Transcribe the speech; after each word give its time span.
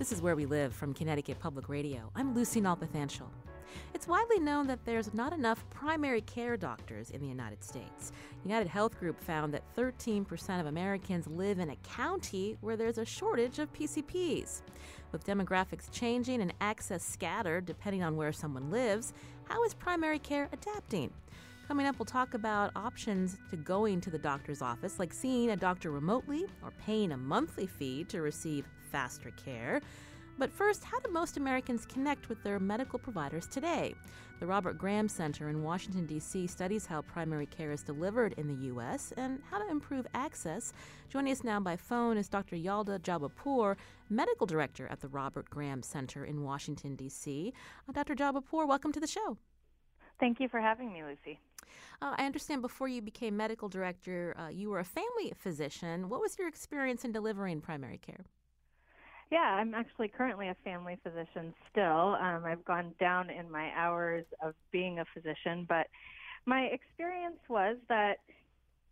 This 0.00 0.12
is 0.12 0.22
Where 0.22 0.34
We 0.34 0.46
Live 0.46 0.72
from 0.72 0.94
Connecticut 0.94 1.38
Public 1.40 1.68
Radio. 1.68 2.10
I'm 2.16 2.34
Lucy 2.34 2.58
Nalpathanchel. 2.58 3.28
It's 3.92 4.08
widely 4.08 4.40
known 4.40 4.66
that 4.68 4.82
there's 4.86 5.12
not 5.12 5.34
enough 5.34 5.68
primary 5.68 6.22
care 6.22 6.56
doctors 6.56 7.10
in 7.10 7.20
the 7.20 7.26
United 7.26 7.62
States. 7.62 8.10
United 8.42 8.66
Health 8.66 8.98
Group 8.98 9.22
found 9.22 9.52
that 9.52 9.62
13% 9.76 10.58
of 10.58 10.64
Americans 10.64 11.26
live 11.26 11.58
in 11.58 11.68
a 11.68 11.76
county 11.76 12.56
where 12.62 12.78
there's 12.78 12.96
a 12.96 13.04
shortage 13.04 13.58
of 13.58 13.70
PCPs. 13.74 14.62
With 15.12 15.26
demographics 15.26 15.92
changing 15.92 16.40
and 16.40 16.54
access 16.62 17.04
scattered 17.04 17.66
depending 17.66 18.02
on 18.02 18.16
where 18.16 18.32
someone 18.32 18.70
lives, 18.70 19.12
how 19.44 19.62
is 19.64 19.74
primary 19.74 20.18
care 20.18 20.48
adapting? 20.50 21.12
Coming 21.68 21.86
up, 21.86 21.98
we'll 21.98 22.06
talk 22.06 22.32
about 22.32 22.72
options 22.74 23.36
to 23.50 23.56
going 23.56 24.00
to 24.00 24.10
the 24.10 24.18
doctor's 24.18 24.62
office, 24.62 24.98
like 24.98 25.12
seeing 25.12 25.50
a 25.50 25.56
doctor 25.56 25.90
remotely 25.90 26.46
or 26.62 26.72
paying 26.84 27.12
a 27.12 27.18
monthly 27.18 27.66
fee 27.66 28.02
to 28.04 28.22
receive 28.22 28.66
faster 28.90 29.32
care. 29.42 29.80
But 30.38 30.50
first, 30.50 30.84
how 30.84 30.98
do 31.00 31.10
most 31.10 31.36
Americans 31.36 31.84
connect 31.84 32.28
with 32.28 32.42
their 32.42 32.58
medical 32.58 32.98
providers 32.98 33.46
today? 33.46 33.94
The 34.38 34.46
Robert 34.46 34.78
Graham 34.78 35.06
Center 35.06 35.50
in 35.50 35.62
Washington, 35.62 36.06
D.C. 36.06 36.46
studies 36.46 36.86
how 36.86 37.02
primary 37.02 37.44
care 37.44 37.72
is 37.72 37.82
delivered 37.82 38.32
in 38.38 38.48
the 38.48 38.66
U.S. 38.68 39.12
and 39.18 39.42
how 39.50 39.58
to 39.58 39.70
improve 39.70 40.06
access. 40.14 40.72
Joining 41.10 41.32
us 41.32 41.44
now 41.44 41.60
by 41.60 41.76
phone 41.76 42.16
is 42.16 42.30
Dr. 42.30 42.56
Yalda 42.56 42.98
Jabbarpour, 43.00 43.76
Medical 44.08 44.46
Director 44.46 44.88
at 44.88 45.00
the 45.00 45.08
Robert 45.08 45.50
Graham 45.50 45.82
Center 45.82 46.24
in 46.24 46.42
Washington, 46.42 46.96
D.C. 46.96 47.52
Uh, 47.86 47.92
Dr. 47.92 48.14
Jabbarpour, 48.14 48.66
welcome 48.66 48.92
to 48.92 49.00
the 49.00 49.06
show. 49.06 49.36
Thank 50.18 50.40
you 50.40 50.48
for 50.48 50.60
having 50.60 50.90
me, 50.90 51.02
Lucy. 51.04 51.38
Uh, 52.00 52.14
I 52.16 52.24
understand 52.24 52.62
before 52.62 52.88
you 52.88 53.02
became 53.02 53.36
medical 53.36 53.68
director, 53.68 54.34
uh, 54.38 54.48
you 54.48 54.70
were 54.70 54.80
a 54.80 54.84
family 54.84 55.34
physician. 55.36 56.08
What 56.08 56.22
was 56.22 56.38
your 56.38 56.48
experience 56.48 57.04
in 57.04 57.12
delivering 57.12 57.60
primary 57.60 57.98
care? 57.98 58.24
Yeah, 59.30 59.38
I'm 59.38 59.74
actually 59.74 60.08
currently 60.08 60.48
a 60.48 60.56
family 60.64 60.98
physician 61.04 61.54
still. 61.70 62.16
Um, 62.20 62.42
I've 62.44 62.64
gone 62.64 62.92
down 62.98 63.30
in 63.30 63.50
my 63.50 63.70
hours 63.76 64.24
of 64.42 64.54
being 64.72 64.98
a 64.98 65.04
physician, 65.14 65.66
but 65.68 65.86
my 66.46 66.62
experience 66.62 67.38
was 67.48 67.76
that 67.88 68.16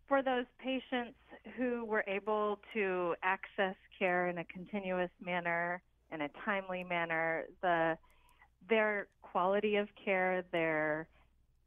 for 0.07 0.23
those 0.23 0.45
patients 0.63 1.19
who 1.57 1.85
were 1.85 2.05
able 2.07 2.61
to 2.73 3.15
access 3.23 3.75
care 3.99 4.29
in 4.29 4.39
a 4.39 4.45
continuous 4.45 5.11
manner, 5.25 5.83
in 6.13 6.21
a 6.23 6.29
timely 6.45 6.85
manner, 6.85 7.45
the 7.63 7.99
their 8.69 9.09
quality 9.23 9.77
of 9.77 9.89
care, 10.03 10.45
their 10.53 11.09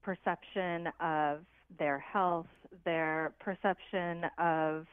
perception 0.01 0.87
of 1.01 1.39
their 1.77 1.99
health, 1.99 2.47
their 2.85 3.33
perception 3.39 4.23
of 4.37 4.85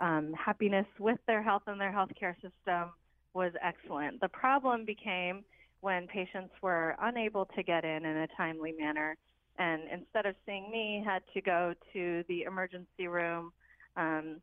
um, 0.00 0.32
happiness 0.34 0.86
with 0.98 1.18
their 1.26 1.42
health 1.42 1.62
and 1.66 1.80
their 1.80 1.92
healthcare 1.92 2.34
system 2.36 2.90
was 3.34 3.52
excellent. 3.62 4.20
The 4.20 4.28
problem 4.28 4.84
became 4.84 5.44
when 5.80 6.06
patients 6.06 6.54
were 6.62 6.96
unable 7.02 7.44
to 7.56 7.62
get 7.62 7.84
in 7.84 8.04
in 8.04 8.16
a 8.16 8.28
timely 8.36 8.72
manner 8.72 9.16
and 9.58 9.82
instead 9.92 10.26
of 10.26 10.34
seeing 10.46 10.70
me 10.70 11.04
had 11.04 11.22
to 11.34 11.40
go 11.40 11.74
to 11.92 12.24
the 12.28 12.42
emergency 12.42 13.06
room 13.06 13.52
um, 13.96 14.40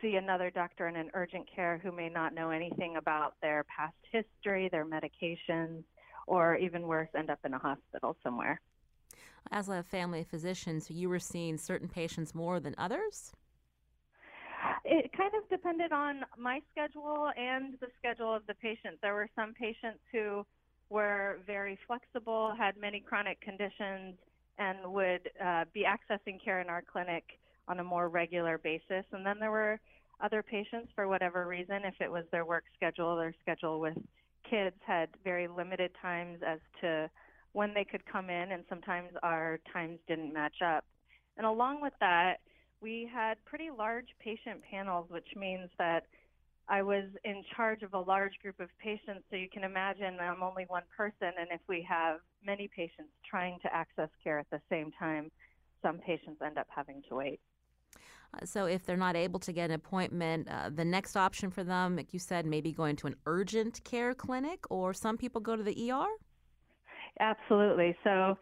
see 0.00 0.16
another 0.16 0.50
doctor 0.50 0.88
in 0.88 0.96
an 0.96 1.10
urgent 1.14 1.46
care 1.54 1.78
who 1.82 1.92
may 1.92 2.08
not 2.08 2.34
know 2.34 2.50
anything 2.50 2.96
about 2.96 3.34
their 3.42 3.64
past 3.64 3.94
history 4.10 4.68
their 4.70 4.86
medications 4.86 5.84
or 6.26 6.56
even 6.56 6.88
worse 6.88 7.08
end 7.16 7.30
up 7.30 7.38
in 7.44 7.54
a 7.54 7.58
hospital 7.58 8.16
somewhere 8.22 8.60
as 9.50 9.68
a 9.68 9.82
family 9.82 10.24
physician, 10.24 10.80
so 10.80 10.94
you 10.94 11.08
were 11.08 11.18
seeing 11.18 11.56
certain 11.56 11.88
patients 11.88 12.34
more 12.34 12.60
than 12.60 12.74
others? 12.76 13.32
It 14.90 15.12
kind 15.12 15.32
of 15.36 15.46
depended 15.50 15.92
on 15.92 16.22
my 16.38 16.60
schedule 16.72 17.30
and 17.36 17.74
the 17.78 17.88
schedule 17.98 18.34
of 18.34 18.46
the 18.46 18.54
patient. 18.54 18.96
There 19.02 19.12
were 19.12 19.28
some 19.36 19.52
patients 19.52 20.00
who 20.10 20.46
were 20.88 21.40
very 21.46 21.78
flexible, 21.86 22.54
had 22.56 22.74
many 22.78 22.98
chronic 22.98 23.38
conditions, 23.42 24.14
and 24.58 24.78
would 24.90 25.30
uh, 25.44 25.64
be 25.74 25.84
accessing 25.84 26.42
care 26.42 26.62
in 26.62 26.70
our 26.70 26.82
clinic 26.82 27.24
on 27.68 27.80
a 27.80 27.84
more 27.84 28.08
regular 28.08 28.56
basis. 28.56 29.04
And 29.12 29.26
then 29.26 29.38
there 29.38 29.50
were 29.50 29.78
other 30.22 30.42
patients, 30.42 30.88
for 30.94 31.06
whatever 31.06 31.46
reason, 31.46 31.80
if 31.84 31.94
it 32.00 32.10
was 32.10 32.24
their 32.32 32.46
work 32.46 32.64
schedule, 32.74 33.14
their 33.14 33.34
schedule 33.42 33.80
with 33.80 33.96
kids 34.48 34.76
had 34.86 35.10
very 35.22 35.48
limited 35.48 35.90
times 36.00 36.38
as 36.46 36.60
to 36.80 37.10
when 37.52 37.74
they 37.74 37.84
could 37.84 38.04
come 38.10 38.30
in, 38.30 38.52
and 38.52 38.64
sometimes 38.70 39.10
our 39.22 39.60
times 39.70 39.98
didn't 40.08 40.32
match 40.32 40.62
up. 40.64 40.84
And 41.36 41.46
along 41.46 41.82
with 41.82 41.92
that, 42.00 42.38
we 42.80 43.08
had 43.12 43.42
pretty 43.44 43.70
large 43.76 44.08
patient 44.20 44.62
panels, 44.70 45.06
which 45.10 45.28
means 45.36 45.68
that 45.78 46.04
I 46.68 46.82
was 46.82 47.04
in 47.24 47.42
charge 47.56 47.82
of 47.82 47.94
a 47.94 47.98
large 47.98 48.38
group 48.42 48.60
of 48.60 48.68
patients. 48.78 49.24
So 49.30 49.36
you 49.36 49.48
can 49.48 49.64
imagine 49.64 50.18
I'm 50.20 50.42
only 50.42 50.64
one 50.68 50.82
person, 50.94 51.32
and 51.38 51.48
if 51.50 51.60
we 51.68 51.86
have 51.88 52.18
many 52.44 52.68
patients 52.68 53.10
trying 53.28 53.58
to 53.62 53.74
access 53.74 54.10
care 54.22 54.38
at 54.38 54.50
the 54.50 54.60
same 54.70 54.92
time, 54.98 55.30
some 55.82 55.98
patients 55.98 56.40
end 56.44 56.58
up 56.58 56.66
having 56.68 57.02
to 57.08 57.14
wait. 57.16 57.40
Uh, 58.34 58.44
so, 58.44 58.66
if 58.66 58.84
they're 58.84 58.96
not 58.96 59.16
able 59.16 59.40
to 59.40 59.52
get 59.52 59.70
an 59.70 59.76
appointment, 59.76 60.46
uh, 60.50 60.68
the 60.68 60.84
next 60.84 61.16
option 61.16 61.50
for 61.50 61.64
them, 61.64 61.96
like 61.96 62.12
you 62.12 62.18
said, 62.18 62.44
maybe 62.44 62.72
going 62.72 62.94
to 62.94 63.06
an 63.06 63.14
urgent 63.24 63.82
care 63.84 64.12
clinic, 64.12 64.66
or 64.70 64.92
some 64.92 65.16
people 65.16 65.40
go 65.40 65.56
to 65.56 65.62
the 65.62 65.90
ER? 65.90 66.06
Absolutely. 67.20 67.96
So, 68.04 68.36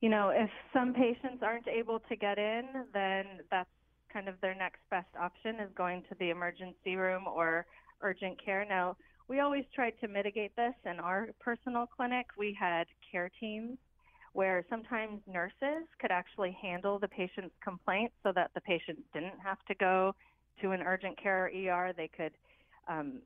you 0.00 0.08
know, 0.08 0.30
if 0.30 0.50
some 0.72 0.92
patients 0.92 1.42
aren't 1.42 1.68
able 1.68 2.00
to 2.08 2.16
get 2.16 2.38
in, 2.38 2.64
then 2.92 3.24
that's 3.48 3.70
kind 4.12 4.28
of 4.28 4.34
their 4.40 4.54
next 4.54 4.80
best 4.90 5.08
option 5.20 5.56
is 5.56 5.70
going 5.76 6.02
to 6.08 6.16
the 6.18 6.30
emergency 6.30 6.96
room 6.96 7.24
or 7.26 7.66
urgent 8.02 8.42
care. 8.42 8.64
Now, 8.68 8.96
we 9.28 9.40
always 9.40 9.64
tried 9.74 9.94
to 10.00 10.08
mitigate 10.08 10.54
this 10.56 10.74
in 10.84 10.98
our 11.00 11.28
personal 11.40 11.86
clinic. 11.86 12.26
We 12.38 12.56
had 12.58 12.86
care 13.10 13.30
teams 13.40 13.78
where 14.32 14.64
sometimes 14.70 15.20
nurses 15.26 15.86
could 16.00 16.10
actually 16.10 16.56
handle 16.60 16.98
the 16.98 17.08
patient's 17.08 17.54
complaint 17.62 18.12
so 18.22 18.32
that 18.34 18.50
the 18.54 18.60
patient 18.60 18.98
didn't 19.12 19.38
have 19.42 19.58
to 19.68 19.74
go 19.74 20.14
to 20.62 20.70
an 20.70 20.82
urgent 20.82 21.20
care 21.20 21.46
or 21.46 21.48
ER. 21.48 21.92
They 21.96 22.08
could 22.08 22.32
um, 22.88 23.20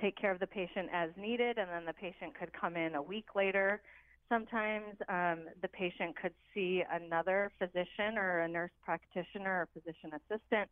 take 0.00 0.16
care 0.16 0.30
of 0.30 0.40
the 0.40 0.46
patient 0.46 0.88
as 0.92 1.10
needed, 1.16 1.58
and 1.58 1.68
then 1.70 1.84
the 1.84 1.92
patient 1.92 2.38
could 2.38 2.52
come 2.52 2.76
in 2.76 2.94
a 2.94 3.02
week 3.02 3.34
later 3.34 3.80
Sometimes 4.28 4.96
um, 5.08 5.44
the 5.62 5.68
patient 5.68 6.16
could 6.20 6.32
see 6.54 6.82
another 6.90 7.50
physician 7.58 8.16
or 8.16 8.40
a 8.40 8.48
nurse 8.48 8.70
practitioner 8.82 9.62
or 9.62 9.68
physician 9.72 10.10
assistant 10.14 10.68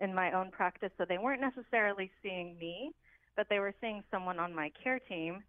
in 0.00 0.14
my 0.14 0.32
own 0.32 0.50
practice. 0.50 0.90
So 0.98 1.04
they 1.08 1.18
weren't 1.18 1.40
necessarily 1.40 2.10
seeing 2.22 2.56
me, 2.58 2.92
but 3.36 3.46
they 3.50 3.58
were 3.58 3.74
seeing 3.80 4.02
someone 4.10 4.38
on 4.38 4.54
my 4.54 4.70
care 4.82 5.00
team. 5.00 5.42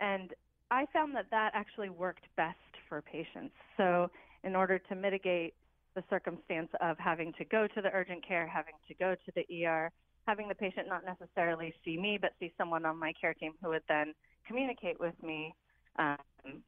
And 0.00 0.32
I 0.70 0.86
found 0.92 1.14
that 1.16 1.26
that 1.30 1.52
actually 1.54 1.88
worked 1.88 2.26
best 2.36 2.56
for 2.88 3.02
patients. 3.02 3.54
So 3.76 4.10
in 4.44 4.54
order 4.54 4.78
to 4.78 4.94
mitigate 4.94 5.54
the 5.94 6.04
circumstance 6.10 6.68
of 6.80 6.96
having 6.98 7.32
to 7.38 7.44
go 7.44 7.66
to 7.66 7.82
the 7.82 7.90
urgent 7.92 8.26
care, 8.26 8.46
having 8.46 8.74
to 8.86 8.94
go 8.94 9.14
to 9.14 9.32
the 9.34 9.66
ER, 9.66 9.90
having 10.26 10.46
the 10.46 10.54
patient 10.54 10.86
not 10.88 11.02
necessarily 11.04 11.72
see 11.84 11.96
me, 11.96 12.18
but 12.20 12.32
see 12.38 12.52
someone 12.58 12.84
on 12.84 12.98
my 12.98 13.12
care 13.18 13.34
team 13.34 13.52
who 13.62 13.70
would 13.70 13.82
then 13.88 14.14
communicate 14.46 15.00
with 15.00 15.14
me 15.22 15.54
um, 15.98 16.16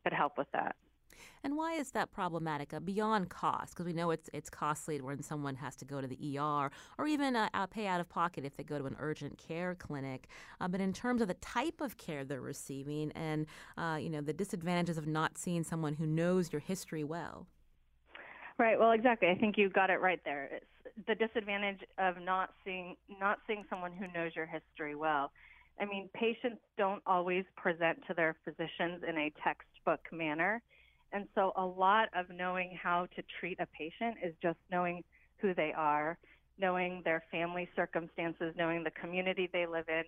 could 0.05 0.13
help 0.13 0.39
with 0.39 0.51
that. 0.53 0.77
And 1.43 1.57
why 1.57 1.75
is 1.75 1.91
that 1.93 2.13
problematic 2.13 2.75
uh, 2.75 2.81
beyond 2.81 3.31
cost? 3.31 3.73
Because 3.73 3.87
we 3.87 3.93
know 3.93 4.11
it's 4.11 4.29
it's 4.33 4.51
costly 4.51 5.01
when 5.01 5.23
someone 5.23 5.57
has 5.57 5.77
to 5.77 5.85
go 5.85 6.01
to 6.01 6.07
the 6.07 6.39
ER 6.39 6.71
or 6.99 7.07
even 7.07 7.37
uh, 7.37 7.67
pay 7.71 7.87
out 7.87 8.01
of 8.01 8.09
pocket 8.09 8.45
if 8.45 8.57
they 8.57 8.65
go 8.65 8.79
to 8.79 8.87
an 8.87 8.97
urgent 8.99 9.39
care 9.39 9.75
clinic. 9.75 10.29
Uh, 10.61 10.69
but 10.69 10.81
in 10.81 10.93
terms 10.93 11.23
of 11.23 11.29
the 11.29 11.35
type 11.35 11.81
of 11.81 11.97
care 11.97 12.25
they're 12.25 12.41
receiving 12.41 13.11
and 13.13 13.47
uh, 13.79 13.99
you 14.01 14.11
know 14.11 14.21
the 14.21 14.33
disadvantages 14.33 14.99
of 14.99 15.07
not 15.07 15.39
seeing 15.39 15.63
someone 15.63 15.95
who 15.95 16.07
knows 16.07 16.53
your 16.53 16.61
history 16.61 17.05
well. 17.05 17.47
Right. 18.59 18.79
Well, 18.79 18.93
exactly. 18.93 19.29
I 19.29 19.35
think 19.37 19.57
you 19.57 19.71
got 19.71 19.89
it 19.89 20.01
right 20.01 20.21
there. 20.25 20.51
It's 20.53 21.07
the 21.07 21.15
disadvantage 21.15 21.81
of 21.99 22.17
not 22.21 22.51
seeing 22.65 22.97
not 23.19 23.39
seeing 23.47 23.65
someone 23.71 23.93
who 23.93 24.07
knows 24.13 24.33
your 24.37 24.47
history 24.47 24.95
well. 24.95 25.33
I 25.81 25.87
mean, 25.87 26.11
patients 26.13 26.61
don't 26.77 27.03
always 27.07 27.45
present 27.57 28.01
to 28.07 28.13
their 28.13 28.37
physicians 28.45 29.03
in 29.09 29.17
a 29.17 29.33
textbook 29.85 30.17
manner. 30.17 30.63
And 31.13 31.27
so 31.35 31.53
a 31.57 31.65
lot 31.65 32.09
of 32.17 32.27
knowing 32.35 32.79
how 32.81 33.07
to 33.17 33.23
treat 33.41 33.59
a 33.61 33.67
patient 33.67 34.17
is 34.25 34.35
just 34.43 34.59
knowing 34.71 35.03
who 35.39 35.55
they 35.55 35.73
are, 35.77 36.19
knowing 36.59 37.03
their 37.05 37.25
family 37.31 37.69
circumstances, 37.75 38.55
knowing 38.57 38.85
the 38.85 38.91
community 38.91 39.49
they 39.53 39.67
live 39.67 39.87
in, 39.89 40.03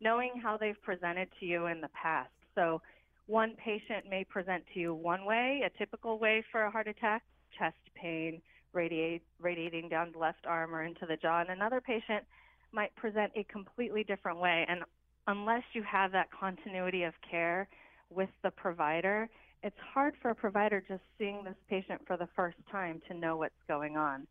knowing 0.00 0.32
how 0.42 0.56
they've 0.56 0.80
presented 0.82 1.28
to 1.38 1.46
you 1.46 1.66
in 1.66 1.80
the 1.80 1.88
past. 1.88 2.30
So 2.54 2.80
one 3.26 3.54
patient 3.62 4.06
may 4.08 4.24
present 4.24 4.64
to 4.74 4.80
you 4.80 4.94
one 4.94 5.24
way, 5.24 5.62
a 5.64 5.78
typical 5.78 6.18
way 6.18 6.42
for 6.50 6.62
a 6.62 6.70
heart 6.70 6.88
attack, 6.88 7.22
chest 7.56 7.76
pain, 7.94 8.40
radiate, 8.72 9.22
radiating 9.40 9.88
down 9.88 10.12
the 10.12 10.18
left 10.18 10.46
arm 10.46 10.74
or 10.74 10.82
into 10.82 11.06
the 11.06 11.16
jaw, 11.16 11.40
and 11.40 11.50
another 11.50 11.80
patient 11.80 12.24
might 12.72 12.94
present 12.96 13.32
a 13.36 13.44
completely 13.44 14.02
different 14.04 14.38
way. 14.38 14.64
And 14.68 14.80
unless 15.26 15.62
you 15.72 15.82
have 15.82 16.12
that 16.12 16.28
continuity 16.38 17.04
of 17.04 17.14
care 17.30 17.68
with 18.10 18.30
the 18.42 18.50
provider, 18.50 19.28
it's 19.62 19.76
hard 19.92 20.14
for 20.22 20.30
a 20.30 20.34
provider 20.34 20.82
just 20.86 21.02
seeing 21.18 21.42
this 21.44 21.56
patient 21.68 22.00
for 22.06 22.16
the 22.16 22.28
first 22.36 22.56
time 22.70 23.00
to 23.08 23.14
know 23.14 23.36
what's 23.36 23.54
going 23.66 23.96
on. 23.96 24.26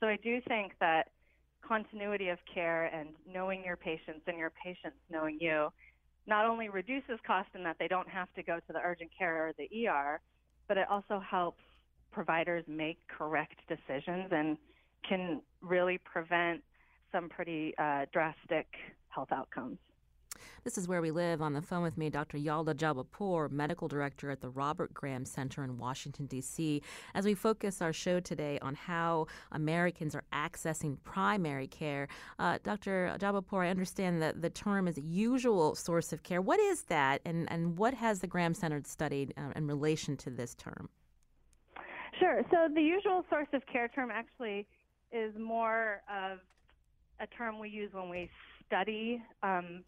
So 0.00 0.06
I 0.06 0.16
do 0.22 0.40
think 0.48 0.72
that 0.80 1.08
continuity 1.66 2.28
of 2.28 2.38
care 2.52 2.86
and 2.86 3.10
knowing 3.30 3.62
your 3.64 3.76
patients 3.76 4.22
and 4.26 4.38
your 4.38 4.52
patients 4.64 4.96
knowing 5.10 5.38
you 5.40 5.68
not 6.26 6.46
only 6.46 6.68
reduces 6.68 7.18
cost 7.26 7.48
in 7.54 7.62
that 7.64 7.76
they 7.78 7.88
don't 7.88 8.08
have 8.08 8.32
to 8.34 8.42
go 8.42 8.56
to 8.56 8.72
the 8.72 8.78
urgent 8.82 9.10
care 9.16 9.48
or 9.48 9.52
the 9.58 9.86
ER, 9.86 10.20
but 10.68 10.76
it 10.76 10.86
also 10.90 11.20
helps 11.20 11.62
providers 12.12 12.64
make 12.66 12.98
correct 13.08 13.56
decisions 13.68 14.28
and 14.30 14.56
can 15.08 15.40
really 15.60 15.98
prevent 15.98 16.62
some 17.12 17.28
pretty 17.28 17.74
uh, 17.78 18.06
drastic 18.12 18.66
health 19.08 19.32
outcomes. 19.32 19.78
This 20.64 20.78
is 20.78 20.88
where 20.88 21.00
we 21.00 21.10
live. 21.10 21.42
On 21.42 21.52
the 21.52 21.62
phone 21.62 21.82
with 21.82 21.96
me, 21.96 22.10
Dr. 22.10 22.38
Yalda 22.38 22.74
Jabbarpour, 22.74 23.50
medical 23.50 23.88
director 23.88 24.30
at 24.30 24.40
the 24.40 24.50
Robert 24.50 24.92
Graham 24.94 25.24
Center 25.24 25.64
in 25.64 25.78
Washington, 25.78 26.26
D.C., 26.26 26.82
as 27.14 27.24
we 27.24 27.34
focus 27.34 27.80
our 27.82 27.92
show 27.92 28.20
today 28.20 28.58
on 28.60 28.74
how 28.74 29.26
Americans 29.52 30.14
are 30.14 30.24
accessing 30.32 30.96
primary 31.04 31.66
care. 31.66 32.08
Uh, 32.38 32.58
Dr. 32.62 33.16
Jabbarpour, 33.18 33.66
I 33.66 33.70
understand 33.70 34.22
that 34.22 34.42
the 34.42 34.50
term 34.50 34.88
is 34.88 34.98
usual 34.98 35.74
source 35.74 36.12
of 36.12 36.22
care. 36.22 36.40
What 36.40 36.60
is 36.60 36.82
that, 36.84 37.20
and, 37.24 37.50
and 37.50 37.76
what 37.76 37.94
has 37.94 38.20
the 38.20 38.26
Graham 38.26 38.54
Center 38.54 38.82
studied 38.84 39.34
uh, 39.36 39.52
in 39.56 39.66
relation 39.66 40.16
to 40.18 40.30
this 40.30 40.54
term? 40.54 40.88
Sure. 42.18 42.42
So 42.50 42.68
the 42.72 42.82
usual 42.82 43.24
source 43.30 43.48
of 43.52 43.62
care 43.66 43.88
term 43.88 44.10
actually 44.12 44.66
is 45.12 45.32
more 45.38 46.02
of 46.08 46.38
a 47.20 47.26
term 47.26 47.58
we 47.58 47.68
use 47.68 47.90
when 47.92 48.08
we 48.08 48.30
study 48.66 49.22
um, 49.42 49.84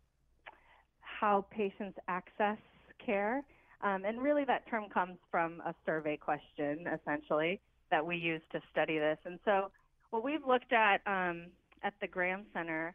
how 1.23 1.47
patients 1.53 1.97
access 2.09 2.59
care. 3.05 3.45
Um, 3.81 4.05
and 4.05 4.21
really, 4.21 4.45
that 4.45 4.69
term 4.69 4.87
comes 4.93 5.19
from 5.31 5.61
a 5.65 5.73
survey 5.87 6.17
question, 6.17 6.85
essentially, 6.93 7.61
that 7.93 8.05
we 8.05 8.17
use 8.17 8.43
to 8.51 8.61
study 8.73 8.99
this. 8.99 9.19
And 9.25 9.39
so, 9.45 9.71
what 10.11 10.25
we've 10.25 10.45
looked 10.47 10.73
at 10.73 11.01
um, 11.07 11.47
at 11.85 11.95
the 12.01 12.09
Graham 12.09 12.45
Center 12.53 12.95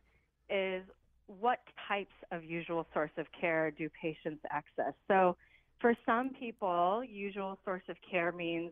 is 0.50 0.84
what 1.28 1.60
types 1.88 2.14
of 2.32 2.44
usual 2.44 2.86
source 2.94 3.12
of 3.18 3.28
care 3.40 3.72
do 3.72 3.90
patients 4.02 4.42
access? 4.52 4.94
So, 5.08 5.38
for 5.80 5.94
some 6.06 6.32
people, 6.38 7.04
usual 7.10 7.58
source 7.64 7.84
of 7.88 7.96
care 8.10 8.34
means 8.34 8.72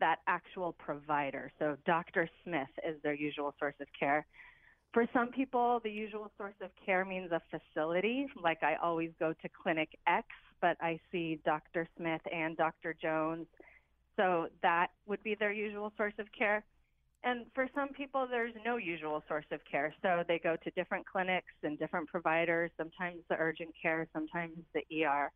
that 0.00 0.16
actual 0.26 0.72
provider. 0.78 1.52
So, 1.60 1.76
Dr. 1.86 2.28
Smith 2.42 2.74
is 2.84 3.00
their 3.04 3.14
usual 3.14 3.54
source 3.60 3.76
of 3.80 3.86
care. 3.98 4.26
For 4.92 5.06
some 5.12 5.28
people, 5.28 5.80
the 5.84 5.90
usual 5.90 6.30
source 6.38 6.54
of 6.62 6.70
care 6.84 7.04
means 7.04 7.30
a 7.30 7.42
facility, 7.50 8.26
like 8.42 8.62
I 8.62 8.76
always 8.76 9.10
go 9.18 9.34
to 9.34 9.48
Clinic 9.62 9.90
X, 10.06 10.26
but 10.60 10.76
I 10.80 10.98
see 11.12 11.38
Dr. 11.44 11.86
Smith 11.96 12.22
and 12.32 12.56
Dr. 12.56 12.94
Jones. 13.00 13.46
So 14.16 14.48
that 14.62 14.88
would 15.06 15.22
be 15.22 15.34
their 15.34 15.52
usual 15.52 15.92
source 15.96 16.14
of 16.18 16.26
care. 16.36 16.64
And 17.24 17.44
for 17.54 17.68
some 17.74 17.88
people, 17.88 18.26
there's 18.30 18.54
no 18.64 18.76
usual 18.76 19.22
source 19.28 19.44
of 19.50 19.60
care. 19.70 19.94
So 20.00 20.22
they 20.26 20.38
go 20.38 20.56
to 20.62 20.70
different 20.70 21.04
clinics 21.06 21.52
and 21.62 21.78
different 21.78 22.08
providers, 22.08 22.70
sometimes 22.76 23.18
the 23.28 23.36
urgent 23.36 23.70
care, 23.80 24.06
sometimes 24.12 24.54
the 24.74 25.04
ER. 25.04 25.30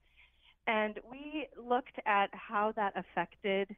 And 0.67 1.01
we 1.11 1.49
looked 1.61 1.99
at 2.07 2.31
how 2.33 2.73
that 2.77 2.93
affected 2.97 3.75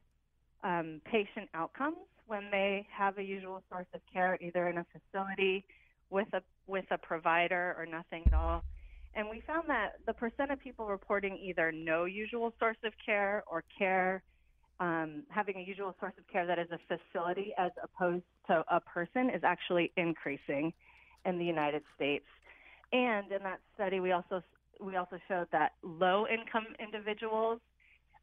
um, 0.63 1.01
patient 1.05 1.49
outcomes 1.53 1.97
when 2.27 2.49
they 2.51 2.87
have 2.95 3.17
a 3.17 3.23
usual 3.23 3.61
source 3.69 3.87
of 3.93 4.01
care, 4.11 4.37
either 4.41 4.67
in 4.69 4.77
a 4.77 4.85
facility 4.91 5.65
with 6.09 6.27
a 6.33 6.41
with 6.67 6.85
a 6.91 6.97
provider 6.97 7.75
or 7.77 7.85
nothing 7.85 8.23
at 8.27 8.33
all. 8.33 8.63
And 9.15 9.29
we 9.29 9.43
found 9.45 9.67
that 9.67 9.93
the 10.07 10.13
percent 10.13 10.51
of 10.51 10.59
people 10.59 10.87
reporting 10.87 11.37
either 11.37 11.71
no 11.71 12.05
usual 12.05 12.53
source 12.59 12.77
of 12.83 12.93
care 13.05 13.43
or 13.47 13.63
care 13.77 14.23
um, 14.79 15.23
having 15.29 15.57
a 15.57 15.61
usual 15.61 15.95
source 15.99 16.13
of 16.17 16.27
care 16.27 16.45
that 16.47 16.59
is 16.59 16.67
a 16.71 16.79
facility 16.87 17.53
as 17.57 17.71
opposed 17.83 18.23
to 18.47 18.63
a 18.71 18.79
person 18.79 19.29
is 19.29 19.43
actually 19.43 19.91
increasing 19.97 20.73
in 21.25 21.37
the 21.37 21.45
United 21.45 21.83
States. 21.95 22.25
And 22.91 23.31
in 23.31 23.43
that 23.43 23.59
study, 23.75 23.99
we 23.99 24.11
also 24.11 24.43
we 24.81 24.97
also 24.97 25.17
showed 25.27 25.47
that 25.51 25.73
low 25.83 26.25
income 26.27 26.65
individuals 26.79 27.59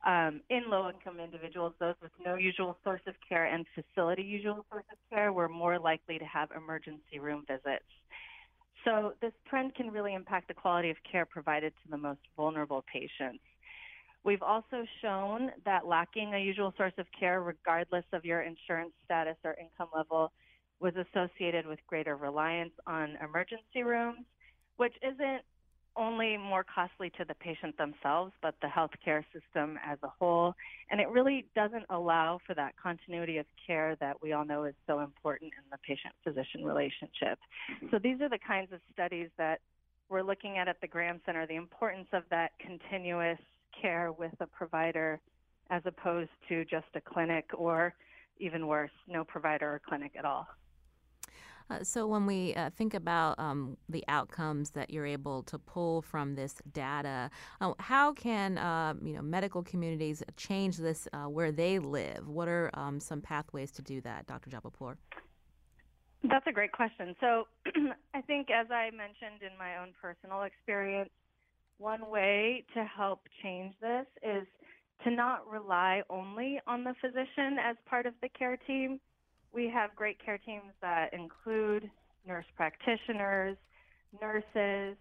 um, 0.07 0.41
in 0.49 0.63
low 0.69 0.89
income 0.89 1.21
individuals, 1.21 1.75
those 1.79 1.95
with 2.01 2.13
no 2.25 2.37
usual 2.37 2.77
source 2.83 3.03
of 3.07 3.15
care 3.29 3.47
and 3.47 3.67
facility 3.75 4.23
usual 4.23 4.65
source 4.71 4.85
of 4.91 4.99
care 5.11 5.33
were 5.33 5.49
more 5.49 5.79
likely 5.79 6.19
to 6.19 6.25
have 6.25 6.49
emergency 6.57 7.19
room 7.19 7.45
visits. 7.47 7.85
So, 8.85 9.13
this 9.21 9.33
trend 9.49 9.75
can 9.75 9.91
really 9.91 10.15
impact 10.15 10.49
the 10.49 10.55
quality 10.55 10.89
of 10.89 10.97
care 11.11 11.27
provided 11.27 11.75
to 11.83 11.91
the 11.91 11.99
most 11.99 12.21
vulnerable 12.35 12.83
patients. 12.91 13.43
We've 14.25 14.43
also 14.43 14.85
shown 15.03 15.51
that 15.65 15.87
lacking 15.87 16.35
a 16.35 16.39
usual 16.39 16.73
source 16.77 16.93
of 16.97 17.07
care, 17.19 17.43
regardless 17.43 18.05
of 18.13 18.25
your 18.25 18.43
insurance 18.43 18.93
status 19.05 19.37
or 19.45 19.55
income 19.61 19.89
level, 19.95 20.33
was 20.81 20.95
associated 20.97 21.67
with 21.67 21.79
greater 21.87 22.17
reliance 22.17 22.73
on 22.87 23.17
emergency 23.23 23.83
rooms, 23.83 24.25
which 24.77 24.95
isn't 25.03 25.43
only 26.01 26.37
more 26.39 26.65
costly 26.65 27.11
to 27.19 27.25
the 27.25 27.35
patient 27.35 27.77
themselves, 27.77 28.33
but 28.41 28.55
the 28.63 28.69
healthcare 28.69 29.23
system 29.33 29.79
as 29.87 29.99
a 30.03 30.09
whole. 30.09 30.55
And 30.91 31.01
it 31.01 31.09
really 31.11 31.47
doesn't 31.55 31.85
allow 31.91 32.41
for 32.47 32.55
that 32.55 32.73
continuity 32.83 33.37
of 33.37 33.47
care 33.67 33.97
that 34.01 34.17
we 34.23 34.33
all 34.33 34.45
know 34.45 34.65
is 34.65 34.75
so 34.87 35.01
important 35.01 35.53
in 35.53 35.71
the 35.71 35.79
patient 35.87 36.15
physician 36.25 36.65
relationship. 36.65 37.39
Mm-hmm. 37.77 37.87
So 37.91 37.99
these 38.03 38.21
are 38.23 38.31
the 38.31 38.39
kinds 38.39 38.73
of 38.73 38.81
studies 38.93 39.29
that 39.37 39.61
we're 40.09 40.23
looking 40.23 40.57
at 40.57 40.69
at 40.69 40.81
the 40.81 40.89
Graham 40.89 41.21
Center 41.27 41.47
the 41.47 41.55
importance 41.57 42.09
of 42.13 42.23
that 42.31 42.53
continuous 42.59 43.39
care 43.81 44.11
with 44.11 44.33
a 44.41 44.47
provider 44.47 45.21
as 45.71 45.83
opposed 45.85 46.31
to 46.49 46.65
just 46.65 46.87
a 46.95 47.01
clinic 47.01 47.45
or 47.55 47.95
even 48.39 48.67
worse, 48.67 48.91
no 49.07 49.23
provider 49.23 49.75
or 49.75 49.81
clinic 49.87 50.13
at 50.19 50.25
all. 50.25 50.49
Uh, 51.71 51.85
so 51.85 52.07
when 52.07 52.27
we 52.27 52.55
uh, 52.55 52.71
think 52.71 52.95
about 52.95 53.39
um, 53.39 53.77
the 53.89 54.05
outcomes 54.09 54.71
that 54.71 54.91
you're 54.91 55.07
able 55.07 55.43
to 55.45 55.59
pull 55.59 56.03
from 56.03 56.35
this 56.35 56.55
data, 56.73 57.31
uh, 57.61 57.73
how 57.79 58.13
can 58.13 58.59
um, 58.59 59.01
you 59.03 59.15
know 59.15 59.23
medical 59.23 59.63
communities 59.63 60.23
change 60.37 60.77
this 60.77 61.07
uh, 61.13 61.25
where 61.25 61.53
they 61.53 61.79
live? 61.79 62.27
What 62.27 62.49
are 62.49 62.71
um, 62.75 62.99
some 62.99 63.21
pathways 63.21 63.71
to 63.73 63.83
do 63.83 64.01
that, 64.01 64.27
Dr. 64.27 64.51
Jabbarpour? 64.51 64.97
That's 66.25 66.47
a 66.47 66.53
great 66.53 66.73
question. 66.73 67.15
So 67.21 67.45
I 68.15 68.21
think, 68.23 68.49
as 68.51 68.71
I 68.71 68.91
mentioned 68.91 69.43
in 69.43 69.57
my 69.59 69.79
own 69.79 69.93
personal 70.01 70.43
experience, 70.43 71.11
one 71.79 72.11
way 72.11 72.65
to 72.75 72.85
help 72.85 73.21
change 73.43 73.75
this 73.81 74.07
is 74.23 74.47
to 75.05 75.11
not 75.11 75.49
rely 75.51 76.03
only 76.11 76.61
on 76.67 76.85
the 76.85 76.95
physician 77.01 77.57
as 77.63 77.77
part 77.89 78.05
of 78.05 78.13
the 78.21 78.29
care 78.29 78.59
team 78.67 79.01
we 79.53 79.69
have 79.69 79.95
great 79.97 80.19
care 80.25 80.39
teams 80.39 80.73
that 80.81 81.13
include 81.13 81.91
nurse 82.27 82.45
practitioners, 82.57 83.57
nurses, 84.21 84.97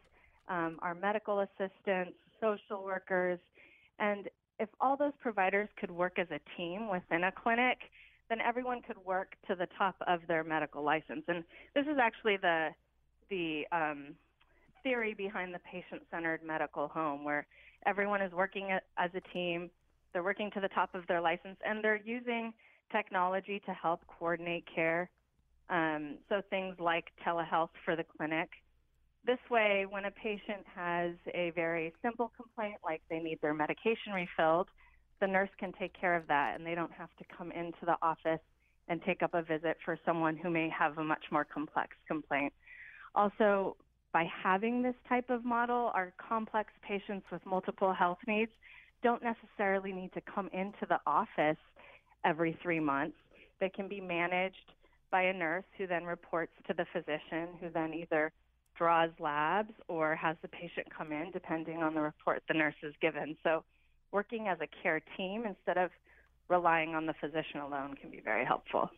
um, 0.48 0.78
our 0.82 0.96
medical 0.96 1.42
assistants, 1.42 2.18
social 2.42 2.84
workers, 2.84 3.40
and 4.00 4.30
if 4.60 4.70
all 4.82 4.98
those 4.98 5.14
providers 5.22 5.70
could 5.80 5.92
work 5.92 6.20
as 6.20 6.28
a 6.32 6.40
team 6.58 6.90
within 6.90 7.24
a 7.26 7.32
clinic, 7.32 7.78
then 8.30 8.40
everyone 8.42 8.82
could 8.82 8.98
work 9.06 9.36
to 9.48 9.56
the 9.56 9.68
top 9.78 9.96
of 10.08 10.20
their 10.28 10.44
medical 10.44 10.84
license. 10.84 11.24
And 11.28 11.44
this 11.74 11.86
is 11.86 11.98
actually 12.02 12.38
the 12.38 12.70
the 13.30 13.64
um, 13.72 14.16
theory 14.82 15.14
behind 15.14 15.54
the 15.54 15.60
patient-centered 15.60 16.42
medical 16.44 16.88
home, 16.88 17.24
where 17.24 17.46
everyone 17.86 18.22
is 18.22 18.32
working 18.32 18.72
as 18.98 19.12
a 19.14 19.22
team. 19.34 19.70
They're 20.12 20.24
working 20.24 20.50
to 20.52 20.60
the 20.60 20.70
top 20.70 20.96
of 20.96 21.06
their 21.08 21.22
license, 21.22 21.58
and 21.64 21.84
they're 21.84 22.02
using 22.04 22.54
technology 22.92 23.62
to 23.66 23.74
help 23.74 24.02
coordinate 24.08 24.66
care. 24.74 25.10
Um, 25.70 26.18
so 26.28 26.42
things 26.50 26.76
like 26.80 27.06
telehealth 27.26 27.70
for 27.86 27.96
the 27.96 28.04
clinic. 28.18 28.50
This 29.26 29.40
way, 29.52 29.86
when 29.90 30.06
a 30.06 30.12
patient 30.12 30.66
has 30.74 31.12
a 31.34 31.52
very 31.52 31.94
simple 32.02 32.32
complaint, 32.36 32.78
like 32.84 33.02
they 33.10 33.20
need 33.20 33.40
their 33.42 33.54
medication 33.54 34.14
refilled, 34.14 34.68
the 35.20 35.28
nurse 35.28 35.50
can 35.60 35.74
take 35.74 35.94
care 36.00 36.16
of 36.16 36.26
that 36.28 36.56
and 36.56 36.66
they 36.66 36.76
don't 36.76 36.92
have 36.92 37.10
to 37.18 37.26
come 37.38 37.52
into 37.52 37.86
the 37.86 37.96
office 38.02 38.40
and 38.88 39.02
take 39.04 39.22
up 39.22 39.34
a 39.34 39.42
visit 39.42 39.78
for 39.86 39.98
someone 40.06 40.36
who 40.36 40.50
may 40.50 40.70
have 40.70 40.98
a 40.98 41.04
much 41.04 41.24
more 41.32 41.46
complex 41.46 41.90
complaint. 42.08 42.54
Also, 43.14 43.76
by 44.12 44.26
having 44.44 44.82
this 44.82 44.96
type 45.08 45.30
of 45.30 45.46
model, 45.46 45.92
our 45.94 46.14
complex 46.18 46.72
patients 46.88 47.26
with 47.32 47.46
multiple 47.46 47.94
health 47.94 48.18
needs 48.28 48.52
don't 49.04 49.22
necessarily 49.22 49.92
need 49.92 50.12
to 50.14 50.22
come 50.22 50.50
into 50.52 50.86
the 50.88 51.00
office 51.06 51.58
every 52.26 52.58
three 52.62 52.80
months 52.80 53.18
that 53.60 53.74
can 53.74 53.88
be 53.88 54.02
managed 54.02 54.74
by 55.12 55.24
a 55.24 55.34
nurse 55.34 55.64
who 55.78 55.88
then 55.88 56.04
reports 56.04 56.52
to 56.68 56.74
the 56.74 56.86
physician, 56.94 57.50
who 57.60 57.70
then 57.70 57.94
either 57.94 58.32
draws 58.78 59.10
labs 59.20 59.74
or 59.88 60.16
has 60.16 60.38
the 60.42 60.48
patient 60.48 60.88
come 60.96 61.12
in, 61.12 61.32
depending 61.32 61.84
on 61.84 61.94
the 61.94 62.02
report 62.02 62.42
the 62.48 62.54
nurse 62.54 62.76
has 62.82 62.94
given. 63.02 63.36
So 63.44 63.64
working 64.12 64.48
as 64.48 64.58
a 64.62 64.68
care 64.82 65.02
team 65.18 65.44
instead 65.46 65.78
of 65.78 65.92
relying 66.50 66.96
on 66.96 67.06
the 67.06 67.14
physician 67.14 67.60
alone 67.62 67.96
can 68.00 68.10
be 68.10 68.20
very 68.20 68.44
helpful. 68.44 68.90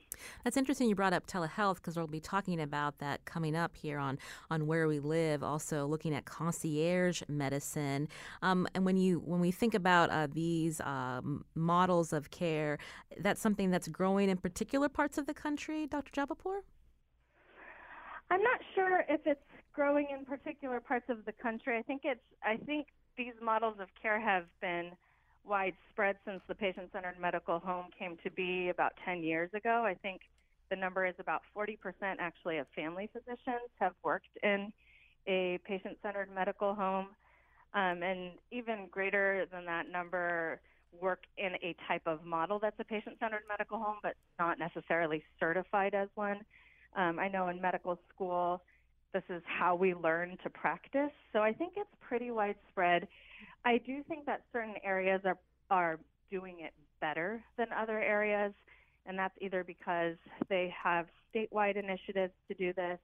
That's 0.44 0.58
interesting 0.58 0.88
you 0.88 0.96
brought 0.96 1.14
up 1.14 1.28
telehealth 1.28 1.76
because 1.76 1.98
we'll 1.98 2.08
be 2.08 2.20
talking 2.20 2.62
about 2.62 3.00
that 3.00 3.26
coming 3.26 3.56
up 3.56 3.76
here 3.76 4.00
on, 4.00 4.18
on 4.50 4.68
Where 4.68 4.88
We 4.88 5.00
Live, 5.00 5.44
also 5.44 5.86
looking 5.86 6.14
at 6.16 6.26
concierge 6.26 7.22
medicine. 7.28 8.08
Um, 8.42 8.68
and 8.74 8.86
when 8.86 8.98
you 8.98 9.20
when 9.20 9.42
we 9.42 9.52
think 9.52 9.74
about 9.74 10.10
uh, 10.10 10.28
these 10.32 10.80
um, 10.82 11.46
models 11.56 12.14
of 12.14 12.32
care, 12.32 12.78
that's 13.20 13.42
something 13.42 13.70
that's 13.70 13.88
growing 13.88 14.30
in 14.30 14.38
particular 14.38 14.90
parts 14.90 15.18
of 15.18 15.26
the 15.28 15.34
country, 15.34 15.88
Dr. 15.88 16.12
Jabbarpour? 16.12 16.62
I'm 18.30 18.42
not 18.42 18.62
sure 18.74 19.04
if 19.10 19.22
it's 19.26 19.42
growing 19.74 20.08
in 20.18 20.24
particular 20.26 20.80
parts 20.80 21.06
of 21.10 21.26
the 21.26 21.34
country. 21.34 21.78
I 21.78 21.82
think 21.82 22.02
it's 22.06 22.22
I 22.44 22.58
think 22.58 22.88
these 23.18 23.34
models 23.44 23.76
of 23.80 23.88
care 24.02 24.20
have 24.22 24.46
been 24.62 24.92
widespread 25.46 26.18
since 26.26 26.42
the 26.48 26.56
patient 26.56 26.90
centered 26.94 27.16
medical 27.20 27.60
home 27.60 27.86
came 27.98 28.18
to 28.24 28.32
be 28.32 28.70
about 28.70 28.94
10 29.06 29.24
years 29.24 29.50
ago. 29.54 29.84
I 29.86 29.96
think 29.96 30.22
the 30.70 30.76
number 30.76 31.06
is 31.06 31.16
about 31.20 31.42
40% 31.56 31.78
actually 32.20 32.58
of 32.58 32.68
family 32.76 33.10
physicians 33.12 33.70
have 33.80 33.94
worked 34.04 34.38
in 34.44 34.72
a 35.28 35.60
patient 35.66 35.98
centered 36.02 36.30
medical 36.34 36.74
home. 36.74 37.08
Um, 37.74 38.04
and 38.04 38.32
even 38.52 38.88
greater 38.92 39.46
than 39.52 39.66
that 39.66 39.90
number 39.90 40.60
work 41.00 41.24
in 41.38 41.54
a 41.64 41.76
type 41.88 42.02
of 42.06 42.24
model 42.26 42.60
that's 42.60 42.80
a 42.80 42.84
patient 42.84 43.18
centered 43.20 43.44
medical 43.48 43.78
home, 43.78 43.98
but 44.04 44.16
not 44.40 44.60
necessarily 44.60 45.24
certified 45.40 45.94
as 45.94 46.10
one. 46.16 46.42
Um, 46.96 47.20
I 47.20 47.30
know 47.30 47.48
in 47.48 47.62
medical 47.62 47.98
school, 48.14 48.62
this 49.14 49.24
is 49.30 49.42
how 49.46 49.76
we 49.76 49.94
learn 49.94 50.38
to 50.44 50.50
practice. 50.50 51.12
So 51.34 51.40
I 51.40 51.54
think 51.54 51.74
it's 51.78 51.90
pretty 52.02 52.32
widespread. 52.32 53.08
I 53.64 53.78
do 53.78 54.04
think 54.08 54.26
that 54.26 54.42
certain 54.52 54.76
areas 54.84 55.22
are 55.26 55.38
are 55.70 56.00
doing 56.30 56.58
it 56.60 56.74
better 57.00 57.44
than 57.58 57.68
other 57.72 58.00
areas, 58.00 58.54
and 59.06 59.18
that's 59.18 59.36
either 59.40 59.64
because 59.64 60.16
they 60.50 60.74
have 60.84 61.08
statewide 61.34 61.78
initiatives 61.78 62.34
to 62.48 62.54
do 62.54 62.74
this, 62.74 63.00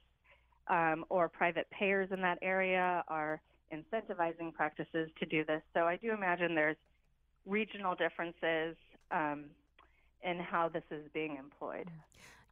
um, 0.67 1.05
or 1.09 1.29
private 1.29 1.69
payers 1.69 2.09
in 2.11 2.21
that 2.21 2.37
area 2.41 3.03
are 3.07 3.41
incentivizing 3.71 4.53
practices 4.53 5.09
to 5.19 5.25
do 5.25 5.43
this. 5.45 5.61
So 5.73 5.81
I 5.81 5.97
do 5.97 6.11
imagine 6.11 6.55
there's 6.55 6.77
regional 7.45 7.95
differences 7.95 8.75
um, 9.11 9.45
in 10.23 10.39
how 10.39 10.69
this 10.69 10.83
is 10.91 11.03
being 11.13 11.37
employed. 11.37 11.89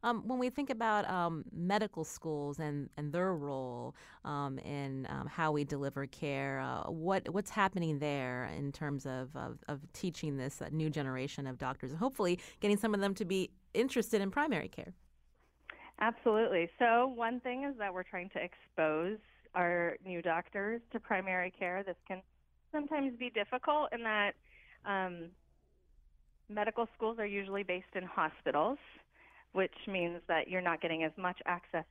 Um, 0.06 0.22
when 0.24 0.38
we 0.38 0.50
think 0.50 0.70
about 0.70 1.10
um, 1.10 1.44
medical 1.52 2.04
schools 2.04 2.60
and, 2.60 2.88
and 2.96 3.12
their 3.12 3.34
role 3.34 3.96
um, 4.24 4.56
in 4.60 5.04
um, 5.10 5.26
how 5.26 5.50
we 5.50 5.64
deliver 5.64 6.06
care, 6.06 6.60
uh, 6.60 6.88
what 6.88 7.28
what's 7.30 7.50
happening 7.50 7.98
there 7.98 8.48
in 8.56 8.70
terms 8.70 9.04
of, 9.04 9.34
of, 9.34 9.58
of 9.66 9.80
teaching 9.92 10.36
this 10.36 10.62
uh, 10.62 10.68
new 10.70 10.90
generation 10.90 11.44
of 11.44 11.58
doctors 11.58 11.90
and 11.90 11.98
hopefully 11.98 12.38
getting 12.60 12.76
some 12.76 12.94
of 12.94 13.00
them 13.00 13.14
to 13.14 13.24
be 13.24 13.50
interested 13.74 14.20
in 14.20 14.30
primary 14.30 14.68
care? 14.68 14.94
Absolutely. 15.98 16.70
So, 16.78 17.12
one 17.16 17.40
thing 17.40 17.64
is 17.64 17.76
that 17.78 17.92
we're 17.92 18.04
trying 18.04 18.30
to 18.30 18.38
expose 18.38 19.18
our 19.56 19.96
new 20.06 20.22
doctors 20.22 20.82
to 20.92 21.00
primary 21.00 21.50
care. 21.50 21.82
This 21.82 21.96
can 22.06 22.22
sometimes 22.70 23.18
be 23.18 23.30
difficult 23.30 23.88
in 23.92 24.04
that 24.04 24.34
um, 24.84 25.30
medical 26.48 26.86
schools 26.94 27.18
are 27.18 27.26
usually 27.26 27.64
based 27.64 27.96
in 27.96 28.04
hospitals 28.04 28.78
which 29.56 29.72
means 29.88 30.20
that 30.28 30.48
you're 30.48 30.60
not 30.60 30.82
getting 30.82 31.02
as 31.02 31.12
much 31.16 31.38
access 31.46 31.86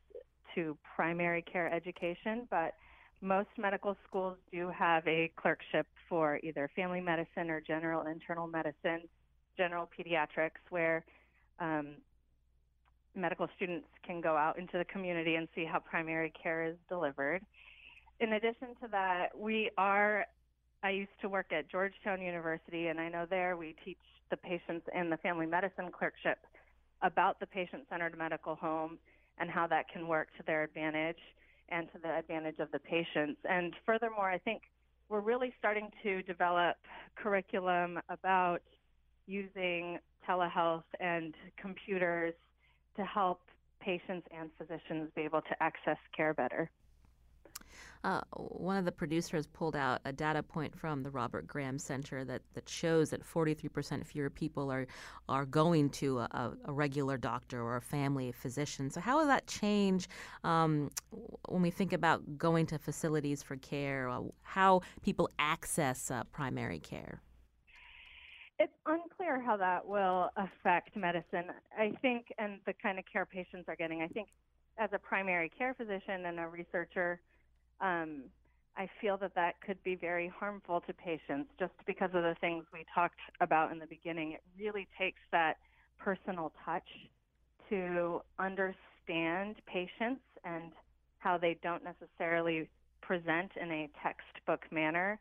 to 0.54 0.78
primary 0.96 1.42
care 1.42 1.74
education, 1.74 2.48
but 2.52 2.76
most 3.22 3.50
medical 3.58 3.98
schools 4.08 4.38
do 4.52 4.70
have 4.70 5.06
a 5.08 5.32
clerkship 5.36 5.88
for 6.08 6.40
either 6.44 6.70
family 6.76 7.02
medicine 7.02 7.50
or 7.50 7.60
general 7.60 8.06
internal 8.06 8.46
medicine, 8.46 9.10
general 9.58 9.90
pediatrics, 9.98 10.62
where 10.70 11.04
um, 11.60 11.96
medical 13.16 13.48
students 13.56 13.88
can 14.06 14.22
go 14.22 14.38
out 14.38 14.60
into 14.60 14.78
the 14.78 14.86
community 14.86 15.34
and 15.34 15.48
see 15.56 15.66
how 15.66 15.80
primary 15.80 16.32
care 16.42 16.68
is 16.68 16.76
delivered. 16.88 17.42
In 18.20 18.34
addition 18.34 18.76
to 18.84 18.88
that, 18.92 19.30
we 19.36 19.72
are, 19.76 20.28
I 20.84 20.92
used 20.92 21.20
to 21.22 21.30
work 21.30 21.48
at 21.52 21.72
Georgetown 21.72 22.22
University, 22.22 22.88
and 22.90 23.00
I 23.00 23.10
know 23.10 23.26
there 23.28 23.58
we 23.58 23.76
teach 23.84 23.98
the 24.30 24.38
patients 24.38 24.86
in 24.94 25.10
the 25.10 25.18
family 25.18 25.48
medicine 25.48 25.90
clerkship 25.92 26.38
about 27.02 27.40
the 27.40 27.48
patient 27.48 27.84
centered 27.90 28.18
medical 28.18 28.56
home 28.56 28.98
and 29.38 29.50
how 29.50 29.68
that 29.68 29.90
can 29.90 30.08
work 30.08 30.30
to 30.38 30.44
their 30.46 30.64
advantage 30.64 31.18
and 31.70 31.88
to 31.94 32.00
the 32.02 32.16
advantage 32.18 32.60
of 32.60 32.72
the 32.72 32.80
patients. 32.80 33.40
And 33.50 33.74
furthermore, 33.86 34.30
I 34.30 34.38
think 34.38 34.62
we're 35.10 35.22
really 35.22 35.54
starting 35.60 35.90
to 36.04 36.22
develop 36.24 36.78
curriculum 37.16 38.00
about 38.10 38.62
using 39.28 40.00
telehealth 40.28 40.84
and 41.00 41.34
computers 41.60 42.34
to 42.98 43.04
help 43.04 43.42
patients 43.80 44.28
and 44.36 44.50
physicians 44.58 45.10
be 45.16 45.22
able 45.22 45.42
to 45.42 45.64
access 45.64 45.98
care 46.16 46.34
better. 46.34 46.70
Uh, 48.06 48.22
one 48.36 48.78
of 48.78 48.86
the 48.86 48.92
producers 48.92 49.48
pulled 49.48 49.76
out 49.76 50.00
a 50.06 50.14
data 50.14 50.44
point 50.44 50.78
from 50.78 51.02
the 51.02 51.10
Robert 51.10 51.48
Graham 51.48 51.80
Center 51.80 52.24
that, 52.24 52.44
that 52.54 52.70
shows 52.70 53.10
that 53.10 53.26
43% 53.26 54.06
fewer 54.06 54.30
people 54.30 54.72
are 54.72 54.86
are 55.28 55.44
going 55.44 55.90
to 55.90 56.20
a, 56.20 56.54
a, 56.66 56.72
regular 56.72 57.18
doctor 57.18 57.64
or 57.64 57.78
a 57.78 57.82
family 57.82 58.32
physician. 58.32 58.92
So 58.92 59.02
how 59.02 59.18
will 59.18 59.26
that 59.26 59.48
change 59.48 60.08
um, 60.44 60.92
when 61.50 61.64
we 61.64 61.72
think 61.72 61.94
about 61.94 62.38
going 62.38 62.68
to 62.68 62.78
facilities 62.78 63.42
for 63.42 63.56
care? 63.56 64.08
Uh, 64.08 64.22
how 64.44 64.82
people 65.02 65.28
access 65.40 66.12
uh, 66.12 66.26
primary 66.26 66.78
care? 66.78 67.24
It's 68.60 68.74
unclear 68.86 69.42
how 69.42 69.58
that 69.58 69.84
will 69.84 70.30
affect 70.38 70.96
medicine. 70.96 71.46
I 71.76 71.92
think, 72.04 72.28
and 72.38 72.60
the 72.68 72.74
kind 72.74 73.00
of 73.00 73.06
care 73.12 73.26
patients 73.26 73.66
are 73.68 73.76
getting. 73.76 74.04
I 74.04 74.08
think, 74.10 74.28
as 74.78 74.92
a 74.94 75.00
primary 75.00 75.50
care 75.50 75.74
physician 75.74 76.28
and 76.28 76.40
a 76.40 76.48
researcher 76.48 77.20
um, 77.82 78.24
I 78.78 78.90
feel 79.00 79.18
that 79.18 79.36
that 79.36 79.62
could 79.62 79.82
be 79.84 79.96
very 79.96 80.28
harmful 80.28 80.82
to 80.82 80.94
patients 80.94 81.50
just 81.60 81.74
because 81.88 82.10
of 82.14 82.24
the 82.24 82.36
things 82.42 82.66
we 82.74 82.86
talked 82.94 83.20
about 83.40 83.72
in 83.72 83.80
the 83.80 83.86
beginning. 83.86 84.34
It 84.34 84.44
really 84.60 84.88
takes 85.00 85.22
that 85.32 85.58
personal 85.98 86.52
touch 86.66 86.88
to 87.70 88.22
understand 88.38 89.56
patients 89.66 90.22
and 90.44 90.72
how 91.20 91.38
they 91.38 91.58
don't 91.64 91.84
necessarily 91.84 92.70
present 93.02 93.52
in 93.60 93.72
a 93.72 93.90
textbook 94.04 94.62
manner. 94.72 95.20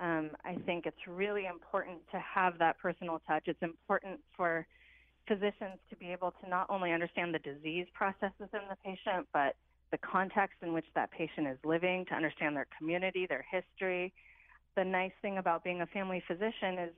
Um, 0.00 0.30
I 0.44 0.56
think 0.66 0.86
it's 0.86 1.06
really 1.06 1.46
important 1.46 1.98
to 2.10 2.18
have 2.18 2.58
that 2.58 2.78
personal 2.78 3.20
touch. 3.28 3.44
It's 3.46 3.62
important 3.62 4.20
for 4.36 4.66
physicians 5.28 5.78
to 5.90 5.96
be 5.96 6.06
able 6.06 6.32
to 6.42 6.48
not 6.48 6.66
only 6.68 6.92
understand 6.92 7.34
the 7.34 7.38
disease 7.38 7.86
processes 7.94 8.32
in 8.52 8.60
the 8.68 8.76
patient, 8.84 9.26
but 9.32 9.56
the 9.94 9.98
context 9.98 10.56
in 10.60 10.72
which 10.72 10.86
that 10.96 11.08
patient 11.12 11.46
is 11.46 11.56
living, 11.64 12.04
to 12.06 12.14
understand 12.14 12.56
their 12.56 12.66
community, 12.76 13.26
their 13.28 13.46
history. 13.48 14.12
The 14.74 14.82
nice 14.84 15.12
thing 15.22 15.38
about 15.38 15.62
being 15.62 15.82
a 15.82 15.86
family 15.86 16.20
physician 16.26 16.80
is 16.80 16.90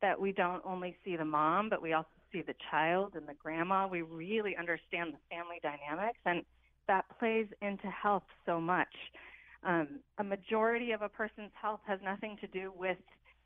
that 0.00 0.18
we 0.18 0.32
don't 0.32 0.62
only 0.64 0.96
see 1.04 1.14
the 1.16 1.26
mom, 1.26 1.68
but 1.68 1.82
we 1.82 1.92
also 1.92 2.08
see 2.32 2.40
the 2.40 2.54
child 2.70 3.16
and 3.16 3.28
the 3.28 3.34
grandma. 3.34 3.86
We 3.86 4.00
really 4.00 4.56
understand 4.56 5.12
the 5.12 5.36
family 5.36 5.60
dynamics, 5.62 6.20
and 6.24 6.42
that 6.86 7.04
plays 7.18 7.48
into 7.60 7.88
health 7.88 8.22
so 8.46 8.58
much. 8.58 8.94
Um, 9.62 10.00
a 10.16 10.24
majority 10.24 10.92
of 10.92 11.02
a 11.02 11.08
person's 11.10 11.52
health 11.60 11.80
has 11.86 11.98
nothing 12.02 12.38
to 12.40 12.46
do 12.46 12.72
with 12.74 12.96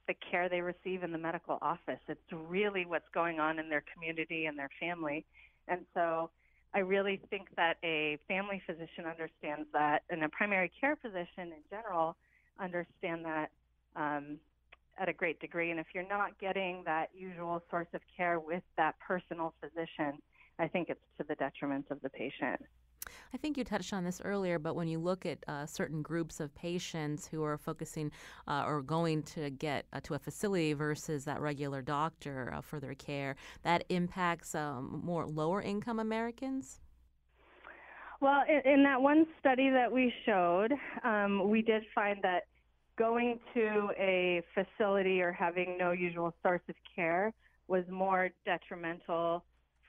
the 0.07 0.15
care 0.31 0.49
they 0.49 0.61
receive 0.61 1.03
in 1.03 1.11
the 1.11 1.19
medical 1.19 1.59
office. 1.61 1.99
It's 2.07 2.21
really 2.31 2.87
what's 2.87 3.09
going 3.13 3.41
on 3.41 3.59
in 3.59 3.69
their 3.69 3.83
community 3.93 4.47
and 4.47 4.57
their 4.57 4.71
family. 4.79 5.25
And 5.67 5.81
so 5.93 6.31
I 6.75 6.79
really 6.79 7.21
think 7.29 7.49
that 7.57 7.77
a 7.85 8.19
family 8.29 8.63
physician 8.67 9.05
understands 9.09 9.69
that, 9.73 10.05
and 10.09 10.25
a 10.25 10.29
primary 10.29 10.71
care 10.81 10.97
physician 10.97 11.53
in 11.53 11.63
general 11.71 12.17
understand 12.59 13.25
that 13.25 13.51
um, 13.95 14.39
at 14.99 15.09
a 15.09 15.13
great 15.13 15.41
degree. 15.41 15.71
And 15.71 15.79
if 15.79 15.87
you're 15.95 16.09
not 16.09 16.39
getting 16.39 16.83
that 16.85 17.11
usual 17.15 17.63
source 17.71 17.89
of 17.93 18.01
care 18.17 18.41
with 18.41 18.63
that 18.77 18.95
personal 19.07 19.55
physician, 19.61 20.21
I 20.59 20.69
think 20.69 20.89
it's 20.89 21.01
to 21.19 21.25
the 21.29 21.35
detriment 21.35 21.87
of 21.91 22.01
the 22.03 22.11
patient. 22.11 22.63
I 23.35 23.37
think 23.37 23.57
you 23.57 23.65
touched 23.65 23.93
on 23.93 24.05
this 24.05 24.21
earlier, 24.25 24.59
but 24.59 24.77
when 24.77 24.89
you 24.89 24.99
look 24.99 25.25
at 25.25 25.39
uh, 25.49 25.67
certain 25.67 26.03
groups 26.03 26.41
of 26.41 26.55
patients 26.55 27.27
who 27.27 27.43
are 27.43 27.57
focusing 27.57 28.11
uh, 28.47 28.65
or 28.67 28.83
going 28.83 29.23
to 29.25 29.51
get 29.51 29.87
uh, 29.93 30.01
to 30.05 30.15
a 30.15 30.19
facility 30.19 30.73
versus 30.73 31.25
that 31.25 31.41
regular 31.41 31.83
doctor 31.83 32.53
uh, 32.55 32.61
for 32.61 32.81
their 32.81 32.95
care, 32.95 33.37
that 33.63 33.85
impacts 33.89 34.55
um, 34.55 35.01
more 35.05 35.27
lower 35.27 35.63
income 35.63 35.99
Americans? 35.99 36.81
Well, 38.21 38.43
in, 38.49 38.73
in, 38.73 38.83
that 38.85 39.01
one 39.01 39.27
study 39.41 39.69
that 39.71 39.91
we 39.91 40.13
showed, 40.25 40.73
um, 41.03 41.51
we 41.51 41.61
did 41.61 41.83
find 41.93 42.19
that 42.23 42.45
going 42.97 43.41
to 43.55 43.91
a 43.99 44.43
facility 44.55 45.21
or 45.21 45.33
having 45.33 45.77
no 45.79 45.91
usual 45.91 46.33
source 46.43 46.61
of 46.69 46.77
care 46.95 47.33
was 47.67 47.85
more 47.91 48.31
detrimental 48.45 49.43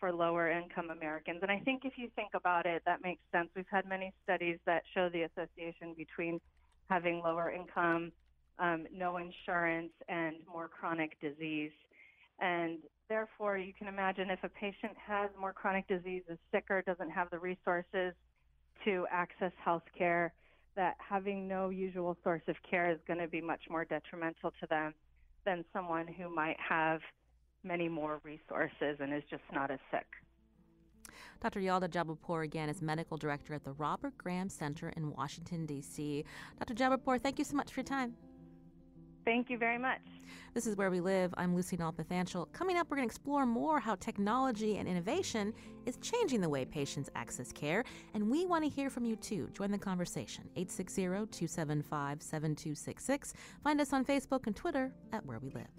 for 0.04 0.12
lower 0.12 0.52
income 0.52 0.90
Americans. 0.90 1.40
And 1.44 1.50
I 1.50 1.60
think 1.60 1.86
if 1.86 1.94
you 1.96 2.10
think 2.14 2.32
about 2.34 2.66
it, 2.66 2.82
that 2.86 3.02
makes 3.02 3.22
sense. 3.32 3.48
We've 3.56 3.66
had 3.72 3.88
many 3.88 4.12
studies 4.26 4.60
that 4.66 4.84
show 4.94 5.08
the 5.08 5.22
association 5.22 5.94
between 5.96 6.42
having 6.90 7.22
lower 7.22 7.50
income 7.50 8.12
um, 8.60 8.86
no 8.94 9.16
insurance, 9.18 9.94
and 10.10 10.36
more 10.52 10.68
chronic 10.68 11.20
disease. 11.22 11.72
And 12.40 12.80
therefore, 13.08 13.58
you 13.58 13.72
can 13.74 13.88
imagine 13.88 14.30
if 14.30 14.44
a 14.44 14.50
patient 14.50 14.94
has 15.08 15.30
more 15.40 15.54
chronic 15.54 15.88
disease, 15.88 16.24
is 16.30 16.38
sicker, 16.52 16.82
doesn't 16.82 17.10
have 17.10 17.30
the 17.30 17.40
resources 17.40 18.14
to 18.84 19.08
access 19.10 19.54
health 19.64 19.84
care, 19.98 20.34
that 20.76 20.98
having 20.98 21.48
no 21.48 21.70
usual 21.70 22.18
source 22.26 22.42
of 22.50 22.56
care 22.70 22.92
is 22.92 23.00
going 23.08 23.20
to 23.20 23.28
be 23.28 23.40
much 23.40 23.62
more 23.70 23.86
detrimental 23.86 24.52
to 24.60 24.68
them 24.70 24.94
than 25.46 25.64
someone 25.72 26.08
who 26.08 26.34
might 26.34 26.58
have 26.60 27.00
many 27.64 27.90
more 27.90 28.20
resources 28.24 28.98
and 29.00 29.14
is 29.14 29.24
just 29.30 29.44
not 29.54 29.72
as 29.72 29.80
sick. 29.92 30.06
Dr. 31.42 31.60
Yalda 31.60 31.90
Jabbarpour 31.90 32.44
again 32.44 32.70
is 32.70 32.82
medical 32.82 33.18
director 33.18 33.54
at 33.54 33.64
the 33.64 33.74
Robert 33.74 34.18
Graham 34.18 34.50
Center 34.50 34.90
in 34.96 35.12
Washington, 35.12 35.66
D.C. 35.66 36.24
Dr. 36.60 36.74
Jabbarpour, 36.74 37.22
thank 37.22 37.38
you 37.38 37.46
so 37.46 37.56
much 37.56 37.74
for 37.74 37.82
your 37.82 37.86
time. 37.86 38.14
Thank 39.26 39.50
you 39.50 39.58
very 39.58 39.78
much. 39.78 40.02
This 40.54 40.68
is 40.68 40.76
Where 40.76 40.92
We 40.92 41.00
Live. 41.00 41.34
I'm 41.38 41.56
Lucy 41.56 41.78
Nalpathanchel. 41.78 42.52
Coming 42.52 42.76
up, 42.78 42.88
we're 42.90 42.98
going 42.98 43.08
to 43.08 43.12
explore 43.12 43.46
more 43.46 43.80
how 43.80 43.96
technology 43.96 44.76
and 44.78 44.86
innovation 44.88 45.54
is 45.86 45.96
changing 45.98 46.42
the 46.42 46.50
way 46.50 46.66
patients 46.66 47.10
access 47.16 47.54
care, 47.54 47.86
and 48.14 48.30
we 48.30 48.46
want 48.46 48.66
to 48.66 48.70
hear 48.70 48.90
from 48.90 49.06
you 49.06 49.16
too. 49.16 49.50
Join 49.54 49.72
the 49.72 49.78
conversation. 49.78 50.44
860-275-7266. 50.58 53.34
Find 53.64 53.80
us 53.80 53.94
on 53.94 54.04
Facebook 54.04 54.48
and 54.48 54.56
Twitter 54.56 54.92
at 55.14 55.26
Where 55.26 55.40
We 55.40 55.52
Live. 55.52 55.70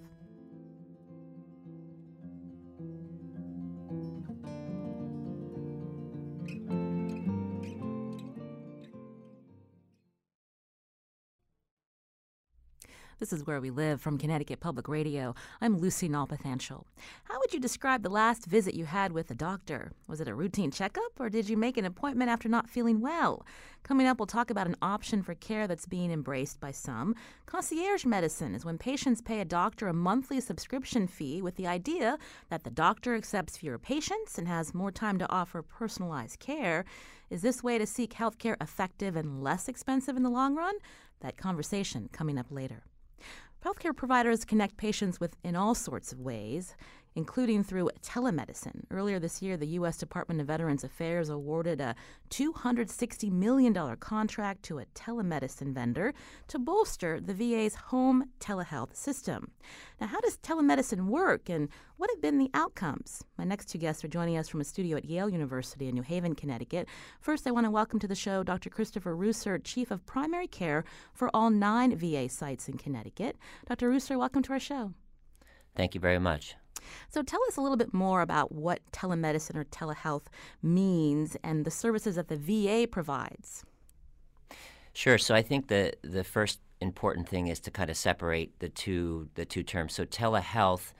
This 13.20 13.32
is 13.32 13.46
Where 13.46 13.60
We 13.60 13.70
Live 13.70 14.00
from 14.00 14.18
Connecticut 14.18 14.58
Public 14.58 14.88
Radio. 14.88 15.36
I'm 15.60 15.78
Lucy 15.78 16.08
Nalpathanchel. 16.08 16.84
How 17.22 17.38
would 17.38 17.54
you 17.54 17.60
describe 17.60 18.02
the 18.02 18.08
last 18.08 18.44
visit 18.46 18.74
you 18.74 18.86
had 18.86 19.12
with 19.12 19.30
a 19.30 19.36
doctor? 19.36 19.92
Was 20.08 20.20
it 20.20 20.26
a 20.26 20.34
routine 20.34 20.72
checkup, 20.72 21.20
or 21.20 21.30
did 21.30 21.48
you 21.48 21.56
make 21.56 21.76
an 21.76 21.84
appointment 21.84 22.28
after 22.28 22.48
not 22.48 22.68
feeling 22.68 23.00
well? 23.00 23.46
Coming 23.84 24.08
up, 24.08 24.18
we'll 24.18 24.26
talk 24.26 24.50
about 24.50 24.66
an 24.66 24.74
option 24.82 25.22
for 25.22 25.36
care 25.36 25.68
that's 25.68 25.86
being 25.86 26.10
embraced 26.10 26.58
by 26.58 26.72
some. 26.72 27.14
Concierge 27.46 28.04
medicine 28.04 28.52
is 28.52 28.64
when 28.64 28.78
patients 28.78 29.22
pay 29.22 29.40
a 29.40 29.44
doctor 29.44 29.86
a 29.86 29.92
monthly 29.92 30.40
subscription 30.40 31.06
fee 31.06 31.40
with 31.40 31.54
the 31.54 31.68
idea 31.68 32.18
that 32.50 32.64
the 32.64 32.70
doctor 32.70 33.14
accepts 33.14 33.56
fewer 33.56 33.78
patients 33.78 34.38
and 34.38 34.48
has 34.48 34.74
more 34.74 34.90
time 34.90 35.18
to 35.20 35.30
offer 35.30 35.62
personalized 35.62 36.40
care. 36.40 36.84
Is 37.30 37.42
this 37.42 37.62
way 37.62 37.78
to 37.78 37.86
seek 37.86 38.14
health 38.14 38.38
care 38.38 38.56
effective 38.60 39.14
and 39.14 39.40
less 39.40 39.68
expensive 39.68 40.16
in 40.16 40.24
the 40.24 40.30
long 40.30 40.56
run? 40.56 40.74
That 41.20 41.36
conversation 41.36 42.08
coming 42.12 42.38
up 42.38 42.50
later. 42.50 42.82
Healthcare 43.64 43.96
providers 43.96 44.44
connect 44.44 44.76
patients 44.76 45.18
with 45.18 45.36
in 45.42 45.56
all 45.56 45.74
sorts 45.74 46.12
of 46.12 46.20
ways 46.20 46.74
including 47.14 47.62
through 47.62 47.90
telemedicine. 48.02 48.84
Earlier 48.90 49.18
this 49.18 49.40
year, 49.40 49.56
the 49.56 49.66
U.S. 49.78 49.96
Department 49.96 50.40
of 50.40 50.46
Veterans 50.46 50.84
Affairs 50.84 51.28
awarded 51.28 51.80
a 51.80 51.94
$260 52.30 53.30
million 53.30 53.96
contract 53.96 54.62
to 54.64 54.78
a 54.78 54.86
telemedicine 54.94 55.72
vendor 55.72 56.12
to 56.48 56.58
bolster 56.58 57.20
the 57.20 57.34
VA's 57.34 57.74
home 57.74 58.30
telehealth 58.40 58.96
system. 58.96 59.50
Now, 60.00 60.08
how 60.08 60.20
does 60.20 60.38
telemedicine 60.38 61.06
work 61.06 61.48
and 61.48 61.68
what 61.96 62.10
have 62.10 62.20
been 62.20 62.38
the 62.38 62.50
outcomes? 62.54 63.24
My 63.38 63.44
next 63.44 63.66
two 63.66 63.78
guests 63.78 64.04
are 64.04 64.08
joining 64.08 64.36
us 64.36 64.48
from 64.48 64.60
a 64.60 64.64
studio 64.64 64.96
at 64.96 65.04
Yale 65.04 65.30
University 65.30 65.88
in 65.88 65.94
New 65.94 66.02
Haven, 66.02 66.34
Connecticut. 66.34 66.88
First, 67.20 67.46
I 67.46 67.52
want 67.52 67.66
to 67.66 67.70
welcome 67.70 68.00
to 68.00 68.08
the 68.08 68.14
show 68.14 68.42
Dr. 68.42 68.70
Christopher 68.70 69.14
Ruser, 69.14 69.58
Chief 69.58 69.90
of 69.90 70.04
Primary 70.04 70.48
Care 70.48 70.84
for 71.12 71.30
all 71.32 71.50
nine 71.50 71.96
VA 71.96 72.28
sites 72.28 72.68
in 72.68 72.76
Connecticut. 72.76 73.36
Dr. 73.66 73.88
Ruser, 73.88 74.18
welcome 74.18 74.42
to 74.42 74.52
our 74.52 74.60
show. 74.60 74.92
Thank 75.76 75.94
you 75.94 76.00
very 76.00 76.18
much. 76.18 76.56
So 77.08 77.22
tell 77.22 77.40
us 77.48 77.56
a 77.56 77.60
little 77.60 77.76
bit 77.76 77.92
more 77.92 78.20
about 78.20 78.52
what 78.52 78.80
telemedicine 78.92 79.56
or 79.56 79.64
telehealth 79.64 80.26
means 80.62 81.36
and 81.42 81.64
the 81.64 81.70
services 81.70 82.16
that 82.16 82.28
the 82.28 82.36
VA 82.36 82.86
provides. 82.86 83.64
Sure. 84.92 85.18
So 85.18 85.34
I 85.34 85.42
think 85.42 85.68
the 85.68 85.92
the 86.02 86.24
first 86.24 86.60
important 86.80 87.28
thing 87.28 87.48
is 87.48 87.58
to 87.60 87.70
kind 87.70 87.90
of 87.90 87.96
separate 87.96 88.58
the 88.60 88.68
two 88.68 89.28
the 89.34 89.44
two 89.44 89.62
terms. 89.62 89.94
So 89.94 90.04
telehealth 90.04 90.92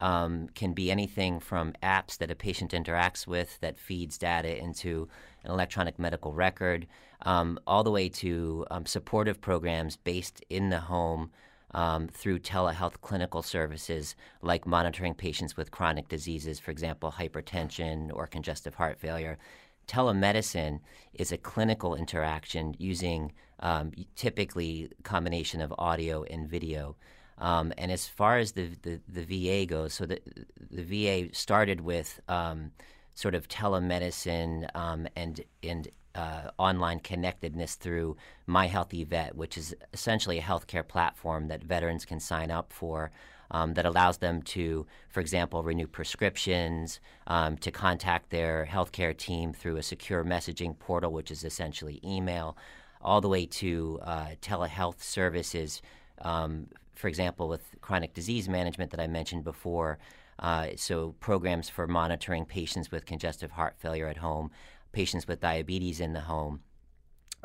um, 0.00 0.48
can 0.54 0.72
be 0.72 0.90
anything 0.90 1.40
from 1.40 1.72
apps 1.82 2.18
that 2.18 2.30
a 2.30 2.34
patient 2.34 2.72
interacts 2.72 3.26
with 3.26 3.58
that 3.60 3.78
feeds 3.78 4.18
data 4.18 4.56
into 4.58 5.08
an 5.44 5.50
electronic 5.50 5.98
medical 5.98 6.32
record, 6.32 6.86
um, 7.22 7.58
all 7.66 7.82
the 7.82 7.90
way 7.90 8.08
to 8.08 8.66
um, 8.70 8.84
supportive 8.84 9.40
programs 9.40 9.96
based 9.96 10.44
in 10.50 10.70
the 10.70 10.80
home 10.80 11.30
um, 11.76 12.08
through 12.08 12.38
telehealth 12.38 12.94
clinical 13.02 13.42
services 13.42 14.16
like 14.40 14.66
monitoring 14.66 15.14
patients 15.14 15.56
with 15.58 15.70
chronic 15.70 16.08
diseases, 16.08 16.58
for 16.58 16.70
example, 16.70 17.12
hypertension 17.12 18.10
or 18.12 18.26
congestive 18.26 18.74
heart 18.74 18.98
failure. 18.98 19.38
Telemedicine 19.86 20.80
is 21.12 21.30
a 21.30 21.36
clinical 21.36 21.94
interaction 21.94 22.74
using 22.78 23.32
um, 23.60 23.92
typically 24.16 24.88
combination 25.02 25.60
of 25.60 25.72
audio 25.78 26.24
and 26.24 26.48
video. 26.48 26.96
Um, 27.38 27.74
and 27.76 27.92
as 27.92 28.06
far 28.06 28.38
as 28.38 28.52
the, 28.52 28.70
the, 28.80 28.98
the, 29.06 29.24
VA 29.24 29.66
goes, 29.66 29.92
so 29.92 30.06
the, 30.06 30.18
the 30.70 30.82
VA 30.82 31.34
started 31.34 31.82
with 31.82 32.20
um, 32.28 32.72
sort 33.12 33.34
of 33.34 33.48
telemedicine 33.48 34.74
um, 34.74 35.06
and, 35.14 35.42
and 35.62 35.88
uh, 36.16 36.50
online 36.58 37.00
connectedness 37.00 37.74
through 37.74 38.16
My 38.46 38.68
HealtheVet, 38.68 39.34
which 39.34 39.58
is 39.58 39.74
essentially 39.92 40.38
a 40.38 40.42
healthcare 40.42 40.86
platform 40.86 41.48
that 41.48 41.62
veterans 41.62 42.04
can 42.04 42.20
sign 42.20 42.50
up 42.50 42.72
for. 42.72 43.10
Um, 43.48 43.74
that 43.74 43.86
allows 43.86 44.18
them 44.18 44.42
to, 44.42 44.88
for 45.08 45.20
example, 45.20 45.62
renew 45.62 45.86
prescriptions, 45.86 46.98
um, 47.28 47.56
to 47.58 47.70
contact 47.70 48.30
their 48.30 48.66
healthcare 48.68 49.16
team 49.16 49.52
through 49.52 49.76
a 49.76 49.84
secure 49.84 50.24
messaging 50.24 50.76
portal, 50.76 51.12
which 51.12 51.30
is 51.30 51.44
essentially 51.44 52.00
email, 52.04 52.56
all 53.00 53.20
the 53.20 53.28
way 53.28 53.46
to 53.46 54.00
uh, 54.02 54.30
telehealth 54.42 55.00
services. 55.00 55.80
Um, 56.22 56.66
for 56.96 57.06
example, 57.06 57.46
with 57.46 57.62
chronic 57.80 58.14
disease 58.14 58.48
management 58.48 58.90
that 58.90 58.98
I 58.98 59.06
mentioned 59.06 59.44
before, 59.44 59.98
uh, 60.38 60.68
so 60.76 61.14
programs 61.20 61.68
for 61.68 61.86
monitoring 61.86 62.44
patients 62.44 62.90
with 62.90 63.06
congestive 63.06 63.52
heart 63.52 63.76
failure 63.78 64.08
at 64.08 64.16
home, 64.18 64.50
patients 64.96 65.28
with 65.28 65.40
diabetes 65.40 66.00
in 66.00 66.14
the 66.14 66.22
home. 66.22 66.60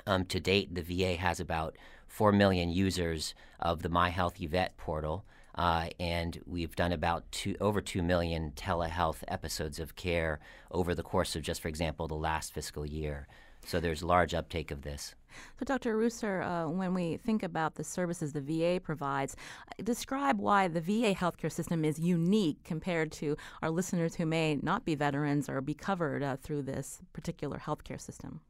Um, 0.07 0.23
to 0.27 0.39
date, 0.39 0.73
the 0.73 0.81
VA 0.81 1.17
has 1.17 1.41
about 1.41 1.75
4 2.07 2.31
million 2.31 2.69
users 2.69 3.35
of 3.59 3.81
the 3.81 3.89
My 3.89 4.09
HealtheVet 4.09 4.77
portal, 4.77 5.25
uh, 5.55 5.89
and 5.99 6.39
we've 6.45 6.77
done 6.77 6.93
about 6.93 7.29
two, 7.29 7.57
over 7.59 7.81
2 7.81 8.01
million 8.01 8.53
telehealth 8.55 9.23
episodes 9.27 9.79
of 9.79 9.97
care 9.97 10.39
over 10.71 10.95
the 10.95 11.03
course 11.03 11.35
of 11.35 11.41
just, 11.41 11.61
for 11.61 11.67
example, 11.67 12.07
the 12.07 12.15
last 12.15 12.53
fiscal 12.53 12.85
year. 12.85 13.27
So 13.65 13.79
there's 13.79 14.03
large 14.03 14.33
uptake 14.33 14.71
of 14.71 14.81
this. 14.81 15.15
So, 15.59 15.65
Dr. 15.65 15.95
Ruser, 15.97 16.41
uh, 16.41 16.67
when 16.67 16.93
we 16.93 17.17
think 17.17 17.43
about 17.43 17.75
the 17.75 17.83
services 17.83 18.33
the 18.33 18.41
VA 18.41 18.79
provides, 18.81 19.35
describe 19.83 20.39
why 20.39 20.67
the 20.67 20.81
VA 20.81 21.15
healthcare 21.15 21.51
system 21.51 21.85
is 21.85 21.99
unique 21.99 22.63
compared 22.63 23.11
to 23.13 23.37
our 23.61 23.69
listeners 23.69 24.15
who 24.15 24.25
may 24.25 24.55
not 24.55 24.85
be 24.85 24.95
veterans 24.95 25.49
or 25.49 25.61
be 25.61 25.73
covered 25.73 26.23
uh, 26.23 26.35
through 26.37 26.63
this 26.63 26.99
particular 27.13 27.61
healthcare 27.65 27.99
system. 27.99 28.41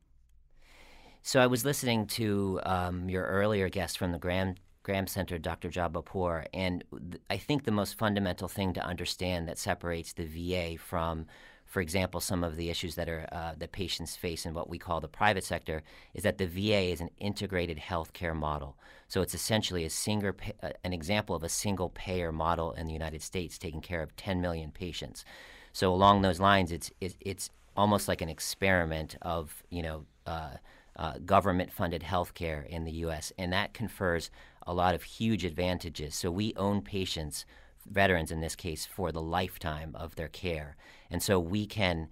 So, 1.22 1.40
I 1.40 1.48
was 1.48 1.66
listening 1.66 2.08
to 2.08 2.60
um, 2.64 3.10
your 3.10 3.26
earlier 3.26 3.70
guest 3.70 3.98
from 3.98 4.12
the 4.12 4.18
Graham 4.18 4.56
Graham 4.84 5.06
Center, 5.06 5.38
Dr. 5.38 5.70
Jabbarpour, 5.70 6.46
and 6.56 6.84
th- 6.90 7.22
I 7.30 7.38
think 7.38 7.66
the 7.66 7.72
most 7.72 8.00
fundamental 8.00 8.48
thing 8.48 8.74
to 8.74 8.84
understand 8.84 9.48
that 9.48 9.60
separates 9.60 10.14
the 10.14 10.26
VA 10.26 10.76
from 10.76 11.28
for 11.72 11.80
example, 11.80 12.20
some 12.20 12.44
of 12.44 12.58
the 12.58 12.70
issues 12.70 12.96
that 12.96 13.08
are 13.08 13.26
uh, 13.32 13.54
that 13.58 13.72
patients 13.72 14.18
face 14.18 14.46
in 14.46 14.54
what 14.54 14.70
we 14.70 14.78
call 14.78 15.00
the 15.00 15.08
private 15.08 15.46
sector 15.46 15.84
is 16.14 16.22
that 16.24 16.38
the 16.38 16.46
VA 16.46 16.92
is 16.92 17.00
an 17.00 17.10
integrated 17.18 17.78
healthcare 17.78 18.36
model. 18.36 18.76
So 19.08 19.22
it's 19.22 19.34
essentially 19.34 19.86
a 19.86 19.90
single, 19.90 20.34
uh, 20.62 20.72
an 20.84 20.92
example 20.92 21.34
of 21.34 21.44
a 21.44 21.50
single 21.50 21.88
payer 21.88 22.34
model 22.34 22.74
in 22.74 22.88
the 22.88 22.94
United 22.94 23.22
States, 23.22 23.58
taking 23.58 23.80
care 23.80 24.02
of 24.02 24.14
10 24.18 24.42
million 24.42 24.72
patients. 24.72 25.24
So 25.72 25.94
along 25.94 26.24
those 26.24 26.42
lines, 26.42 26.74
it's 26.74 26.92
it, 27.00 27.16
it's 27.22 27.50
almost 27.78 28.10
like 28.10 28.22
an 28.22 28.30
experiment 28.30 29.16
of 29.22 29.64
you 29.70 29.82
know. 29.82 30.06
Uh, 30.28 30.58
uh, 30.98 31.18
government 31.26 31.72
funded 31.72 32.04
healthcare 32.04 32.68
in 32.68 32.84
the 32.84 32.92
US, 33.06 33.32
and 33.38 33.52
that 33.54 33.74
confers 33.74 34.30
a 34.68 34.74
lot 34.74 34.94
of 34.94 35.04
huge 35.04 35.46
advantages. 35.46 36.14
So 36.16 36.30
we 36.30 36.54
own 36.58 36.82
patients 36.82 37.46
veterans 37.90 38.32
in 38.32 38.42
this 38.42 38.56
case 38.56 38.86
for 38.86 39.12
the 39.12 39.22
lifetime 39.22 39.96
of 39.96 40.16
their 40.16 40.28
care. 40.28 40.76
And 41.10 41.22
so 41.22 41.40
we 41.40 41.66
can 41.66 42.10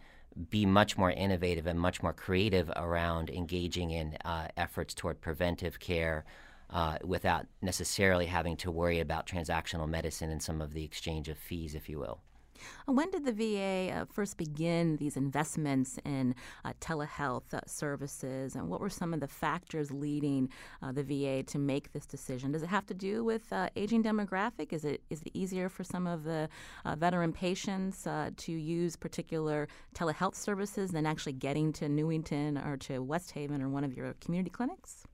be 0.49 0.65
much 0.65 0.97
more 0.97 1.11
innovative 1.11 1.67
and 1.67 1.79
much 1.79 2.01
more 2.01 2.13
creative 2.13 2.71
around 2.75 3.29
engaging 3.29 3.91
in 3.91 4.17
uh, 4.23 4.47
efforts 4.55 4.93
toward 4.93 5.21
preventive 5.21 5.79
care 5.79 6.25
uh, 6.69 6.97
without 7.03 7.47
necessarily 7.61 8.27
having 8.27 8.55
to 8.57 8.71
worry 8.71 8.99
about 8.99 9.25
transactional 9.25 9.89
medicine 9.89 10.29
and 10.29 10.41
some 10.41 10.61
of 10.61 10.73
the 10.73 10.83
exchange 10.83 11.27
of 11.27 11.37
fees, 11.37 11.75
if 11.75 11.89
you 11.89 11.99
will. 11.99 12.21
When 12.85 13.09
did 13.11 13.25
the 13.25 13.31
VA 13.31 13.93
uh, 13.93 14.05
first 14.05 14.37
begin 14.37 14.97
these 14.97 15.17
investments 15.17 15.99
in 16.05 16.35
uh, 16.65 16.73
telehealth 16.79 17.53
uh, 17.53 17.61
services, 17.65 18.55
and 18.55 18.69
what 18.69 18.81
were 18.81 18.89
some 18.89 19.13
of 19.13 19.19
the 19.19 19.27
factors 19.27 19.91
leading 19.91 20.49
uh, 20.81 20.91
the 20.91 21.03
VA 21.03 21.43
to 21.43 21.59
make 21.59 21.91
this 21.91 22.05
decision? 22.05 22.51
Does 22.51 22.63
it 22.63 22.69
have 22.69 22.85
to 22.87 22.93
do 22.93 23.23
with 23.23 23.51
uh, 23.51 23.69
aging 23.75 24.03
demographic? 24.03 24.73
Is 24.73 24.85
it 24.85 25.01
is 25.09 25.21
it 25.21 25.31
easier 25.33 25.69
for 25.69 25.83
some 25.83 26.07
of 26.07 26.23
the 26.23 26.49
uh, 26.85 26.95
veteran 26.95 27.33
patients 27.33 28.07
to 28.37 28.51
use 28.51 28.95
particular 28.95 29.67
telehealth 29.95 30.35
services 30.35 30.91
than 30.91 31.05
actually 31.05 31.33
getting 31.33 31.71
to 31.73 31.89
Newington 31.89 32.57
or 32.57 32.77
to 32.77 32.99
West 32.99 33.31
Haven 33.31 33.61
or 33.61 33.69
one 33.69 33.83
of 33.83 33.93
your 33.93 34.13
community 34.21 34.49
clinics? 34.49 35.05